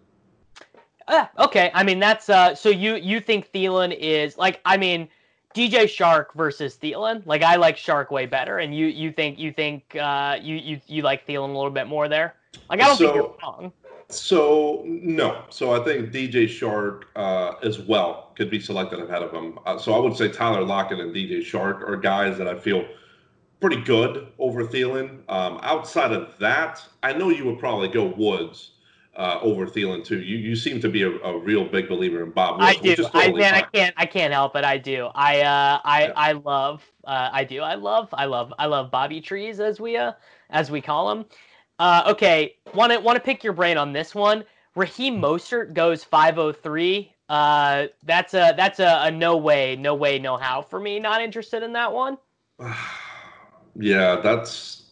Ah, 1.08 1.30
okay. 1.38 1.70
I 1.74 1.84
mean, 1.84 2.00
that's 2.00 2.30
uh. 2.30 2.56
So 2.56 2.70
you 2.70 2.96
you 2.96 3.20
think 3.20 3.52
Thielen 3.52 3.96
is 4.00 4.38
like? 4.38 4.62
I 4.66 4.78
mean, 4.78 5.10
DJ 5.56 5.86
Chark 5.86 6.34
versus 6.36 6.76
Thielen. 6.76 7.26
Like, 7.26 7.42
I 7.42 7.56
like 7.56 7.78
Chark 7.78 8.12
way 8.12 8.26
better, 8.26 8.60
and 8.60 8.76
you 8.76 8.88
you 8.88 9.12
think 9.12 9.40
you 9.40 9.52
think 9.52 9.96
uh 9.96 10.38
you 10.42 10.56
you 10.56 10.82
you 10.88 11.02
like 11.02 11.26
Thielen 11.26 11.50
a 11.50 11.54
little 11.54 11.72
bit 11.72 11.88
more 11.88 12.10
there. 12.10 12.36
Like, 12.70 12.82
I 12.82 12.88
don't 12.88 12.98
think 12.98 13.16
you're 13.16 13.36
wrong. 13.42 13.72
So 14.10 14.84
no, 14.86 15.44
so 15.50 15.74
I 15.74 15.84
think 15.84 16.12
DJ 16.12 16.46
Chark 16.46 17.04
uh, 17.16 17.54
as 17.64 17.80
well 17.80 18.34
could 18.36 18.52
be 18.52 18.60
selected 18.60 19.00
ahead 19.00 19.24
of 19.24 19.32
him. 19.32 19.58
Uh, 19.66 19.80
so 19.80 19.94
I 19.94 20.00
would 20.00 20.16
say 20.16 20.28
Tyler 20.30 20.64
Lockett 20.64 21.00
and 21.00 21.14
DJ 21.14 21.40
Chark 21.40 21.82
are 21.82 21.98
guys 21.98 22.38
that 22.38 22.48
I 22.48 22.58
feel 22.58 22.86
pretty 23.60 23.82
good 23.82 24.28
over 24.38 24.64
Thielen. 24.64 25.22
Um, 25.28 25.60
outside 25.64 26.12
of 26.12 26.38
that, 26.40 26.84
I 27.02 27.14
know 27.14 27.30
you 27.30 27.46
would 27.46 27.58
probably 27.58 27.88
go 27.88 28.06
Woods 28.06 28.72
uh, 29.16 29.40
over 29.42 29.66
Thielen 29.66 30.04
too. 30.04 30.22
You 30.22 30.38
you 30.38 30.56
seem 30.56 30.80
to 30.82 30.90
be 30.90 31.04
a, 31.04 31.10
a 31.10 31.38
real 31.38 31.66
big 31.66 31.88
believer 31.88 32.24
in 32.24 32.32
Bob 32.32 32.60
Woods, 32.60 32.78
I 32.78 32.82
do. 32.82 32.92
is 32.92 33.00
I 33.14 33.26
totally 33.26 33.42
man, 33.42 33.54
I 33.54 33.62
can't. 33.62 33.94
I 33.98 34.06
can't 34.06 34.34
help 34.34 34.56
it. 34.56 34.64
I 34.64 34.78
do. 34.78 35.10
I 35.16 35.42
uh, 35.42 35.80
I 35.84 36.12
I 36.16 36.32
love. 36.34 36.84
Uh, 37.04 37.30
I 37.32 37.44
do. 37.44 37.62
I 37.62 37.76
love. 37.76 38.10
I 38.14 38.26
love. 38.26 38.54
I 38.60 38.66
love 38.66 38.92
Bobby 38.92 39.22
Trees 39.22 39.60
as 39.60 39.80
we 39.80 39.98
uh 39.98 40.14
as 40.50 40.70
we 40.70 40.82
call 40.82 41.12
him. 41.12 41.26
Uh, 41.80 42.04
okay. 42.08 42.56
Want 42.74 42.92
to 42.92 43.00
want 43.00 43.16
to 43.16 43.22
pick 43.22 43.44
your 43.44 43.54
brain 43.54 43.78
on 43.78 43.94
this 43.94 44.14
one. 44.14 44.44
Raheem 44.76 45.22
Mostert 45.22 45.74
goes 45.74 46.04
503. 46.04 47.14
Uh, 47.30 47.88
that's 48.04 48.34
a 48.34 48.54
that's 48.56 48.80
a, 48.80 49.00
a 49.04 49.12
no 49.12 49.38
way, 49.38 49.76
no 49.76 49.96
way, 49.96 50.20
no 50.20 50.38
how 50.38 50.62
for 50.62 50.80
me. 50.80 51.00
Not 51.00 51.22
interested 51.22 51.64
in 51.64 51.74
that 51.74 51.92
one. 51.92 52.18
Yeah, 53.78 54.22
that's 54.24 54.85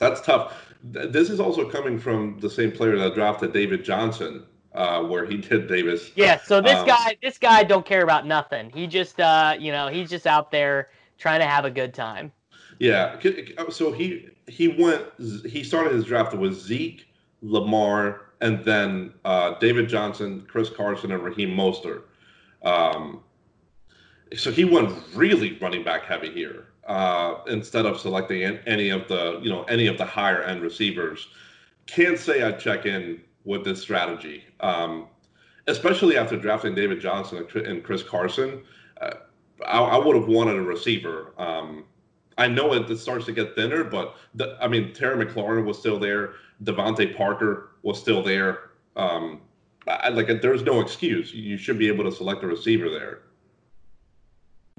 that's 0.00 0.20
tough. 0.22 0.54
This 0.82 1.30
is 1.30 1.38
also 1.38 1.68
coming 1.70 1.98
from 1.98 2.38
the 2.40 2.50
same 2.50 2.72
player 2.72 2.96
that 2.98 3.14
drafted 3.14 3.52
David 3.52 3.84
Johnson, 3.84 4.44
uh, 4.74 5.02
where 5.04 5.26
he 5.26 5.36
did 5.36 5.68
Davis. 5.68 6.10
Yeah. 6.16 6.40
So 6.40 6.60
this 6.60 6.74
Um, 6.74 6.86
guy, 6.86 7.16
this 7.22 7.38
guy 7.38 7.62
don't 7.62 7.84
care 7.86 8.02
about 8.02 8.26
nothing. 8.26 8.70
He 8.70 8.86
just 8.86 9.20
uh, 9.20 9.54
you 9.60 9.70
know, 9.70 9.88
he's 9.88 10.10
just 10.10 10.26
out 10.26 10.50
there 10.50 10.88
trying 11.18 11.40
to 11.40 11.46
have 11.46 11.64
a 11.66 11.70
good 11.70 11.92
time. 11.94 12.32
Yeah. 12.78 13.20
c- 13.20 13.54
So 13.70 13.92
he 13.92 14.30
he 14.48 14.68
went. 14.68 15.04
He 15.46 15.62
started 15.62 15.92
his 15.92 16.06
draft 16.06 16.34
with 16.34 16.54
Zeke, 16.54 17.06
Lamar, 17.42 18.22
and 18.40 18.64
then 18.64 19.12
uh, 19.26 19.58
David 19.58 19.86
Johnson, 19.88 20.46
Chris 20.48 20.70
Carson, 20.70 21.12
and 21.12 21.22
Raheem 21.22 21.50
Mostert. 21.50 22.04
Um, 22.62 23.20
so 24.34 24.50
he 24.50 24.64
went 24.64 24.96
really 25.14 25.58
running 25.60 25.84
back 25.84 26.04
heavy 26.04 26.30
here 26.32 26.68
uh, 26.86 27.36
instead 27.46 27.86
of 27.86 28.00
selecting 28.00 28.42
any 28.66 28.90
of 28.90 29.06
the 29.08 29.38
you 29.42 29.50
know 29.50 29.64
any 29.64 29.86
of 29.86 29.98
the 29.98 30.04
higher 30.04 30.42
end 30.42 30.62
receivers. 30.62 31.28
Can't 31.86 32.18
say 32.18 32.42
I 32.42 32.52
check 32.52 32.86
in 32.86 33.20
with 33.44 33.64
this 33.64 33.80
strategy, 33.80 34.44
um, 34.60 35.08
especially 35.66 36.16
after 36.16 36.36
drafting 36.36 36.74
David 36.74 37.00
Johnson 37.00 37.46
and 37.54 37.82
Chris 37.82 38.02
Carson. 38.02 38.62
Uh, 39.00 39.10
I, 39.66 39.80
I 39.80 39.98
would 39.98 40.16
have 40.16 40.28
wanted 40.28 40.56
a 40.56 40.62
receiver. 40.62 41.32
Um, 41.38 41.84
I 42.38 42.48
know 42.48 42.72
it, 42.72 42.90
it 42.90 42.98
starts 42.98 43.26
to 43.26 43.32
get 43.32 43.54
thinner, 43.54 43.84
but 43.84 44.16
the, 44.34 44.56
I 44.60 44.68
mean 44.68 44.92
Terry 44.94 45.24
McLaurin 45.24 45.64
was 45.64 45.78
still 45.78 45.98
there. 45.98 46.34
DeVante 46.64 47.16
Parker 47.16 47.70
was 47.82 47.98
still 47.98 48.22
there. 48.22 48.70
Um, 48.96 49.40
I, 49.86 50.08
like 50.10 50.40
there's 50.40 50.62
no 50.62 50.80
excuse. 50.80 51.34
You 51.34 51.56
should 51.56 51.78
be 51.78 51.88
able 51.88 52.04
to 52.04 52.12
select 52.12 52.42
a 52.44 52.46
receiver 52.46 52.88
there. 52.88 53.22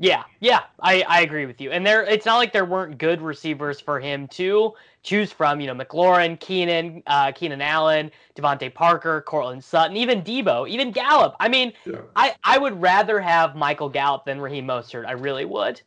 Yeah, 0.01 0.23
yeah, 0.39 0.61
I, 0.79 1.03
I 1.07 1.21
agree 1.21 1.45
with 1.45 1.61
you. 1.61 1.69
And 1.69 1.85
there, 1.85 2.03
it's 2.03 2.25
not 2.25 2.37
like 2.37 2.51
there 2.51 2.65
weren't 2.65 2.97
good 2.97 3.21
receivers 3.21 3.79
for 3.79 3.99
him 3.99 4.27
to 4.29 4.73
choose 5.03 5.31
from. 5.31 5.61
You 5.61 5.67
know, 5.67 5.75
McLaurin, 5.75 6.39
Keenan, 6.39 7.03
uh, 7.05 7.31
Keenan 7.33 7.61
Allen, 7.61 8.09
DeVante 8.35 8.73
Parker, 8.73 9.21
Courtland 9.21 9.63
Sutton, 9.63 9.95
even 9.95 10.23
Deebo, 10.23 10.67
even 10.67 10.91
Gallup. 10.91 11.35
I 11.39 11.47
mean, 11.49 11.71
Yeah. 11.85 11.99
I, 12.15 12.33
I 12.43 12.57
would 12.57 12.81
rather 12.81 13.19
have 13.19 13.55
Michael 13.55 13.89
Gallup 13.89 14.25
than 14.25 14.41
Raheem 14.41 14.65
Mostert. 14.65 15.05
I 15.05 15.11
really 15.11 15.45
would. 15.45 15.79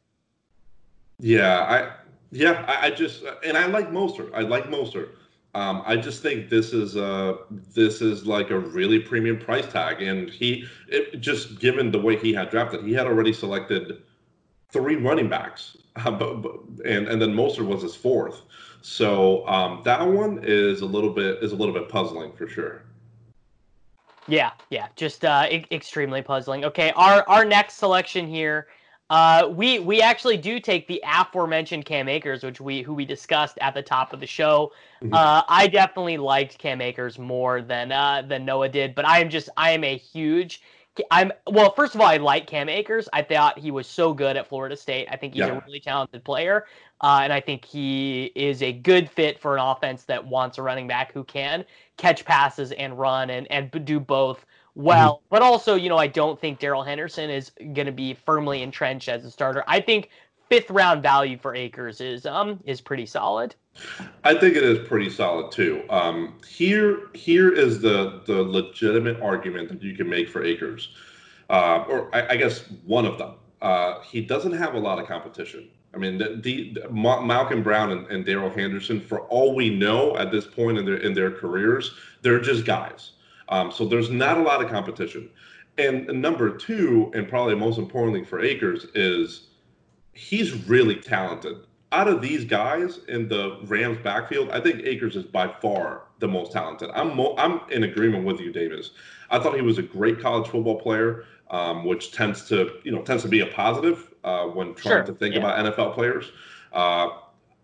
Yeah, 1.19 1.61
I 1.63 1.93
yeah, 2.31 2.65
I, 2.69 2.87
I 2.87 2.91
just 2.91 3.25
and 3.45 3.57
I 3.57 3.67
like 3.67 3.91
Mostert. 3.91 4.31
I 4.33 4.43
like 4.43 4.67
Mostert. 4.67 5.11
Um, 5.55 5.83
I 5.87 5.97
just 5.97 6.21
think 6.21 6.51
this 6.51 6.73
is 6.73 6.97
uh 6.97 7.37
this 7.75 8.01
is 8.01 8.27
like 8.27 8.51
a 8.51 8.59
really 8.59 8.99
premium 8.99 9.39
price 9.39 9.67
tag, 9.71 10.03
and 10.03 10.29
he 10.29 10.67
it, 10.89 11.21
just 11.21 11.61
given 11.61 11.91
the 11.91 12.01
way 12.01 12.17
he 12.17 12.33
had 12.33 12.51
drafted, 12.51 12.85
he 12.85 12.93
had 12.93 13.07
already 13.07 13.33
selected 13.33 14.03
three 14.71 14.97
running 14.97 15.29
backs, 15.29 15.77
uh, 15.97 16.43
and 16.85 17.09
and 17.09 17.23
then 17.23 17.33
Mostert 17.33 17.67
was 17.67 17.83
his 17.83 17.95
fourth. 17.95 18.43
So 18.83 19.47
um, 19.49 19.81
that 19.85 20.07
one 20.07 20.41
is 20.43 20.81
a 20.81 20.87
little 20.87 21.11
bit 21.11 21.43
is 21.43 21.53
a 21.53 21.57
little 21.57 21.75
bit 21.75 21.89
puzzling 21.89 22.33
for 22.33 22.49
sure. 22.49 22.83
Yeah, 24.27 24.53
yeah, 24.71 24.89
just 24.97 25.25
uh, 25.25 25.47
e- 25.51 25.67
extremely 25.71 26.23
puzzling. 26.23 26.65
Okay, 26.65 26.93
our 26.97 27.27
our 27.29 27.45
next 27.45 27.75
selection 27.75 28.27
here, 28.27 28.67
uh, 29.11 29.49
we 29.51 29.79
we 29.79 30.01
actually 30.01 30.37
do 30.37 30.59
take 30.59 30.89
the 30.89 31.03
aforementioned 31.07 31.85
Cam 31.85 32.09
Akers, 32.09 32.43
which 32.43 32.61
we 32.61 32.83
who 32.83 32.95
we 32.95 33.05
discussed 33.05 33.59
at 33.61 33.75
the 33.75 33.83
top 33.83 34.13
of 34.13 34.21
the 34.21 34.27
show. 34.27 34.73
Uh, 35.13 35.43
I 35.49 35.67
definitely 35.67 36.17
liked 36.17 36.59
Cam 36.59 36.81
Akers 36.81 37.19
more 37.19 37.61
than 37.61 37.93
uh, 37.93 38.23
than 38.23 38.45
Noah 38.45 38.69
did, 38.71 38.95
but 38.95 39.07
I 39.07 39.21
am 39.21 39.29
just 39.29 39.49
I 39.57 39.71
am 39.73 39.85
a 39.85 39.97
huge. 39.97 40.63
I'm 41.11 41.33
well. 41.47 41.73
First 41.75 41.95
of 41.95 42.01
all, 42.01 42.07
I 42.07 42.17
like 42.17 42.47
Cam 42.47 42.69
Akers. 42.69 43.09
I 43.13 43.23
thought 43.23 43.59
he 43.59 43.71
was 43.71 43.87
so 43.87 44.15
good 44.15 44.37
at 44.37 44.47
Florida 44.49 44.77
State. 44.77 45.09
I 45.11 45.17
think 45.17 45.35
he's 45.35 45.47
Yeah. 45.47 45.53
a 45.53 45.61
really 45.67 45.81
talented 45.81 46.25
player, 46.25 46.67
uh, 47.03 47.21
and 47.23 47.33
I 47.33 47.41
think 47.41 47.65
he 47.65 48.33
is 48.35 48.63
a 48.63 48.73
good 48.73 49.11
fit 49.11 49.39
for 49.39 49.55
an 49.57 49.61
offense 49.61 50.05
that 50.05 50.25
wants 50.27 50.57
a 50.59 50.63
running 50.63 50.87
back 50.87 51.13
who 51.13 51.25
can 51.25 51.65
catch 51.99 52.25
passes 52.25 52.73
and 52.73 52.99
run 52.99 53.31
and 53.31 53.47
and 53.51 53.71
do 53.85 54.01
both 54.01 54.47
well. 54.75 55.23
But 55.31 55.43
also, 55.43 55.75
you 55.75 55.89
know, 55.89 55.99
I 55.99 56.07
don't 56.07 56.41
think 56.41 56.59
Darrell 56.59 56.83
Henderson 56.83 57.31
is 57.31 57.51
going 57.59 57.87
to 57.87 57.93
be 57.93 58.15
firmly 58.15 58.63
entrenched 58.63 59.09
as 59.09 59.25
a 59.25 59.31
starter. 59.31 59.65
I 59.67 59.81
think 59.81 60.11
fifth 60.49 60.71
round 60.71 61.03
value 61.03 61.39
for 61.39 61.55
Akers 61.55 62.01
is 62.01 62.27
um 62.27 62.61
is 62.65 62.81
pretty 62.81 63.07
solid. 63.07 63.55
I 64.23 64.35
think 64.35 64.57
it 64.57 64.63
is 64.63 64.87
pretty 64.87 65.11
solid 65.11 65.51
too. 65.51 65.83
Um, 65.91 66.39
here, 66.47 67.09
here 67.15 67.53
is 67.53 67.81
the 67.81 68.23
the 68.27 68.43
legitimate 68.43 69.21
argument 69.21 69.69
that 69.69 69.83
you 69.83 69.97
can 69.97 70.09
make 70.09 70.29
for 70.29 70.45
Akers, 70.45 70.91
uh, 71.51 71.85
or 71.89 72.15
I, 72.15 72.31
I 72.31 72.37
guess 72.37 72.65
one 72.85 73.07
of 73.07 73.19
them. 73.19 73.35
Uh, 73.61 74.01
he 74.03 74.21
doesn't 74.21 74.53
have 74.53 74.75
a 74.75 74.79
lot 74.79 74.99
of 74.99 75.09
competition. 75.09 75.71
I 75.95 75.97
mean, 75.97 76.19
the, 76.19 76.41
the, 76.43 76.75
the 76.75 76.89
Ma- 76.91 77.23
Malcolm 77.23 77.63
Brown 77.63 77.93
and, 77.93 78.07
and 78.09 78.27
Darrell 78.27 78.51
Henderson, 78.51 79.01
for 79.01 79.21
all 79.23 79.55
we 79.55 79.71
know 79.71 80.17
at 80.17 80.31
this 80.31 80.47
point 80.47 80.77
in 80.77 80.85
their 80.85 80.97
in 80.97 81.15
their 81.15 81.31
careers, 81.31 81.95
they're 82.23 82.41
just 82.41 82.65
guys. 82.65 83.13
Um, 83.49 83.71
so 83.73 83.85
there's 83.87 84.11
not 84.11 84.39
a 84.39 84.43
lot 84.43 84.63
of 84.63 84.71
competition. 84.71 85.31
And 85.79 86.07
number 86.23 86.57
two, 86.57 87.11
and 87.15 87.29
probably 87.29 87.55
most 87.55 87.79
importantly 87.79 88.25
for 88.25 88.41
Akers, 88.41 88.87
is 88.95 89.49
he's 90.13 90.67
really 90.69 90.97
talented. 90.97 91.57
Out 91.93 92.09
of 92.09 92.21
these 92.23 92.45
guys 92.45 93.01
in 93.09 93.29
the 93.29 93.59
Rams 93.67 93.99
backfield, 94.03 94.51
I 94.51 94.61
think 94.61 94.81
Akers 94.85 95.17
is 95.17 95.25
by 95.25 95.49
far 95.49 96.03
the 96.21 96.29
most 96.29 96.53
talented. 96.53 96.91
I'm 96.95 97.17
mo- 97.17 97.35
I'm 97.39 97.61
in 97.71 97.85
agreement 97.85 98.25
with 98.25 98.41
you, 98.41 98.53
Davis. 98.53 98.91
I 99.31 99.39
thought 99.39 99.55
he 99.55 99.63
was 99.63 99.79
a 99.79 99.83
great 99.83 100.21
college 100.21 100.49
football 100.49 100.81
player, 100.81 101.25
um, 101.51 101.85
which 101.85 102.13
tends 102.13 102.49
to 102.49 102.79
you 102.85 102.93
know 102.93 103.03
tends 103.03 103.23
to 103.25 103.29
be 103.29 103.41
a 103.41 103.47
positive 103.47 104.13
uh, 104.25 104.45
when 104.47 104.75
trying 104.75 104.99
Sure, 104.99 105.03
to 105.05 105.13
think 105.13 105.35
yeah. 105.35 105.41
about 105.41 105.77
NFL 105.77 105.95
players. 105.95 106.33
Uh, 106.73 107.11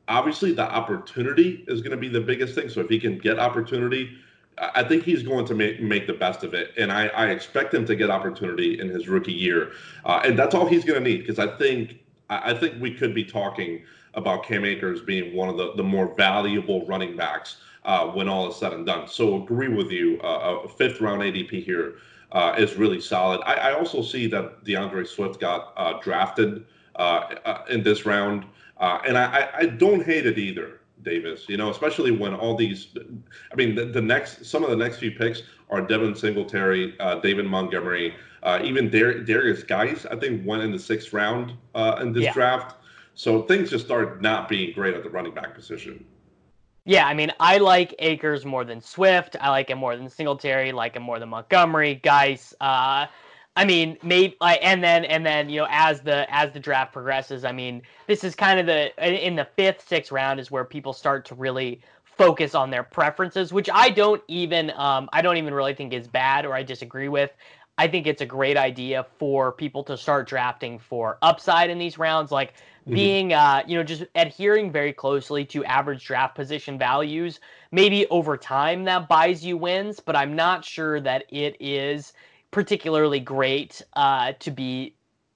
obviously, 0.08 0.52
the 0.52 0.62
opportunity 0.62 1.64
is 1.68 1.80
going 1.80 1.92
to 1.92 1.96
be 1.96 2.08
the 2.08 2.20
biggest 2.20 2.54
thing. 2.54 2.68
So 2.68 2.80
if 2.80 2.88
he 2.88 2.98
can 3.00 3.18
get 3.18 3.38
opportunity 3.38 4.16
I 4.58 4.84
think 4.84 5.04
he's 5.04 5.22
going 5.22 5.46
to 5.46 5.54
make, 5.54 5.80
make 5.80 6.06
the 6.06 6.12
best 6.12 6.44
of 6.44 6.52
it. 6.52 6.72
And 6.76 6.92
I, 6.92 7.06
I 7.08 7.30
expect 7.30 7.72
him 7.72 7.86
to 7.86 7.96
get 7.96 8.10
opportunity 8.10 8.78
in 8.78 8.88
his 8.88 9.08
rookie 9.08 9.32
year. 9.32 9.72
Uh, 10.04 10.20
and 10.24 10.38
that's 10.38 10.54
all 10.54 10.66
he's 10.66 10.84
going 10.84 11.02
to 11.02 11.08
need 11.08 11.20
because 11.20 11.38
I 11.38 11.56
think 11.56 12.00
I 12.28 12.54
think 12.54 12.80
we 12.80 12.94
could 12.94 13.14
be 13.14 13.24
talking 13.24 13.82
about 14.14 14.44
Cam 14.44 14.64
Akers 14.64 15.00
being 15.00 15.34
one 15.34 15.48
of 15.48 15.56
the, 15.56 15.72
the 15.74 15.82
more 15.82 16.14
valuable 16.14 16.86
running 16.86 17.16
backs 17.16 17.56
uh, 17.84 18.06
when 18.06 18.28
all 18.28 18.48
is 18.48 18.56
said 18.56 18.72
and 18.72 18.86
done. 18.86 19.08
So 19.08 19.42
agree 19.42 19.68
with 19.68 19.90
you. 19.90 20.20
Uh, 20.22 20.60
a 20.64 20.68
fifth 20.68 21.00
round 21.00 21.22
ADP 21.22 21.64
here 21.64 21.96
uh, 22.32 22.54
is 22.56 22.76
really 22.76 23.00
solid. 23.00 23.40
I, 23.44 23.54
I, 23.54 23.72
also 23.72 24.02
see 24.02 24.26
that 24.28 24.64
D'Andre 24.64 25.04
Swift 25.04 25.40
got 25.40 25.72
uh, 25.76 25.98
drafted 26.00 26.64
uh, 26.96 27.34
uh, 27.44 27.64
in 27.68 27.82
this 27.82 28.06
round, 28.06 28.44
and 28.78 29.18
I, 29.18 29.48
I, 29.52 29.66
don't 29.66 30.04
hate 30.04 30.26
it 30.26 30.38
either. 30.38 30.79
Davis, 31.02 31.48
you 31.48 31.56
know, 31.56 31.70
especially 31.70 32.10
when 32.10 32.34
all 32.34 32.56
these, 32.56 32.88
I 33.52 33.54
mean, 33.54 33.74
the, 33.74 33.86
the 33.86 34.00
next, 34.00 34.44
some 34.44 34.64
of 34.64 34.70
the 34.70 34.76
next 34.76 34.98
few 34.98 35.10
picks 35.10 35.42
are 35.70 35.80
Devin 35.80 36.14
Singletary, 36.14 36.98
uh, 37.00 37.16
David 37.20 37.46
Montgomery, 37.46 38.14
uh, 38.42 38.60
even 38.62 38.90
Dar- 38.90 39.20
Derrius 39.20 39.66
Guice, 39.66 40.06
I 40.06 40.16
think 40.16 40.46
went 40.46 40.62
in 40.62 40.72
the 40.72 40.78
sixth 40.78 41.12
round 41.12 41.52
uh, 41.74 41.98
in 42.00 42.12
this 42.12 42.24
yeah. 42.24 42.32
draft. 42.32 42.76
So 43.14 43.42
things 43.42 43.70
just 43.70 43.84
started 43.84 44.22
not 44.22 44.48
being 44.48 44.72
great 44.72 44.94
at 44.94 45.02
the 45.02 45.10
running 45.10 45.34
back 45.34 45.54
position. 45.54 46.04
Yeah, 46.86 47.06
I 47.06 47.14
mean, 47.14 47.30
I 47.38 47.58
like 47.58 47.94
Akers 47.98 48.46
more 48.46 48.64
than 48.64 48.80
Swift. 48.80 49.36
I 49.40 49.50
like 49.50 49.68
him 49.68 49.78
more 49.78 49.96
than 49.96 50.08
Singletary. 50.08 50.72
Like 50.72 50.96
him 50.96 51.02
more 51.02 51.18
than 51.18 51.28
Montgomery. 51.28 51.96
Guice. 51.96 52.54
Uh, 52.60 53.06
I 53.56 53.64
mean, 53.64 53.96
maybe 54.02 54.36
like, 54.40 54.60
and 54.62 54.82
then 54.82 55.04
and 55.04 55.26
then 55.26 55.50
you 55.50 55.60
know, 55.60 55.66
as 55.70 56.00
the 56.00 56.26
as 56.32 56.52
the 56.52 56.60
draft 56.60 56.92
progresses, 56.92 57.44
I 57.44 57.52
mean, 57.52 57.82
this 58.06 58.22
is 58.24 58.34
kind 58.34 58.60
of 58.60 58.66
the 58.66 59.24
in 59.26 59.36
the 59.36 59.46
fifth, 59.56 59.86
sixth 59.88 60.12
round 60.12 60.38
is 60.38 60.50
where 60.50 60.64
people 60.64 60.92
start 60.92 61.24
to 61.26 61.34
really 61.34 61.80
focus 62.04 62.54
on 62.54 62.70
their 62.70 62.82
preferences, 62.82 63.52
which 63.52 63.68
I 63.72 63.90
don't 63.90 64.22
even 64.28 64.70
um, 64.76 65.08
I 65.12 65.20
don't 65.20 65.36
even 65.36 65.52
really 65.52 65.74
think 65.74 65.92
is 65.92 66.06
bad 66.06 66.46
or 66.46 66.54
I 66.54 66.62
disagree 66.62 67.08
with. 67.08 67.30
I 67.76 67.88
think 67.88 68.06
it's 68.06 68.20
a 68.20 68.26
great 68.26 68.56
idea 68.56 69.06
for 69.18 69.52
people 69.52 69.82
to 69.84 69.96
start 69.96 70.28
drafting 70.28 70.78
for 70.78 71.18
upside 71.22 71.70
in 71.70 71.78
these 71.78 71.98
rounds. 71.98 72.30
Like 72.30 72.54
mm-hmm. 72.82 72.94
being 72.94 73.32
uh, 73.32 73.62
you 73.66 73.76
know 73.76 73.82
just 73.84 74.04
adhering 74.14 74.70
very 74.70 74.92
closely 74.92 75.44
to 75.46 75.64
average 75.64 76.04
draft 76.04 76.34
position 76.34 76.78
values 76.78 77.40
maybe 77.72 78.06
over 78.08 78.36
time 78.36 78.84
that 78.84 79.08
buys 79.08 79.44
you 79.44 79.56
wins 79.56 80.00
but 80.00 80.16
i'm 80.16 80.34
not 80.34 80.64
sure 80.64 81.00
that 81.00 81.24
it 81.28 81.56
is 81.60 82.12
particularly 82.50 83.20
great 83.20 83.82
uh, 83.94 84.32
to 84.40 84.50
be 84.50 84.94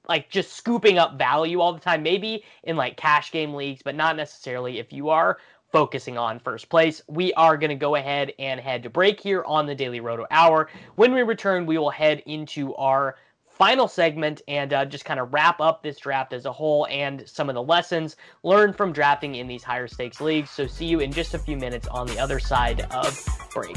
like 0.08 0.28
just 0.28 0.52
scooping 0.52 0.98
up 0.98 1.16
value 1.16 1.60
all 1.60 1.72
the 1.72 1.80
time 1.80 2.02
maybe 2.02 2.44
in 2.64 2.76
like 2.76 2.96
cash 2.96 3.32
game 3.32 3.54
leagues 3.54 3.80
but 3.82 3.94
not 3.94 4.16
necessarily 4.16 4.78
if 4.78 4.92
you 4.92 5.08
are 5.08 5.38
focusing 5.74 6.16
on 6.16 6.38
first 6.38 6.68
place. 6.68 7.02
We 7.08 7.34
are 7.34 7.56
going 7.56 7.70
to 7.70 7.74
go 7.74 7.96
ahead 7.96 8.32
and 8.38 8.60
head 8.60 8.84
to 8.84 8.90
break 8.90 9.18
here 9.18 9.42
on 9.44 9.66
the 9.66 9.74
Daily 9.74 9.98
Roto 9.98 10.24
Hour. 10.30 10.70
When 10.94 11.12
we 11.12 11.22
return, 11.22 11.66
we 11.66 11.78
will 11.78 11.90
head 11.90 12.22
into 12.26 12.76
our 12.76 13.16
final 13.44 13.88
segment 13.88 14.40
and 14.46 14.72
uh, 14.72 14.84
just 14.84 15.04
kind 15.04 15.18
of 15.18 15.34
wrap 15.34 15.60
up 15.60 15.82
this 15.82 15.98
draft 15.98 16.32
as 16.32 16.44
a 16.44 16.52
whole 16.52 16.86
and 16.90 17.28
some 17.28 17.48
of 17.48 17.56
the 17.56 17.62
lessons 17.62 18.14
learned 18.44 18.76
from 18.76 18.92
drafting 18.92 19.34
in 19.34 19.48
these 19.48 19.64
higher 19.64 19.88
stakes 19.88 20.20
leagues. 20.20 20.48
So, 20.50 20.68
see 20.68 20.86
you 20.86 21.00
in 21.00 21.10
just 21.10 21.34
a 21.34 21.40
few 21.40 21.56
minutes 21.56 21.88
on 21.88 22.06
the 22.06 22.20
other 22.20 22.38
side 22.38 22.82
of 22.92 23.18
break. 23.52 23.76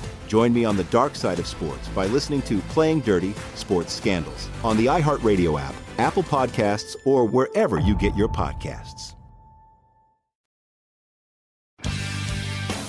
Join 0.31 0.53
me 0.53 0.63
on 0.63 0.77
the 0.77 0.85
dark 0.85 1.17
side 1.17 1.39
of 1.39 1.45
sports 1.45 1.89
by 1.89 2.05
listening 2.05 2.41
to 2.43 2.59
Playing 2.69 3.01
Dirty 3.01 3.33
Sports 3.55 3.91
Scandals 3.91 4.47
on 4.63 4.77
the 4.77 4.85
iHeartRadio 4.85 5.59
app, 5.59 5.75
Apple 5.97 6.23
Podcasts, 6.23 6.95
or 7.03 7.25
wherever 7.25 7.81
you 7.81 7.97
get 7.97 8.15
your 8.15 8.29
podcasts. 8.29 9.15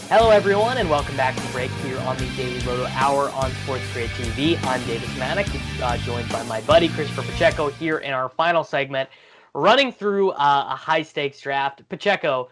Hello, 0.08 0.30
everyone, 0.30 0.78
and 0.78 0.88
welcome 0.88 1.16
back 1.16 1.34
to 1.34 1.42
Break 1.50 1.72
here 1.84 1.98
on 2.02 2.16
the 2.16 2.26
Daily 2.36 2.60
Roto 2.60 2.86
Hour 2.90 3.30
on 3.30 3.50
Sports 3.64 3.92
Grid 3.92 4.10
TV. 4.10 4.56
I'm 4.64 4.80
Davis 4.86 5.10
Mattek, 5.14 5.82
uh, 5.82 5.96
joined 5.96 6.28
by 6.28 6.44
my 6.44 6.60
buddy 6.60 6.88
Christopher 6.90 7.22
Pacheco 7.22 7.70
here 7.70 7.98
in 7.98 8.12
our 8.12 8.28
final 8.28 8.62
segment, 8.62 9.10
running 9.52 9.90
through 9.90 10.30
uh, 10.30 10.68
a 10.70 10.76
high 10.76 11.02
stakes 11.02 11.40
draft. 11.40 11.82
Pacheco, 11.88 12.50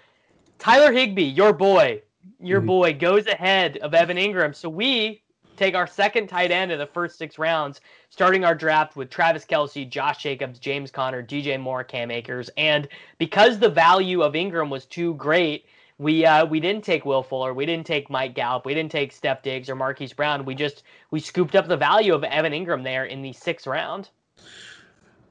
Tyler 0.59 0.91
Higbee, 0.91 1.23
your 1.23 1.53
boy, 1.53 2.03
your 2.43 2.61
mm-hmm. 2.61 2.67
boy 2.67 2.93
goes 2.95 3.27
ahead 3.27 3.77
of 3.79 3.95
Evan 3.95 4.17
Engram. 4.17 4.55
So 4.55 4.69
we 4.69 5.23
take 5.57 5.75
our 5.75 5.87
second 5.87 6.27
tight 6.27 6.51
end 6.51 6.73
of 6.73 6.79
the 6.79 6.87
first 6.87 7.19
six 7.19 7.39
rounds, 7.39 7.81
starting 8.09 8.45
our 8.45 8.55
draft 8.55 8.97
with 8.97 9.11
Travis 9.11 9.45
Kelce, 9.45 9.89
Josh 9.89 10.23
Jacobs, 10.23 10.59
James 10.59 10.91
Conner, 10.91 11.23
DJ 11.23 11.61
Moore, 11.61 11.85
Cam 11.85 12.11
Akers. 12.11 12.51
And 12.57 12.89
because 13.19 13.59
the 13.59 13.69
value 13.69 14.23
of 14.23 14.33
Engram 14.33 14.71
was 14.71 14.87
too 14.87 15.15
great, 15.15 15.67
we 15.99 16.25
uh, 16.25 16.47
we 16.47 16.61
didn't 16.61 16.83
take 16.83 17.05
Will 17.05 17.23
Fuller, 17.23 17.53
we 17.53 17.67
didn't 17.67 17.87
take 17.87 18.09
Mike 18.09 18.35
Gallup, 18.35 18.65
we 18.65 18.73
didn't 18.73 18.91
take 18.91 19.13
Steph 19.13 19.43
Diggs 19.43 19.69
or 19.69 19.75
Marquise 19.75 20.15
Brown. 20.15 20.47
We 20.47 20.55
just 20.55 20.83
we 21.11 21.21
scooped 21.21 21.55
up 21.55 21.69
the 21.69 21.77
value 21.77 22.15
of 22.15 22.25
Evan 22.25 22.53
Engram 22.53 22.83
there 22.83 23.05
in 23.05 23.21
the 23.21 23.35
sixth 23.35 23.67
round. 23.67 24.09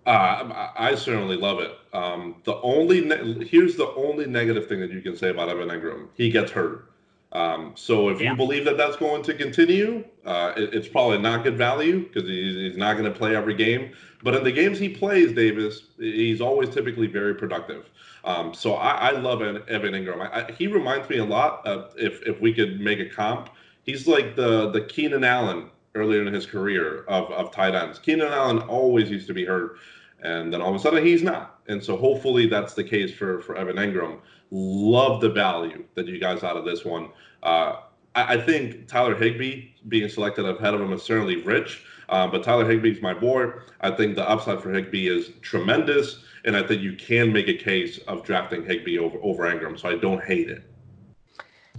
Uh, 0.06 0.70
I 0.78 0.96
certainly 0.96 1.38
love 1.38 1.60
it. 1.60 1.72
Um, 1.92 2.36
the 2.44 2.56
only 2.62 3.02
ne- 3.02 3.46
here's 3.46 3.76
the 3.76 3.88
only 3.96 4.28
negative 4.28 4.68
thing 4.68 4.80
that 4.80 4.92
you 4.92 5.02
can 5.02 5.18
say 5.18 5.30
about 5.30 5.50
Evan 5.50 5.70
Engram: 5.70 6.08
he 6.14 6.30
gets 6.30 6.52
hurt. 6.52 6.89
Um, 7.32 7.74
so 7.76 8.10
if 8.10 8.20
yeah. 8.20 8.32
you 8.32 8.36
believe 8.36 8.66
that 8.66 8.78
that's 8.78 8.96
going 8.96 9.22
to 9.24 9.34
continue, 9.34 10.04
uh, 10.26 10.54
it, 10.58 10.74
it's 10.74 10.88
probably 10.88 11.20
not 11.20 11.44
good 11.44 11.58
value 11.58 12.08
because 12.08 12.28
he's, 12.28 12.56
he's 12.56 12.78
not 12.78 12.94
going 12.94 13.12
to 13.12 13.18
play 13.18 13.36
every 13.36 13.54
game. 13.54 13.92
But 14.24 14.36
in 14.36 14.44
the 14.44 14.52
games 14.52 14.80
he 14.80 14.90
plays, 14.90 15.34
Davis, 15.34 15.84
he's 15.98 16.42
always 16.42 16.70
typically 16.70 17.08
very 17.08 17.36
productive. 17.36 17.90
Um, 18.26 18.54
so 18.54 18.74
I, 18.74 19.10
I, 19.10 19.12
love 19.12 19.42
Evan 19.42 19.94
Engram. 19.94 20.22
I, 20.22 20.42
I, 20.42 20.52
he 20.52 20.68
reminds 20.68 21.10
me 21.10 21.20
a 21.20 21.26
lot 21.26 21.66
of 21.66 21.94
if 21.98 22.22
if 22.28 22.42
we 22.42 22.54
could 22.54 22.82
make 22.82 23.00
a 23.00 23.08
comp. 23.08 23.50
He's 23.84 24.08
like 24.08 24.36
the 24.36 24.72
the 24.72 24.82
Keenan 24.82 25.24
Allen 25.24 25.70
earlier 25.96 26.26
in 26.26 26.34
his 26.34 26.46
career 26.46 27.06
of, 27.08 27.32
of 27.32 27.52
tight 27.52 27.76
ends. 27.76 27.98
Keenan 27.98 28.28
Allen 28.28 28.60
always 28.60 29.10
used 29.10 29.28
to 29.28 29.34
be 29.34 29.46
hurt, 29.46 29.78
and 30.22 30.54
then 30.54 30.62
all 30.62 30.70
of 30.70 30.76
a 30.76 30.80
sudden 30.80 31.06
he's 31.06 31.24
not. 31.24 31.59
And 31.70 31.82
so 31.82 31.96
hopefully 31.96 32.48
that's 32.48 32.74
the 32.74 32.84
case 32.84 33.14
for, 33.14 33.42
for 33.42 33.56
Evan 33.56 33.78
Engram. 33.78 34.20
Love 34.52 35.22
the 35.22 35.30
value 35.30 35.86
that 35.94 36.08
you 36.08 36.20
guys 36.20 36.44
out 36.44 36.58
of 36.58 36.66
this 36.66 36.84
one. 36.84 37.10
Uh, 37.44 37.78
I, 38.16 38.34
I, 38.36 38.42
think 38.42 38.88
Tyler 38.88 39.16
Higbee 39.16 39.70
being 39.88 40.10
selected 40.10 40.46
ahead 40.46 40.74
of 40.74 40.82
him 40.82 40.92
is 40.92 41.04
certainly 41.04 41.38
rich, 41.38 41.86
uh, 42.10 42.28
but 42.28 42.44
Tyler 42.44 42.66
Higbee's 42.66 43.02
my 43.02 43.14
boy. 43.14 43.52
I 43.82 43.92
think 43.92 44.16
the 44.16 44.28
upside 44.28 44.62
for 44.62 44.74
Higbee 44.74 45.08
is 45.08 45.30
tremendous, 45.42 46.24
and 46.44 46.58
I 46.58 46.64
think 46.64 46.82
you 46.82 46.96
can 46.96 47.32
make 47.32 47.48
a 47.48 47.54
case 47.54 48.00
of 48.00 48.24
drafting 48.24 48.66
Higbee 48.66 48.98
over, 48.98 49.20
over 49.22 49.44
Engram, 49.44 49.80
so 49.80 49.90
I 49.90 49.96
don't 49.96 50.24
hate 50.24 50.50
it. 50.50 50.69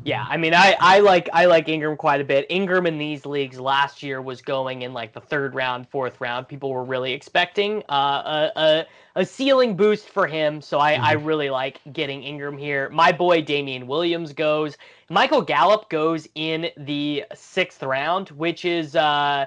Yeah, 0.02 0.26
I 0.28 0.38
mean, 0.38 0.54
I, 0.54 0.76
I 0.80 1.00
like 1.00 1.28
I 1.32 1.44
like 1.44 1.66
Engram 1.66 1.98
quite 1.98 2.22
a 2.22 2.24
bit. 2.24 2.48
Engram 2.48 2.88
in 2.88 2.96
these 2.96 3.26
leagues 3.26 3.60
last 3.60 4.02
year 4.02 4.22
was 4.22 4.40
going 4.40 4.82
in 4.82 4.94
like 4.94 5.12
the 5.12 5.20
third 5.20 5.54
round, 5.54 5.88
fourth 5.88 6.20
round. 6.20 6.48
People 6.48 6.70
were 6.70 6.84
really 6.84 7.12
expecting 7.12 7.82
uh, 7.90 8.50
a, 8.56 8.60
a, 8.60 8.86
a 9.16 9.26
ceiling 9.26 9.76
boost 9.76 10.08
for 10.08 10.26
him, 10.26 10.62
so 10.62 10.80
I, 10.80 10.94
mm-hmm. 10.94 11.04
I 11.04 11.12
really 11.12 11.50
like 11.50 11.80
getting 11.92 12.22
Engram 12.22 12.58
here. 12.58 12.88
My 12.88 13.12
boy 13.12 13.42
Damien 13.42 13.86
Williams 13.86 14.32
goes. 14.32 14.78
Michael 15.10 15.42
Gallup 15.42 15.90
goes 15.90 16.26
in 16.34 16.70
the 16.78 17.24
sixth 17.34 17.82
round, 17.82 18.30
which 18.30 18.64
is 18.64 18.96
uh, 18.96 19.44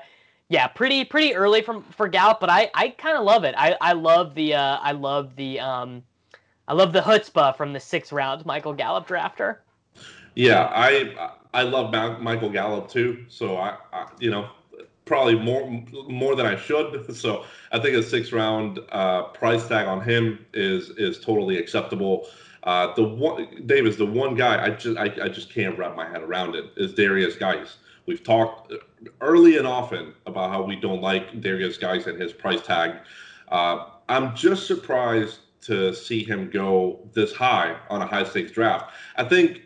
yeah, 0.50 0.68
pretty 0.68 1.04
pretty 1.04 1.34
early 1.34 1.64
from 1.64 1.84
for 1.98 2.08
Gallup, 2.08 2.40
but 2.40 2.52
I, 2.52 2.70
I 2.76 2.90
kind 2.90 3.18
of 3.18 3.24
love 3.24 3.44
it. 3.44 3.56
I, 3.58 3.76
I 3.82 3.94
love 3.94 4.36
the 4.36 4.54
uh, 4.54 4.78
I 4.80 4.92
love 4.92 5.36
the 5.36 5.60
um, 5.60 6.04
I 6.68 6.74
love 6.74 6.94
the 6.94 7.02
chutzpah 7.02 7.58
from 7.58 7.74
the 7.74 7.80
sixth 7.80 8.12
round 8.12 8.46
Michael 8.46 8.74
Gallup 8.74 9.08
drafter. 9.08 9.58
Yeah, 10.36 10.72
I 10.74 11.32
I 11.54 11.64
love 11.64 11.92
Michael 12.22 12.50
Gallup 12.50 12.90
too. 12.90 13.26
So 13.30 13.58
I, 13.58 13.78
I, 13.92 14.08
you 14.20 14.32
know 14.32 14.50
probably 15.06 15.36
more 15.38 15.70
more 16.08 16.36
than 16.36 16.46
I 16.46 16.56
should. 16.56 17.06
So 17.16 17.46
I 17.72 17.80
think 17.80 17.96
a 17.96 18.04
six 18.04 18.32
round 18.32 18.80
uh, 18.92 19.24
price 19.24 19.68
tag 19.68 19.88
on 19.88 20.02
him 20.02 20.46
is 20.54 20.90
is 20.92 21.20
totally 21.20 21.58
acceptable. 21.58 22.28
Uh, 22.64 22.94
the 22.96 23.04
one 23.04 23.64
Davis, 23.68 23.98
the 23.98 24.06
one 24.06 24.36
guy 24.36 24.64
I 24.66 24.70
just 24.72 24.98
I, 24.98 25.06
I 25.24 25.30
just 25.30 25.54
can't 25.54 25.78
wrap 25.78 25.96
my 25.96 26.10
head 26.10 26.22
around 26.22 26.56
it 26.56 26.66
is 26.78 26.94
Derrius 26.94 27.38
Guice. 27.38 27.78
We've 28.06 28.24
talked 28.24 28.74
early 29.22 29.58
and 29.58 29.68
often 29.68 30.14
about 30.26 30.50
how 30.52 30.64
we 30.64 30.76
don't 30.76 31.02
like 31.02 31.42
Derrius 31.42 31.80
Guice 31.80 32.08
and 32.08 32.22
his 32.22 32.34
price 32.34 32.62
tag. 32.62 32.96
Uh, 33.50 33.86
I'm 34.10 34.36
just 34.36 34.68
surprised 34.68 35.40
to 35.62 35.94
see 35.94 36.24
him 36.24 36.50
go 36.50 37.10
this 37.14 37.34
high 37.34 37.78
on 37.90 38.02
a 38.02 38.06
high 38.06 38.26
stakes 38.26 38.52
draft. 38.52 38.92
I 39.16 39.24
think 39.24 39.62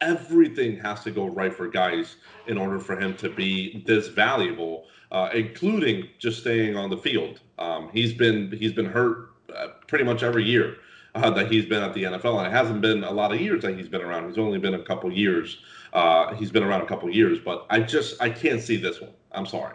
everything 0.00 0.78
has 0.78 1.02
to 1.04 1.10
go 1.10 1.26
right 1.26 1.54
for 1.54 1.68
guys 1.68 2.16
in 2.46 2.58
order 2.58 2.78
for 2.78 2.98
him 2.98 3.16
to 3.16 3.28
be 3.28 3.82
this 3.86 4.08
valuable, 4.08 4.86
uh, 5.10 5.30
including 5.34 6.08
just 6.18 6.40
staying 6.40 6.76
on 6.76 6.90
the 6.90 6.96
field. 6.96 7.40
Um, 7.58 7.90
he's 7.92 8.12
been 8.12 8.52
he's 8.52 8.72
been 8.72 8.86
hurt 8.86 9.30
uh, 9.54 9.68
pretty 9.86 10.04
much 10.04 10.22
every 10.22 10.44
year 10.44 10.76
uh, 11.14 11.30
that 11.30 11.50
he's 11.50 11.66
been 11.66 11.82
at 11.82 11.94
the 11.94 12.04
NFL, 12.04 12.38
and 12.38 12.46
it 12.46 12.52
hasn't 12.52 12.80
been 12.80 13.04
a 13.04 13.10
lot 13.10 13.32
of 13.32 13.40
years 13.40 13.62
that 13.62 13.76
he's 13.76 13.88
been 13.88 14.02
around. 14.02 14.28
He's 14.28 14.38
only 14.38 14.58
been 14.58 14.74
a 14.74 14.82
couple 14.82 15.12
years. 15.12 15.58
Uh, 15.92 16.34
he's 16.34 16.50
been 16.50 16.62
around 16.62 16.82
a 16.82 16.86
couple 16.86 17.10
years, 17.10 17.38
but 17.44 17.66
I 17.70 17.80
just 17.80 18.20
I 18.20 18.30
can't 18.30 18.60
see 18.60 18.76
this 18.76 19.00
one. 19.00 19.10
I'm 19.32 19.46
sorry. 19.46 19.74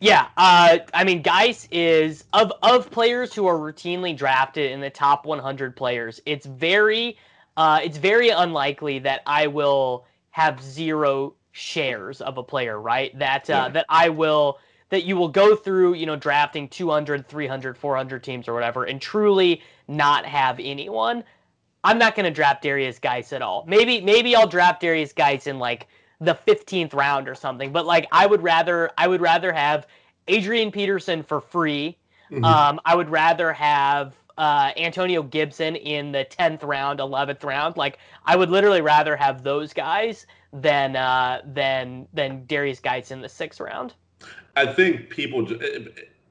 Yeah, 0.00 0.26
uh, 0.36 0.78
I 0.92 1.04
mean, 1.04 1.22
Guice 1.22 1.68
is 1.70 2.24
of 2.34 2.52
of 2.62 2.90
players 2.90 3.32
who 3.32 3.46
are 3.46 3.56
routinely 3.56 4.14
drafted 4.14 4.70
in 4.70 4.80
the 4.80 4.90
top 4.90 5.24
100 5.24 5.74
players. 5.74 6.20
It's 6.26 6.44
very 6.44 7.16
uh, 7.56 7.80
it's 7.82 7.98
very 7.98 8.28
unlikely 8.30 8.98
that 9.00 9.22
I 9.26 9.46
will 9.46 10.04
have 10.30 10.62
zero 10.62 11.34
shares 11.52 12.20
of 12.20 12.36
a 12.36 12.42
player, 12.42 12.80
right? 12.80 13.18
That 13.18 13.48
uh, 13.48 13.52
yeah. 13.52 13.68
that 13.70 13.86
I 13.88 14.08
will 14.08 14.58
that 14.90 15.04
you 15.04 15.16
will 15.16 15.28
go 15.28 15.56
through, 15.56 15.94
you 15.94 16.06
know, 16.06 16.16
drafting 16.16 16.68
200, 16.68 17.26
300, 17.26 17.76
400 17.76 18.22
teams 18.22 18.46
or 18.46 18.54
whatever 18.54 18.84
and 18.84 19.00
truly 19.00 19.62
not 19.88 20.24
have 20.24 20.60
anyone. 20.60 21.24
I'm 21.82 21.98
not 21.98 22.14
going 22.14 22.24
to 22.24 22.30
draft 22.30 22.62
Derrius 22.62 23.00
Guice 23.00 23.32
at 23.32 23.42
all. 23.42 23.64
Maybe 23.66 24.00
maybe 24.00 24.34
I'll 24.36 24.46
draft 24.46 24.82
Derrius 24.82 25.14
Guice 25.14 25.46
in 25.46 25.58
like 25.58 25.86
the 26.20 26.34
15th 26.46 26.94
round 26.94 27.28
or 27.28 27.34
something, 27.34 27.72
but 27.72 27.86
like 27.86 28.06
I 28.12 28.26
would 28.26 28.42
rather 28.42 28.90
I 28.98 29.06
would 29.06 29.20
rather 29.20 29.52
have 29.52 29.86
Adrian 30.28 30.70
Peterson 30.70 31.22
for 31.22 31.40
free. 31.40 31.96
Mm-hmm. 32.30 32.44
Um, 32.44 32.80
I 32.84 32.96
would 32.96 33.08
rather 33.08 33.52
have 33.52 34.14
uh, 34.38 34.72
Antonio 34.76 35.22
Gibson 35.22 35.76
in 35.76 36.12
the 36.12 36.24
10th 36.24 36.62
round, 36.62 37.00
11th 37.00 37.44
round. 37.44 37.76
Like 37.76 37.98
I 38.24 38.36
would 38.36 38.50
literally 38.50 38.80
rather 38.80 39.16
have 39.16 39.42
those 39.42 39.72
guys 39.72 40.26
than 40.52 40.96
uh, 40.96 41.42
than 41.44 42.06
than 42.12 42.44
Derrius 42.46 42.82
Guice 42.82 43.10
in 43.10 43.20
the 43.20 43.28
6th 43.28 43.60
round. 43.60 43.94
I 44.56 44.66
think 44.66 45.10
people 45.10 45.46
eh, 45.52 45.56
eh, 45.64 45.80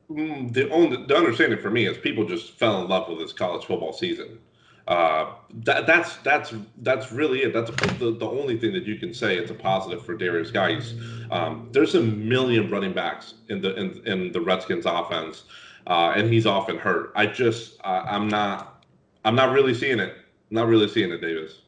mm, 0.09 0.53
the 0.53 0.69
only 0.71 1.05
the 1.05 1.15
understanding 1.15 1.59
for 1.59 1.69
me 1.69 1.85
is 1.87 1.97
people 1.97 2.25
just 2.25 2.53
fell 2.53 2.81
in 2.81 2.87
love 2.87 3.09
with 3.09 3.19
this 3.19 3.33
college 3.33 3.65
football 3.65 3.93
season. 3.93 4.39
Uh, 4.87 5.33
that, 5.63 5.87
that's 5.87 6.17
that's 6.17 6.53
that's 6.83 7.11
really 7.11 7.41
it. 7.41 7.53
That's 7.53 7.71
the, 7.97 8.11
the 8.11 8.29
only 8.29 8.57
thing 8.59 8.71
that 8.73 8.85
you 8.85 8.97
can 8.97 9.15
say 9.15 9.35
it's 9.35 9.49
a 9.49 9.55
positive 9.55 10.05
for 10.05 10.15
Derrius 10.15 10.53
Guice. 10.53 10.93
Um, 11.31 11.69
there's 11.71 11.95
a 11.95 12.01
million 12.01 12.69
running 12.69 12.93
backs 12.93 13.33
in 13.49 13.61
the 13.61 13.75
in, 13.75 14.01
in 14.05 14.31
the 14.31 14.41
Redskins 14.41 14.85
offense 14.85 15.45
uh, 15.87 16.13
and 16.15 16.31
he's 16.31 16.45
often 16.45 16.77
hurt. 16.77 17.11
I 17.15 17.27
just 17.27 17.79
uh, 17.83 18.03
I'm 18.05 18.27
not 18.27 18.83
I'm 19.23 19.35
not 19.35 19.51
really 19.51 19.73
seeing 19.73 19.99
it. 19.99 20.15
Not 20.49 20.67
really 20.67 20.87
seeing 20.87 21.11
it, 21.11 21.21
Davis. 21.21 21.61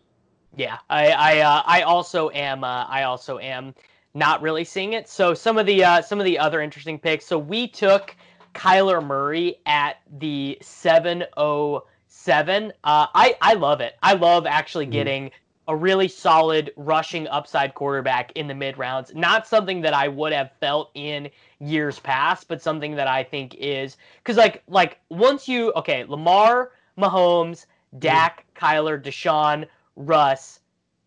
Yeah, 0.56 0.78
I 0.90 1.12
I 1.12 1.40
uh, 1.40 1.64
I 1.66 1.82
also 1.82 2.30
am 2.32 2.64
uh, 2.64 2.86
I 2.86 3.04
also 3.04 3.40
am 3.40 3.74
not 4.14 4.42
really 4.42 4.64
seeing 4.64 4.94
it. 4.94 5.08
So 5.08 5.34
some 5.34 5.58
of 5.58 5.66
the 5.66 5.84
uh, 5.84 6.02
some 6.02 6.20
of 6.20 6.26
the 6.26 6.40
other 6.40 6.62
interesting 6.62 7.00
picks. 7.00 7.26
So 7.26 7.38
we 7.38 7.68
took 7.68 8.16
Kyler 8.54 9.06
Murray 9.06 9.58
at 9.66 9.98
the 10.20 10.58
707. 10.62 12.74
Uh, 12.84 13.08
I 13.14 13.36
I 13.42 13.54
love 13.54 13.82
it. 13.82 13.96
I 14.02 14.14
love 14.14 14.46
actually 14.46 14.86
mm-hmm. 14.86 14.94
getting 14.94 15.32
a 15.68 15.76
really 15.76 16.08
solid 16.08 16.72
rushing 16.78 17.28
upside 17.28 17.74
quarterback 17.74 18.32
in 18.36 18.48
the 18.48 18.56
mid 18.56 18.78
rounds. 18.78 19.14
Not 19.14 19.46
something 19.46 19.82
that 19.82 19.94
I 19.94 20.08
would 20.08 20.34
have 20.34 20.52
felt 20.60 20.92
in 20.96 21.30
years 21.60 22.00
past, 22.00 22.48
but 22.48 22.62
something 22.62 22.96
that 22.96 23.08
I 23.08 23.24
think 23.24 23.56
is 23.56 23.98
because 24.18 24.38
like 24.38 24.64
like 24.68 25.00
once 25.10 25.48
you 25.48 25.72
okay, 25.76 26.04
Lamar, 26.06 26.72
Mahomes, 26.98 27.66
Dak, 28.00 28.46
Kyler, 28.56 29.02
Deshaun, 29.02 29.66
Russ, 29.96 30.60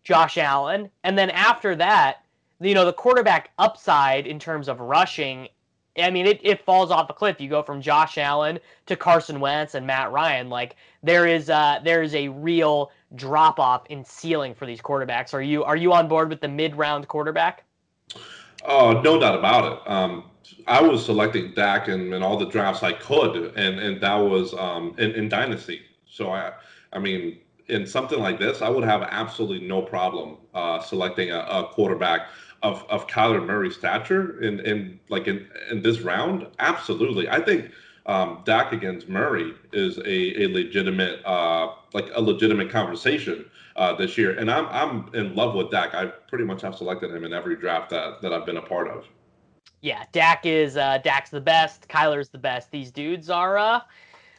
Josh 0.03 0.37
Allen, 0.37 0.89
and 1.03 1.17
then 1.17 1.29
after 1.29 1.75
that, 1.75 2.23
you 2.59 2.73
know, 2.73 2.85
the 2.85 2.93
quarterback 2.93 3.51
upside 3.57 4.27
in 4.27 4.39
terms 4.39 4.67
of 4.67 4.79
rushing. 4.79 5.47
I 5.97 6.09
mean, 6.09 6.25
it, 6.25 6.39
it 6.41 6.63
falls 6.63 6.89
off 6.89 7.09
a 7.09 7.13
cliff. 7.13 7.41
You 7.41 7.49
go 7.49 7.61
from 7.61 7.81
Josh 7.81 8.17
Allen 8.17 8.59
to 8.85 8.95
Carson 8.95 9.41
Wentz 9.41 9.75
and 9.75 9.85
Matt 9.85 10.11
Ryan. 10.11 10.49
Like 10.49 10.77
there 11.03 11.27
is 11.27 11.49
uh 11.49 11.79
there 11.83 12.01
is 12.01 12.15
a 12.15 12.29
real 12.29 12.91
drop 13.15 13.59
off 13.59 13.85
in 13.87 14.05
ceiling 14.05 14.53
for 14.53 14.65
these 14.65 14.81
quarterbacks. 14.81 15.33
Are 15.33 15.41
you 15.41 15.63
are 15.63 15.75
you 15.75 15.91
on 15.91 16.07
board 16.07 16.29
with 16.29 16.39
the 16.39 16.47
mid 16.47 16.75
round 16.75 17.07
quarterback? 17.07 17.65
Oh, 18.65 19.01
no 19.01 19.19
doubt 19.19 19.37
about 19.37 19.71
it. 19.71 19.91
Um, 19.91 20.23
I 20.67 20.81
was 20.81 21.05
selecting 21.05 21.53
Dak 21.53 21.87
and, 21.87 22.13
in 22.13 22.23
all 22.23 22.37
the 22.37 22.45
drafts 22.45 22.83
I 22.83 22.93
could, 22.93 23.53
and 23.55 23.79
and 23.79 24.01
that 24.01 24.15
was 24.15 24.53
um, 24.53 24.95
in, 24.97 25.11
in 25.11 25.29
Dynasty. 25.29 25.81
So 26.05 26.31
I, 26.31 26.53
I 26.93 26.99
mean, 26.99 27.39
in 27.67 27.87
something 27.87 28.19
like 28.19 28.39
this, 28.39 28.61
I 28.61 28.69
would 28.69 28.83
have 28.83 29.01
absolutely 29.03 29.65
no 29.67 29.81
problem 29.81 30.37
uh, 30.53 30.79
selecting 30.79 31.31
a, 31.31 31.39
a, 31.39 31.69
quarterback 31.73 32.27
of 32.63 32.85
of 32.89 33.07
Kyler 33.07 33.45
Murray's 33.45 33.75
stature 33.75 34.41
in 34.41 34.59
in 34.61 34.99
like 35.09 35.27
in 35.27 35.47
in 35.69 35.81
this 35.81 36.01
round. 36.01 36.47
Absolutely, 36.59 37.29
I 37.29 37.39
think 37.41 37.71
um, 38.05 38.41
Dak 38.45 38.73
against 38.73 39.07
Murray 39.07 39.53
is 39.73 39.97
a, 39.99 40.43
a 40.43 40.47
legitimate 40.47 41.25
uh, 41.25 41.73
like 41.93 42.09
a 42.13 42.21
legitimate 42.21 42.69
conversation 42.69 43.45
uh, 43.75 43.95
this 43.95 44.17
year, 44.17 44.37
and 44.37 44.51
I'm 44.51 44.67
I'm 44.67 45.13
in 45.13 45.35
love 45.35 45.55
with 45.55 45.71
Dak. 45.71 45.93
I 45.93 46.07
pretty 46.07 46.45
much 46.45 46.61
have 46.61 46.75
selected 46.75 47.13
him 47.13 47.23
in 47.23 47.33
every 47.33 47.55
draft 47.55 47.89
that 47.91 48.21
that 48.21 48.33
I've 48.33 48.45
been 48.45 48.57
a 48.57 48.61
part 48.61 48.89
of 48.89 49.05
yeah, 49.81 50.03
Dak 50.11 50.45
is 50.45 50.77
uh, 50.77 50.99
Dak's 50.99 51.31
the 51.31 51.41
best. 51.41 51.87
Kyler's 51.87 52.29
the 52.29 52.37
best. 52.37 52.71
These 52.71 52.91
dudes 52.91 53.29
are 53.29 53.57
uh, 53.57 53.81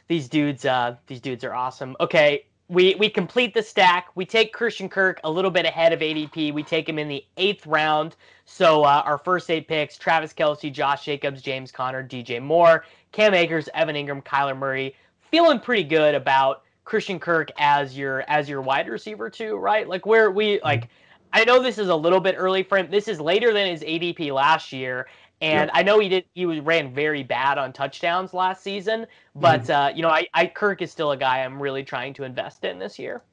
these 0.07 0.29
dudes 0.29 0.65
uh, 0.65 0.95
these 1.07 1.19
dudes 1.19 1.43
are 1.43 1.53
awesome. 1.53 1.95
Okay, 1.99 2.45
we 2.69 2.95
we 2.95 3.09
complete 3.09 3.53
the 3.53 3.61
stack. 3.61 4.07
We 4.15 4.25
take 4.25 4.53
Christian 4.53 4.87
Kirk 4.87 5.19
a 5.23 5.29
little 5.29 5.51
bit 5.51 5.65
ahead 5.65 5.91
of 5.91 5.99
ADP. 5.99 6.53
We 6.53 6.63
take 6.63 6.87
him 6.87 6.97
in 6.97 7.09
the 7.09 7.25
eighth 7.37 7.67
round. 7.67 8.15
So 8.45 8.83
uh, 8.83 9.03
our 9.05 9.17
first 9.17 9.49
eight 9.49 9.67
picks: 9.67 9.97
Travis 9.97 10.33
Kelce, 10.33 10.71
Josh 10.71 11.03
Jacobs, 11.03 11.41
James 11.41 11.71
Conner, 11.71 12.07
DJ 12.07 12.41
Moore, 12.41 12.85
Cam 13.11 13.33
Akers, 13.33 13.67
Evan 13.73 13.95
Engram, 13.95 14.23
Kyler 14.23 14.57
Murray. 14.57 14.95
Feeling 15.29 15.59
pretty 15.59 15.83
good 15.83 16.15
about 16.15 16.63
Christian 16.85 17.19
Kirk 17.19 17.49
as 17.57 17.97
your 17.97 18.23
as 18.29 18.47
your 18.47 18.61
wide 18.61 18.87
receiver 18.87 19.29
too, 19.29 19.57
right? 19.57 19.87
Like 19.87 20.05
where 20.05 20.31
we 20.31 20.61
like. 20.63 20.87
I 21.33 21.43
know 21.45 21.61
this 21.61 21.79
is 21.79 21.89
a 21.89 21.95
little 21.95 22.19
bit 22.19 22.35
early 22.37 22.61
for 22.61 22.77
him. 22.77 22.89
This 22.91 23.07
is 23.07 23.19
later 23.19 23.53
than 23.53 23.67
his 23.67 23.81
ADP 23.81 24.31
last 24.31 24.71
year, 24.71 25.07
and 25.41 25.71
I 25.73 25.81
know 25.81 25.99
he 25.99 26.07
did. 26.07 26.25
He 26.35 26.45
was 26.45 26.59
ran 26.59 26.93
very 26.93 27.23
bad 27.23 27.57
on 27.57 27.73
touchdowns 27.73 28.35
last 28.35 28.61
season, 28.61 29.07
but 29.35 29.67
uh, 29.69 29.91
you 29.95 30.03
know, 30.03 30.09
I, 30.09 30.27
I 30.35 30.45
Kirk 30.45 30.83
is 30.83 30.91
still 30.91 31.11
a 31.11 31.17
guy 31.17 31.43
I'm 31.43 31.59
really 31.59 31.83
trying 31.83 32.13
to 32.15 32.23
invest 32.23 32.63
in 32.63 32.77
this 32.77 32.99
year. 32.99 33.23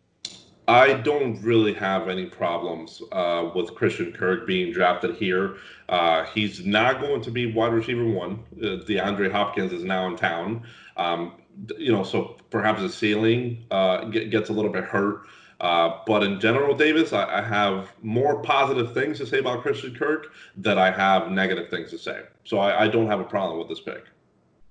I 0.66 0.94
don't 0.94 1.42
really 1.42 1.74
have 1.74 2.08
any 2.08 2.26
problems 2.26 3.02
uh, 3.12 3.50
with 3.54 3.74
Christian 3.74 4.12
Kirk 4.12 4.46
being 4.46 4.72
drafted 4.72 5.16
here. 5.16 5.56
Uh, 5.88 6.24
he's 6.26 6.64
not 6.64 7.00
going 7.00 7.20
to 7.22 7.30
be 7.30 7.52
wide 7.52 7.72
receiver 7.72 8.06
one. 8.06 8.44
Uh, 8.56 8.84
DeAndre 8.86 9.30
Hopkins 9.32 9.72
is 9.72 9.82
now 9.82 10.06
in 10.06 10.16
town. 10.16 10.62
Um, 10.96 11.32
you 11.76 11.92
know, 11.92 12.04
so 12.04 12.36
perhaps 12.50 12.82
the 12.82 12.88
ceiling 12.88 13.66
uh, 13.70 14.04
get, 14.04 14.30
gets 14.30 14.48
a 14.48 14.52
little 14.52 14.70
bit 14.70 14.84
hurt. 14.84 15.26
Uh, 15.60 16.00
but 16.06 16.22
in 16.22 16.40
general, 16.40 16.74
Davis, 16.74 17.12
I, 17.12 17.38
I, 17.38 17.42
have 17.42 17.92
more 18.00 18.40
positive 18.40 18.94
things 18.94 19.18
to 19.18 19.26
say 19.26 19.40
about 19.40 19.60
Christian 19.60 19.94
Kirk 19.94 20.32
than 20.56 20.78
I 20.78 20.90
have 20.90 21.30
negative 21.30 21.68
things 21.68 21.90
to 21.90 21.98
say. 21.98 22.22
So 22.44 22.58
I, 22.58 22.84
I 22.84 22.88
don't 22.88 23.06
have 23.06 23.20
a 23.20 23.24
problem 23.24 23.58
with 23.58 23.68
this 23.68 23.80
pick. 23.80 24.04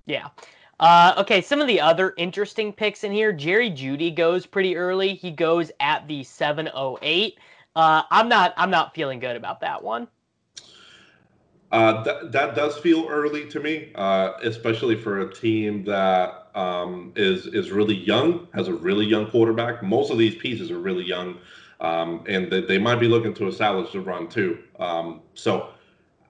Yeah. 0.07 0.29
Uh, 0.79 1.13
okay, 1.17 1.41
some 1.41 1.61
of 1.61 1.67
the 1.67 1.79
other 1.79 2.15
interesting 2.17 2.73
picks 2.73 3.03
in 3.03 3.11
here. 3.11 3.31
Jerry 3.31 3.69
Jeudy 3.69 4.15
goes 4.15 4.47
pretty 4.47 4.75
early. 4.75 5.13
He 5.13 5.29
goes 5.29 5.71
at 5.79 6.07
the 6.07 6.23
708. 6.23 7.37
Uh, 7.75 8.01
I'm 8.09 8.27
not. 8.27 8.53
I'm 8.57 8.71
not 8.71 8.95
feeling 8.95 9.19
good 9.19 9.35
about 9.35 9.59
that 9.61 9.83
one. 9.83 10.07
Uh, 11.71 12.03
that 12.03 12.31
that 12.31 12.55
does 12.55 12.77
feel 12.79 13.07
early 13.07 13.47
to 13.47 13.59
me, 13.59 13.91
uh, 13.93 14.31
especially 14.41 14.95
for 14.95 15.21
a 15.21 15.33
team 15.33 15.83
that 15.83 16.47
um, 16.55 17.13
is 17.15 17.45
is 17.45 17.71
really 17.71 17.95
young, 17.95 18.47
has 18.53 18.67
a 18.67 18.73
really 18.73 19.05
young 19.05 19.29
quarterback. 19.29 19.83
Most 19.83 20.09
of 20.09 20.17
these 20.17 20.35
pieces 20.35 20.71
are 20.71 20.79
really 20.79 21.05
young, 21.05 21.37
um, 21.79 22.23
and 22.27 22.51
they, 22.51 22.61
they 22.61 22.77
might 22.79 22.99
be 22.99 23.07
looking 23.07 23.35
to 23.35 23.47
establish 23.47 23.91
the 23.91 24.01
run 24.01 24.27
too. 24.27 24.57
Um, 24.79 25.21
so, 25.35 25.69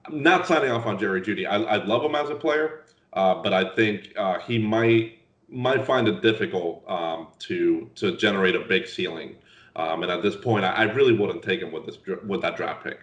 I'm 0.04 0.22
not 0.22 0.46
signing 0.46 0.70
off 0.70 0.84
on 0.84 0.98
Jerry 0.98 1.22
Jeudy. 1.22 1.46
I, 1.46 1.56
I 1.56 1.84
love 1.84 2.04
him 2.04 2.14
as 2.14 2.28
a 2.28 2.34
player, 2.34 2.84
uh, 3.14 3.36
but 3.42 3.54
I 3.54 3.74
think 3.74 4.12
uh, 4.18 4.40
he 4.40 4.58
might 4.58 5.20
might 5.48 5.86
find 5.86 6.06
it 6.06 6.20
difficult 6.20 6.84
um, 6.86 7.28
to 7.40 7.88
to 7.94 8.14
generate 8.18 8.54
a 8.56 8.60
big 8.60 8.86
ceiling. 8.86 9.36
Um, 9.76 10.02
and 10.02 10.12
at 10.12 10.22
this 10.22 10.36
point, 10.36 10.66
I, 10.66 10.72
I 10.72 10.82
really 10.82 11.16
wouldn't 11.16 11.42
take 11.42 11.60
him 11.60 11.72
with 11.72 11.86
this 11.86 11.96
with 12.26 12.42
that 12.42 12.56
draft 12.56 12.84
pick. 12.84 13.00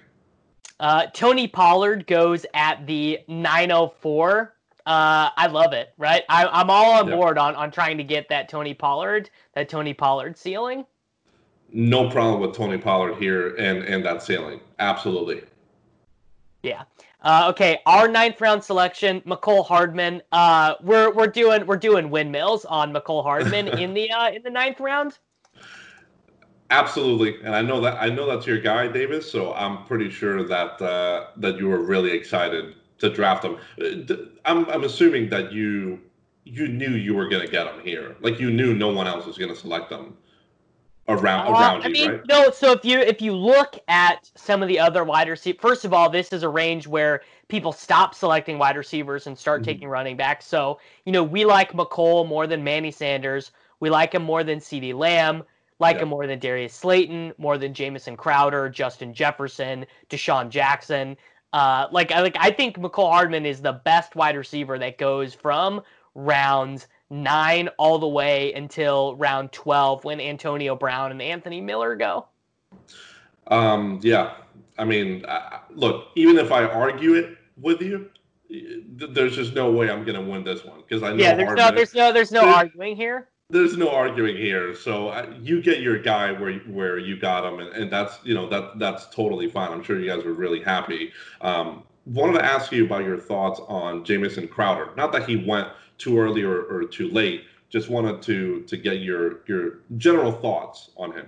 Uh, 0.80 1.08
Tony 1.14 1.48
Pollard 1.48 2.06
goes 2.08 2.46
at 2.54 2.86
the 2.86 3.20
904 3.28 4.54
uh, 4.88 5.32
I 5.36 5.48
love 5.48 5.74
it. 5.74 5.94
Right, 5.98 6.24
I, 6.30 6.62
am 6.62 6.70
all 6.70 6.94
on 6.94 7.10
board 7.10 7.38
on 7.38 7.56
on 7.56 7.72
trying 7.72 7.98
to 7.98 8.06
get 8.06 8.30
that 8.30 8.48
Tony 8.48 8.74
Pollard, 8.74 9.30
that 9.54 9.68
Tony 9.68 9.94
Pollard 9.94 10.38
ceiling. 10.38 10.86
No 11.74 12.10
problem 12.10 12.40
with 12.40 12.56
Tony 12.56 12.78
Pollard 12.78 13.16
here 13.16 13.54
and 13.56 13.84
and 13.84 14.06
that 14.06 14.24
ceiling. 14.24 14.62
Absolutely. 14.80 15.44
Yeah. 16.64 16.84
Uh, 17.22 17.48
okay, 17.50 17.80
our 17.86 18.08
ninth 18.08 18.40
round 18.40 18.64
selection, 18.64 19.20
Mecole 19.22 19.66
Hardman. 19.66 20.22
Uh, 20.32 20.76
we're 20.82 21.12
we're 21.12 21.28
doing 21.28 21.66
we're 21.66 21.76
doing 21.76 22.10
windmills 22.10 22.64
on 22.64 22.94
Mecole 22.94 23.24
Hardman 23.24 23.68
in 23.80 23.94
the 23.94 24.10
uh, 24.10 24.32
in 24.32 24.42
the 24.42 24.50
ninth 24.50 24.80
round. 24.80 25.18
Absolutely, 26.70 27.38
and 27.44 27.56
I 27.56 27.62
know 27.62 27.80
that 27.82 27.98
I 28.02 28.10
know 28.10 28.28
that's 28.28 28.46
your 28.46 28.60
guy, 28.60 28.88
Davis. 28.88 29.32
So 29.32 29.54
I'm 29.54 29.86
pretty 29.86 30.10
sure 30.10 30.44
that 30.44 30.82
uh, 30.82 31.28
that 31.38 31.58
you 31.58 31.70
were 31.70 31.82
really 31.82 32.12
excited 32.12 32.76
to 33.00 33.10
draft 33.10 33.46
him. 33.46 33.58
Uh, 33.82 34.16
I'm 34.44 34.70
I'm 34.70 34.84
assuming 34.84 35.30
that 35.30 35.54
you 35.54 36.02
you 36.44 36.68
knew 36.68 36.90
you 36.90 37.14
were 37.14 37.30
going 37.30 37.46
to 37.46 37.52
get 37.52 37.68
him 37.68 37.82
here. 37.82 38.16
Like 38.20 38.40
you 38.40 38.50
knew 38.50 38.74
no 38.74 38.90
one 38.90 39.08
else 39.08 39.26
was 39.26 39.38
going 39.38 39.50
to 39.50 39.56
select 39.56 39.90
them 39.90 40.18
around 41.08 41.48
uh, 41.48 41.52
around 41.52 41.84
I 41.84 41.88
you, 41.88 41.94
mean, 41.94 42.12
right? 42.12 42.22
No. 42.28 42.52
So 42.52 42.72
if 42.72 42.84
you 42.84 43.00
if 43.00 43.22
you 43.22 43.34
look 43.34 43.78
at 43.88 44.30
some 44.36 44.62
of 44.62 44.68
the 44.68 44.80
other 44.80 45.04
wide 45.04 45.30
receivers, 45.30 45.62
first 45.62 45.86
of 45.86 45.94
all, 45.94 46.10
this 46.10 46.34
is 46.34 46.44
a 46.44 46.50
range 46.50 46.88
where 46.88 47.22
people 47.48 47.72
stop 47.72 48.14
selecting 48.14 48.58
wide 48.58 48.78
receivers 48.78 49.28
and 49.28 49.38
start 49.38 49.62
mm-hmm. 49.62 49.72
taking 49.72 49.88
running 49.88 50.18
backs. 50.18 50.46
So 50.46 50.80
you 51.06 51.12
know 51.12 51.24
we 51.24 51.46
like 51.46 51.74
Mecole 51.74 52.28
more 52.28 52.48
than 52.48 52.64
Manny 52.64 52.92
Sanders. 52.92 53.52
We 53.80 53.90
like 53.90 54.14
him 54.14 54.24
more 54.24 54.44
than 54.44 54.60
CeeDee 54.60 54.94
Lamb. 54.94 55.44
Like 55.80 56.00
him 56.00 56.10
more 56.10 56.26
than 56.26 56.40
Darius 56.40 56.74
Slayton, 56.74 57.34
more 57.38 57.58
than 57.58 57.74
Jamison 57.74 58.18
Crowder, 58.18 58.68
Justin 58.68 59.14
Jefferson, 59.14 59.86
DeSean 60.10 60.50
Jackson. 60.50 61.16
Uh, 61.54 61.88
like 61.92 62.12
I 62.12 62.22
like 62.22 62.36
I 62.40 62.52
think 62.52 62.78
Mecole 62.78 63.12
Hardman 63.12 63.46
is 63.46 63.62
the 63.62 63.74
best 63.74 64.16
wide 64.16 64.36
receiver 64.36 64.80
that 64.80 64.98
goes 64.98 65.34
from 65.34 65.82
rounds 66.16 66.88
nine 67.10 67.70
all 67.78 68.00
the 68.00 68.08
way 68.08 68.54
until 68.54 69.16
round 69.16 69.52
twelve 69.52 70.04
when 70.04 70.20
Antonio 70.20 70.76
Brown 70.76 71.12
and 71.12 71.22
Anthony 71.22 71.62
Miller 71.62 71.96
go. 71.96 72.26
Um, 73.48 74.00
yeah, 74.02 74.34
I 74.78 74.84
mean, 74.84 75.24
look, 75.70 76.08
even 76.16 76.38
if 76.38 76.52
I 76.52 76.66
argue 76.66 77.14
it 77.14 77.38
with 77.62 77.82
you, 77.82 78.10
there's 78.50 79.36
just 79.36 79.54
no 79.54 79.72
way 79.72 79.92
I'm 79.92 80.04
gonna 80.04 80.22
win 80.22 80.44
this 80.44 80.66
one 80.66 80.82
because 80.82 81.04
I 81.04 81.14
know. 81.14 81.24
Yeah, 81.24 81.36
there's 81.36 81.48
Hardman, 81.48 81.66
no, 81.66 81.76
there's 81.76 81.94
no, 81.94 82.12
there's 82.12 82.32
no 82.32 82.42
arguing 82.42 82.96
here 82.96 83.30
there's 83.50 83.78
no 83.78 83.90
arguing 83.90 84.36
here. 84.36 84.76
So 84.76 85.26
you 85.42 85.62
get 85.62 85.82
your 85.82 86.00
guy 86.00 86.32
where 86.32 86.54
where 86.60 86.98
you 86.98 87.18
got 87.18 87.46
him, 87.46 87.60
and, 87.60 87.70
and 87.70 87.92
that's 87.92 88.20
you 88.24 88.34
know 88.34 88.50
that 88.50 88.80
that's 88.80 89.08
totally 89.08 89.50
fine. 89.50 89.72
I'm 89.72 89.84
sure 89.84 90.00
you 90.00 90.10
guys 90.10 90.24
were 90.26 90.34
really 90.34 90.62
happy. 90.62 91.12
Um, 91.42 91.84
wanted 92.06 92.40
to 92.40 92.46
ask 92.46 92.72
you 92.72 92.86
about 92.86 93.04
your 93.04 93.18
thoughts 93.18 93.62
on 93.68 94.04
Jamison 94.04 94.48
Crowder. 94.48 94.92
Not 94.98 95.12
that 95.14 95.28
he 95.28 95.38
went 95.38 95.70
too 95.98 96.20
early 96.20 96.44
or, 96.44 96.64
or 96.64 96.84
too 96.84 97.10
late. 97.10 97.46
Just 97.70 97.90
wanted 97.90 98.22
to 98.24 98.62
to 98.64 98.78
get 98.78 99.00
your 99.00 99.40
your 99.48 99.80
general 99.98 100.32
thoughts 100.32 100.92
on 100.98 101.14
him. 101.14 101.28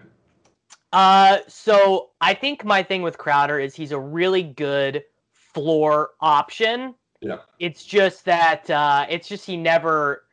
Uh, 0.91 1.39
so 1.47 2.09
I 2.19 2.33
think 2.33 2.65
my 2.65 2.83
thing 2.83 3.01
with 3.01 3.17
Crowder 3.17 3.59
is 3.59 3.75
he's 3.75 3.91
a 3.91 3.99
really 3.99 4.43
good 4.43 5.03
floor 5.31 6.11
option. 6.19 6.95
Yeah. 7.21 7.39
It's 7.59 7.85
just 7.85 8.25
that 8.25 8.69
uh, 8.69 9.05
it's 9.09 9.27
just 9.27 9.45
he 9.45 9.55
never 9.55 10.23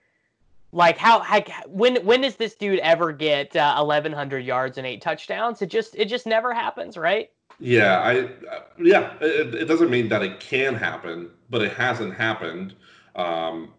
like 0.76 0.98
how, 0.98 1.24
when 1.66 2.04
when 2.04 2.20
does 2.20 2.36
this 2.36 2.54
dude 2.54 2.80
ever 2.80 3.10
get 3.10 3.56
uh, 3.56 3.82
1100 3.82 4.40
yards 4.40 4.76
and 4.76 4.86
eight 4.86 5.00
touchdowns? 5.00 5.62
It 5.62 5.70
just 5.70 5.96
it 5.96 6.04
just 6.04 6.26
never 6.26 6.52
happens, 6.52 6.98
right? 6.98 7.30
Yeah, 7.58 8.00
I 8.00 8.18
uh, 8.20 8.60
yeah, 8.78 9.14
it, 9.22 9.54
it, 9.54 9.64
doesn't 9.64 9.88
mean 9.88 10.10
that 10.10 10.22
it 10.22 10.38
can 10.38 10.74
happen, 10.74 11.30
but 11.48 11.62
it 11.62 11.72
hasn't 11.72 12.14
happened. 12.14 12.74
Um, 13.14 13.72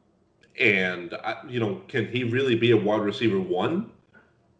and 0.59 1.13
I, 1.23 1.35
you 1.47 1.59
know, 1.59 1.83
can 1.87 2.07
he 2.07 2.23
really 2.23 2.55
be 2.55 2.71
a 2.71 2.77
wide 2.77 3.01
receiver 3.01 3.39
one? 3.39 3.91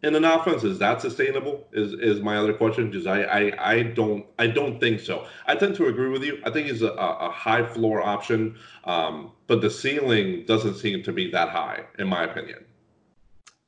In 0.02 0.14
an 0.14 0.24
offense? 0.24 0.64
Is 0.64 0.78
that 0.78 1.00
sustainable? 1.00 1.66
Is 1.72 1.92
is 1.94 2.20
my 2.20 2.36
other 2.36 2.52
question 2.52 2.90
because 2.90 3.06
I, 3.06 3.22
I 3.22 3.72
i 3.72 3.82
don't 3.82 4.24
i 4.38 4.46
don't 4.46 4.78
think 4.78 5.00
so. 5.00 5.26
I 5.46 5.56
tend 5.56 5.74
to 5.76 5.86
agree 5.86 6.08
with 6.08 6.22
you. 6.22 6.40
I 6.44 6.50
think 6.50 6.68
he's 6.68 6.82
a, 6.82 6.92
a 6.92 7.30
high 7.30 7.66
floor 7.66 8.02
option 8.02 8.56
um, 8.84 9.32
but 9.46 9.60
the 9.60 9.70
ceiling 9.70 10.44
doesn't 10.46 10.76
seem 10.76 11.02
to 11.02 11.12
be 11.12 11.30
that 11.30 11.48
high 11.48 11.84
in 11.98 12.08
my 12.08 12.24
opinion. 12.24 12.64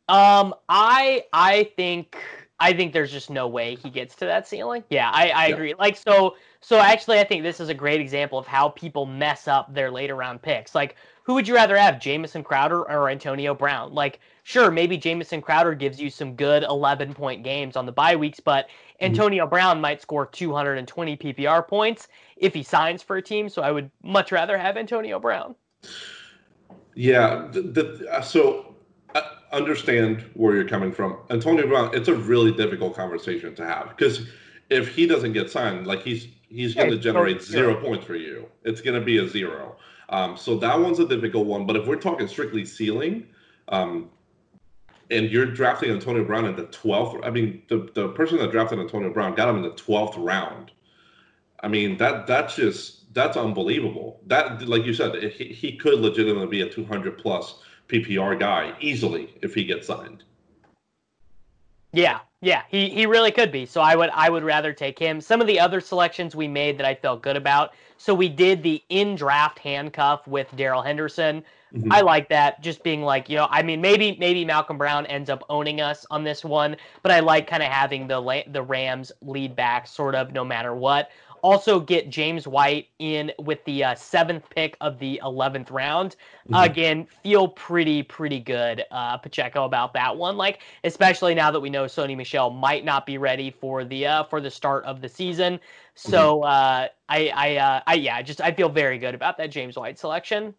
Um 0.09 0.55
i 0.69 1.25
i 1.33 1.65
think 1.77 2.17
i 2.59 2.73
think 2.73 2.93
there's 2.93 3.13
just 3.13 3.31
no 3.31 3.49
way 3.49 3.75
he 3.77 3.91
gets 3.91 4.15
to 4.17 4.25
that 4.27 4.47
ceiling. 4.47 4.85
Yeah 4.91 5.11
i 5.13 5.31
i 5.31 5.47
yeah. 5.47 5.55
agree. 5.55 5.75
Like 5.79 5.97
so 5.97 6.37
so 6.61 6.79
actually 6.79 7.19
i 7.19 7.25
think 7.25 7.43
this 7.43 7.59
is 7.59 7.71
a 7.71 7.75
great 7.75 8.01
example 8.01 8.39
of 8.39 8.47
how 8.47 8.69
people 8.69 9.05
mess 9.05 9.49
up 9.49 9.73
their 9.75 9.91
later 9.91 10.15
round 10.15 10.43
picks. 10.43 10.75
Like 10.77 10.97
who 11.25 11.35
would 11.35 11.47
you 11.47 11.55
rather 11.55 11.77
have 11.77 12.01
jamison 12.01 12.43
crowder 12.43 12.89
or 12.91 13.09
antonio 13.09 13.55
brown? 13.55 13.95
Like 13.95 14.21
sure, 14.51 14.71
maybe 14.71 14.97
Jamison 14.97 15.41
Crowder 15.41 15.75
gives 15.75 16.01
you 16.01 16.11
some 16.11 16.35
good 16.35 16.65
11 16.65 17.15
point 17.15 17.45
games 17.45 17.77
on 17.77 17.87
the 17.87 17.93
bye 17.93 18.17
weeks, 18.17 18.41
but 18.41 18.67
mm-hmm. 18.67 19.07
Antonio. 19.07 19.47
Brown 19.47 19.81
might 19.81 20.03
score 20.03 20.27
220 20.27 21.17
PPR 21.17 21.67
points 21.67 22.09
if 22.37 22.53
he 22.53 22.63
signs 22.63 23.03
for 23.03 23.17
a 23.17 23.23
team. 23.23 23.49
So 23.49 23.63
I 23.63 23.71
would 23.71 23.91
much 24.03 24.33
rather 24.33 24.59
have 24.59 24.77
Antonio 24.77 25.19
Brown. 25.19 25.55
Yeah. 26.95 27.49
The, 27.53 27.63
the, 27.63 28.09
uh, 28.13 28.21
so 28.21 28.75
I 29.15 29.23
understand 29.53 30.25
where 30.35 30.55
you're 30.55 30.69
coming 30.69 30.93
from. 30.93 31.19
Antonio 31.31 31.67
Brown, 31.67 31.95
it's 31.95 32.09
a 32.09 32.15
really 32.15 32.53
difficult 32.53 32.95
conversation 32.95 33.55
to 33.55 33.65
have 33.65 33.91
because 33.97 34.27
if 34.69 34.89
he 34.89 35.07
doesn't 35.07 35.33
get 35.33 35.51
signed, 35.51 35.87
like 35.87 36.03
he's 36.03 36.29
he's 36.49 36.75
going 36.75 36.91
to 36.91 36.99
generate 36.99 37.41
zero 37.41 37.81
points 37.81 38.05
for 38.05 38.17
you. 38.17 38.47
It's 38.65 38.81
going 38.81 38.99
to 38.99 39.05
be 39.05 39.19
a 39.19 39.29
zero. 39.29 39.77
Um, 40.09 40.37
so 40.37 40.57
that 40.59 40.79
one's 40.79 40.99
a 40.99 41.07
difficult 41.07 41.47
one. 41.47 41.67
But 41.67 41.77
if 41.77 41.87
we're 41.87 41.97
talking 41.97 42.27
strictly 42.27 42.65
ceiling, 42.65 43.29
um, 43.69 44.11
and 45.11 45.31
you're 45.31 45.47
drafting 45.47 45.91
Antonio 45.91 46.25
Brown 46.25 46.47
in 46.47 46.57
the 46.57 46.67
12th. 46.67 47.21
I 47.25 47.31
mean, 47.31 47.63
the, 47.69 47.91
the 47.95 48.09
person 48.11 48.39
that 48.39 48.51
drafted 48.51 48.79
Antonio 48.79 49.13
Brown 49.13 49.35
got 49.35 49.49
him 49.49 49.57
in 49.57 49.63
the 49.63 49.71
12th 49.71 50.15
round. 50.17 50.71
I 51.63 51.69
mean, 51.69 51.99
that 51.99 52.27
that's 52.27 52.57
just 52.57 53.13
that's 53.13 53.37
unbelievable. 53.37 54.21
That, 54.27 54.67
like 54.67 54.85
you 54.85 54.95
said, 54.95 55.15
he, 55.33 55.47
he 55.47 55.77
could 55.77 55.99
legitimately 56.01 56.47
be 56.47 56.63
a 56.63 56.69
200 56.69 57.19
plus 57.19 57.63
PPR 57.89 58.39
guy 58.39 58.75
easily 58.81 59.35
if 59.43 59.55
he 59.55 59.65
gets 59.65 59.87
signed. 59.87 60.25
Yeah, 61.93 62.21
yeah, 62.41 62.63
he, 62.69 62.89
he 62.89 63.07
really 63.07 63.33
could 63.33 63.51
be. 63.51 63.67
So 63.67 63.81
I 63.81 63.97
would 63.97 64.11
I 64.11 64.31
would 64.31 64.45
rather 64.45 64.73
take 64.73 64.99
him. 64.99 65.21
Some 65.21 65.41
of 65.41 65.47
the 65.47 65.59
other 65.59 65.81
selections 65.81 66.37
we 66.37 66.47
made 66.47 66.79
that 66.79 66.87
I 66.87 66.95
felt 66.95 67.21
good 67.21 67.37
about. 67.37 67.75
So 67.99 68.15
we 68.15 68.29
did 68.29 68.63
the 68.63 68.83
in 68.89 69.17
draft 69.17 69.59
handcuff 69.59 70.27
with 70.27 70.49
Darrell 70.57 70.83
Henderson. 70.83 71.45
Mm-hmm. 71.75 71.93
I 71.93 72.01
like 72.01 72.29
that. 72.31 72.61
Just 72.63 72.83
being 72.83 73.03
like, 73.03 73.29
you 73.29 73.37
know, 73.37 73.47
I 73.51 73.63
mean, 73.63 73.81
maybe 73.81 74.17
maybe 74.19 74.45
Malcolm 74.45 74.77
Brown 74.79 75.07
ends 75.07 75.31
up 75.31 75.45
owning 75.49 75.81
us 75.81 76.05
on 76.11 76.25
this 76.25 76.45
one, 76.45 76.77
but 77.03 77.13
I 77.13 77.21
like 77.21 77.47
kind 77.47 77.63
of 77.63 77.71
having 77.71 78.07
the 78.07 78.45
the 78.49 78.63
Rams 78.63 79.13
lead 79.23 79.55
back, 79.55 79.87
sort 79.87 80.15
of, 80.15 80.33
no 80.33 80.45
matter 80.45 80.75
what. 80.75 81.11
Also, 81.43 81.81
get 81.81 82.11
James 82.11 82.47
White 82.47 82.89
in 82.99 83.33
with 83.39 83.65
the 83.65 83.83
uh, 83.83 83.95
seventh 83.95 84.45
pick 84.51 84.77
of 84.83 84.99
the 84.99 85.21
eleventh 85.25 85.71
round. 85.71 86.17
Mm-hmm. 86.51 86.71
Again, 86.71 87.07
feel 87.23 87.49
pretty 87.49 88.03
pretty 88.03 88.41
good, 88.41 88.85
uh, 88.91 89.17
Pacheco, 89.17 89.65
about 89.65 89.95
that 89.95 90.15
one. 90.15 90.37
Like, 90.37 90.61
especially 90.85 91.35
now 91.35 91.51
that 91.51 91.61
we 91.61 91.71
know 91.71 91.85
Sony 91.85 92.15
Michel 92.17 92.51
might 92.51 92.85
not 92.85 93.07
be 93.07 93.17
ready 93.17 93.51
for 93.51 93.85
the 93.85 94.07
uh, 94.07 94.25
for 94.25 94.41
the 94.43 94.51
start 94.51 94.85
of 94.85 95.01
the 95.01 95.09
season. 95.09 95.59
So, 95.95 96.41
mm-hmm. 96.41 96.45
uh, 96.45 96.89
I 97.09 97.33
I 97.35 97.57
uh, 97.57 97.81
I 97.87 97.95
yeah, 97.95 98.21
just 98.21 98.43
I 98.43 98.53
feel 98.53 98.69
very 98.69 98.99
good 98.99 99.15
about 99.15 99.39
that 99.39 99.51
James 99.51 99.77
White 99.77 99.99
selection. 99.99 100.53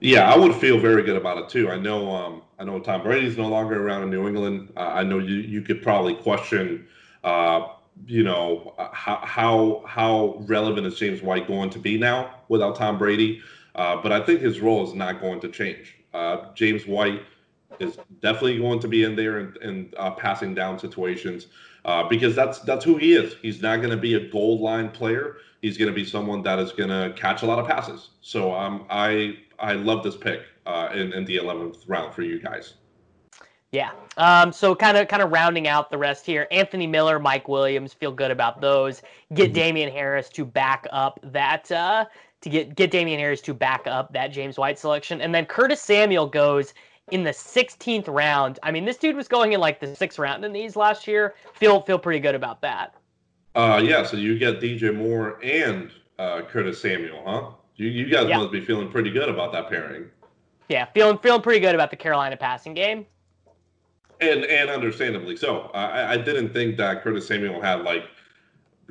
Yeah, 0.00 0.30
I 0.30 0.36
would 0.36 0.54
feel 0.54 0.78
very 0.78 1.02
good 1.02 1.16
about 1.16 1.38
it 1.38 1.48
too. 1.48 1.70
I 1.70 1.78
know, 1.78 2.10
um, 2.14 2.42
I 2.58 2.64
know 2.64 2.78
Tom 2.80 3.02
Brady's 3.02 3.36
no 3.36 3.48
longer 3.48 3.82
around 3.86 4.02
in 4.02 4.10
New 4.10 4.26
England. 4.28 4.72
Uh, 4.76 4.80
I 4.80 5.02
know 5.04 5.18
you 5.18 5.36
you 5.36 5.62
could 5.62 5.82
probably 5.82 6.14
question, 6.14 6.86
uh, 7.24 7.68
you 8.06 8.22
know, 8.22 8.74
how 8.92 9.20
how 9.24 9.82
how 9.86 10.36
relevant 10.46 10.86
is 10.86 10.98
James 10.98 11.22
White 11.22 11.46
going 11.46 11.70
to 11.70 11.78
be 11.78 11.96
now 11.96 12.34
without 12.48 12.76
Tom 12.76 12.98
Brady? 12.98 13.40
Uh, 13.74 13.96
but 14.02 14.12
I 14.12 14.20
think 14.20 14.40
his 14.40 14.60
role 14.60 14.86
is 14.86 14.94
not 14.94 15.20
going 15.20 15.40
to 15.40 15.48
change. 15.48 15.94
Uh, 16.12 16.52
James 16.54 16.86
White 16.86 17.22
is 17.78 17.98
definitely 18.20 18.58
going 18.58 18.80
to 18.80 18.88
be 18.88 19.04
in 19.04 19.16
there 19.16 19.38
and, 19.38 19.94
uh, 19.98 20.10
passing 20.12 20.54
down 20.54 20.78
situations 20.78 21.48
uh, 21.84 22.06
because 22.08 22.34
that's 22.34 22.60
that's 22.60 22.84
who 22.84 22.96
he 22.96 23.14
is. 23.14 23.34
He's 23.42 23.62
not 23.62 23.78
going 23.78 23.90
to 23.90 23.96
be 23.96 24.14
a 24.14 24.28
goal 24.30 24.60
line 24.62 24.90
player. 24.90 25.38
He's 25.62 25.76
going 25.78 25.88
to 25.90 25.94
be 25.94 26.04
someone 26.04 26.42
that 26.42 26.58
is 26.58 26.72
going 26.72 26.90
to 26.90 27.14
catch 27.18 27.42
a 27.42 27.46
lot 27.46 27.58
of 27.58 27.66
passes. 27.66 28.10
So 28.20 28.54
um, 28.54 28.86
I 28.90 29.38
I 29.58 29.74
love 29.74 30.02
this 30.02 30.16
pick 30.16 30.42
uh, 30.66 30.90
in 30.94 31.12
in 31.12 31.24
the 31.24 31.36
eleventh 31.36 31.84
round 31.86 32.14
for 32.14 32.22
you 32.22 32.40
guys. 32.40 32.74
Yeah. 33.72 33.90
Um, 34.16 34.52
so 34.52 34.74
kind 34.74 34.96
of 34.96 35.08
kind 35.08 35.22
of 35.22 35.30
rounding 35.30 35.68
out 35.68 35.90
the 35.90 35.98
rest 35.98 36.24
here. 36.24 36.46
Anthony 36.50 36.86
Miller, 36.86 37.18
Mike 37.18 37.48
Williams, 37.48 37.92
feel 37.92 38.12
good 38.12 38.30
about 38.30 38.60
those. 38.60 39.02
Get 39.34 39.46
mm-hmm. 39.46 39.54
Damien 39.54 39.92
Harris 39.92 40.28
to 40.30 40.44
back 40.44 40.86
up 40.90 41.20
that 41.22 41.70
uh, 41.70 42.06
to 42.40 42.48
get 42.48 42.74
get 42.74 42.90
Damien 42.90 43.18
Harris 43.18 43.40
to 43.42 43.54
back 43.54 43.86
up 43.86 44.12
that 44.12 44.28
James 44.28 44.56
White 44.56 44.78
selection, 44.78 45.20
and 45.20 45.34
then 45.34 45.46
Curtis 45.46 45.80
Samuel 45.80 46.26
goes 46.26 46.74
in 47.12 47.22
the 47.22 47.30
16th 47.30 48.08
round. 48.08 48.58
I 48.62 48.72
mean, 48.72 48.84
this 48.84 48.96
dude 48.96 49.14
was 49.14 49.28
going 49.28 49.52
in 49.52 49.60
like 49.60 49.78
the 49.78 49.94
sixth 49.94 50.18
round 50.18 50.44
in 50.44 50.52
these 50.52 50.74
last 50.76 51.06
year. 51.06 51.34
Feel 51.54 51.82
feel 51.82 51.98
pretty 51.98 52.20
good 52.20 52.34
about 52.34 52.60
that. 52.62 52.94
Uh, 53.54 53.80
yeah. 53.82 54.04
So 54.04 54.16
you 54.16 54.38
get 54.38 54.60
DJ 54.60 54.94
Moore 54.94 55.38
and 55.42 55.90
uh, 56.18 56.42
Curtis 56.42 56.80
Samuel, 56.80 57.22
huh? 57.26 57.50
You 57.76 57.88
you 57.88 58.06
guys 58.10 58.28
yeah. 58.28 58.38
must 58.38 58.52
be 58.52 58.64
feeling 58.64 58.90
pretty 58.90 59.10
good 59.10 59.28
about 59.28 59.52
that 59.52 59.68
pairing. 59.68 60.06
Yeah, 60.68 60.86
feeling 60.86 61.18
feeling 61.18 61.42
pretty 61.42 61.60
good 61.60 61.74
about 61.74 61.90
the 61.90 61.96
Carolina 61.96 62.36
passing 62.36 62.74
game. 62.74 63.06
And 64.20 64.44
and 64.44 64.70
understandably 64.70 65.36
so. 65.36 65.70
I, 65.74 66.12
I 66.12 66.16
didn't 66.16 66.52
think 66.52 66.76
that 66.78 67.02
Curtis 67.02 67.26
Samuel 67.26 67.60
had 67.60 67.82
like 67.82 68.04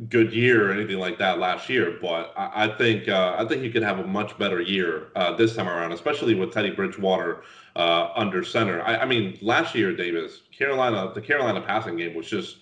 good 0.09 0.33
year 0.33 0.69
or 0.69 0.73
anything 0.73 0.97
like 0.97 1.17
that 1.19 1.39
last 1.39 1.69
year, 1.69 1.97
but 2.01 2.33
I, 2.37 2.65
I 2.65 2.77
think 2.77 3.07
uh, 3.07 3.35
I 3.37 3.45
think 3.45 3.63
he 3.63 3.71
could 3.71 3.83
have 3.83 3.99
a 3.99 4.05
much 4.05 4.37
better 4.37 4.61
year 4.61 5.07
uh, 5.15 5.35
this 5.35 5.55
time 5.55 5.67
around, 5.67 5.91
especially 5.93 6.35
with 6.35 6.53
Teddy 6.53 6.71
Bridgewater 6.71 7.43
uh, 7.75 8.09
under 8.15 8.43
center. 8.43 8.81
I, 8.83 8.97
I, 8.97 9.05
mean, 9.05 9.37
last 9.41 9.73
year, 9.73 9.95
Davis, 9.95 10.41
Carolina, 10.57 11.11
the 11.13 11.21
Carolina 11.21 11.61
passing 11.61 11.97
game 11.97 12.13
was 12.13 12.27
just 12.27 12.57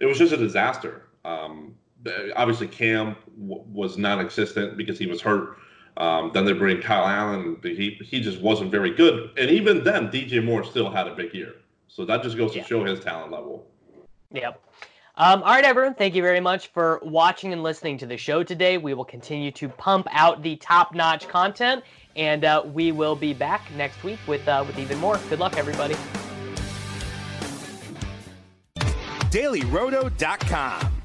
it 0.00 0.06
was 0.06 0.18
just 0.18 0.32
a 0.32 0.36
disaster. 0.36 1.06
Um, 1.24 1.74
obviously, 2.34 2.66
Cam 2.66 3.16
w- 3.40 3.64
was 3.72 3.98
non-existent 3.98 4.76
because 4.76 4.98
he 4.98 5.06
was 5.06 5.20
hurt. 5.20 5.56
Um, 5.96 6.30
then 6.32 6.44
they 6.44 6.52
bring 6.52 6.80
Kyle 6.80 7.06
Allen. 7.06 7.56
He 7.62 7.98
he 8.02 8.20
just 8.20 8.40
wasn't 8.40 8.70
very 8.70 8.94
good, 8.94 9.30
and 9.36 9.50
even 9.50 9.84
then, 9.84 10.08
DJ 10.08 10.42
Moore 10.42 10.64
still 10.64 10.90
had 10.90 11.06
a 11.06 11.14
big 11.14 11.34
year. 11.34 11.56
So 11.88 12.04
that 12.04 12.22
just 12.22 12.36
goes 12.36 12.54
yeah. 12.54 12.62
to 12.62 12.68
show 12.68 12.84
his 12.84 13.00
talent 13.00 13.32
level. 13.32 13.66
Yep. 14.32 14.62
Um, 15.16 15.42
all 15.42 15.50
right, 15.50 15.64
everyone. 15.64 15.94
Thank 15.94 16.14
you 16.14 16.22
very 16.22 16.40
much 16.40 16.68
for 16.68 17.00
watching 17.02 17.52
and 17.52 17.62
listening 17.62 17.98
to 17.98 18.06
the 18.06 18.16
show 18.16 18.42
today. 18.42 18.78
We 18.78 18.94
will 18.94 19.04
continue 19.04 19.50
to 19.50 19.68
pump 19.68 20.06
out 20.10 20.42
the 20.42 20.56
top-notch 20.56 21.28
content, 21.28 21.84
and 22.16 22.44
uh, 22.44 22.62
we 22.64 22.92
will 22.92 23.16
be 23.16 23.34
back 23.34 23.70
next 23.76 24.02
week 24.02 24.18
with 24.26 24.46
uh, 24.48 24.64
with 24.66 24.78
even 24.78 24.98
more. 24.98 25.18
Good 25.28 25.40
luck, 25.40 25.58
everybody. 25.58 25.96
DailyRoto.com. 29.30 30.99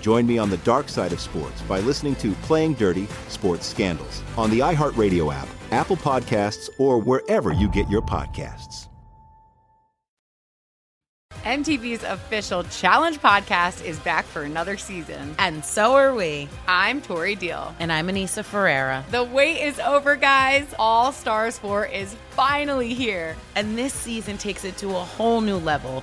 Join 0.00 0.26
me 0.26 0.38
on 0.38 0.50
the 0.50 0.58
dark 0.58 0.88
side 0.88 1.12
of 1.12 1.20
sports 1.20 1.60
by 1.62 1.80
listening 1.80 2.16
to 2.16 2.32
Playing 2.42 2.74
Dirty 2.74 3.06
Sports 3.28 3.66
Scandals 3.66 4.22
on 4.36 4.50
the 4.50 4.60
iHeartRadio 4.60 5.32
app, 5.32 5.48
Apple 5.70 5.96
Podcasts, 5.96 6.70
or 6.78 6.98
wherever 6.98 7.52
you 7.52 7.68
get 7.68 7.88
your 7.88 8.02
podcasts. 8.02 8.88
MTV's 11.44 12.02
official 12.02 12.62
Challenge 12.64 13.18
podcast 13.20 13.82
is 13.82 13.98
back 14.00 14.26
for 14.26 14.42
another 14.42 14.76
season. 14.76 15.34
And 15.38 15.64
so 15.64 15.94
are 15.94 16.14
we. 16.14 16.46
I'm 16.66 17.00
Tori 17.00 17.36
Deal. 17.36 17.74
And 17.78 17.90
I'm 17.90 18.08
Aneesa 18.08 18.44
Ferreira. 18.44 19.02
The 19.10 19.24
wait 19.24 19.62
is 19.62 19.78
over, 19.80 20.14
guys. 20.14 20.66
All 20.78 21.10
Stars 21.10 21.56
4 21.58 21.86
is 21.86 22.14
finally 22.30 22.92
here. 22.92 23.34
And 23.54 23.78
this 23.78 23.94
season 23.94 24.36
takes 24.36 24.64
it 24.64 24.76
to 24.78 24.88
a 24.90 25.00
whole 25.00 25.40
new 25.40 25.56
level. 25.56 26.02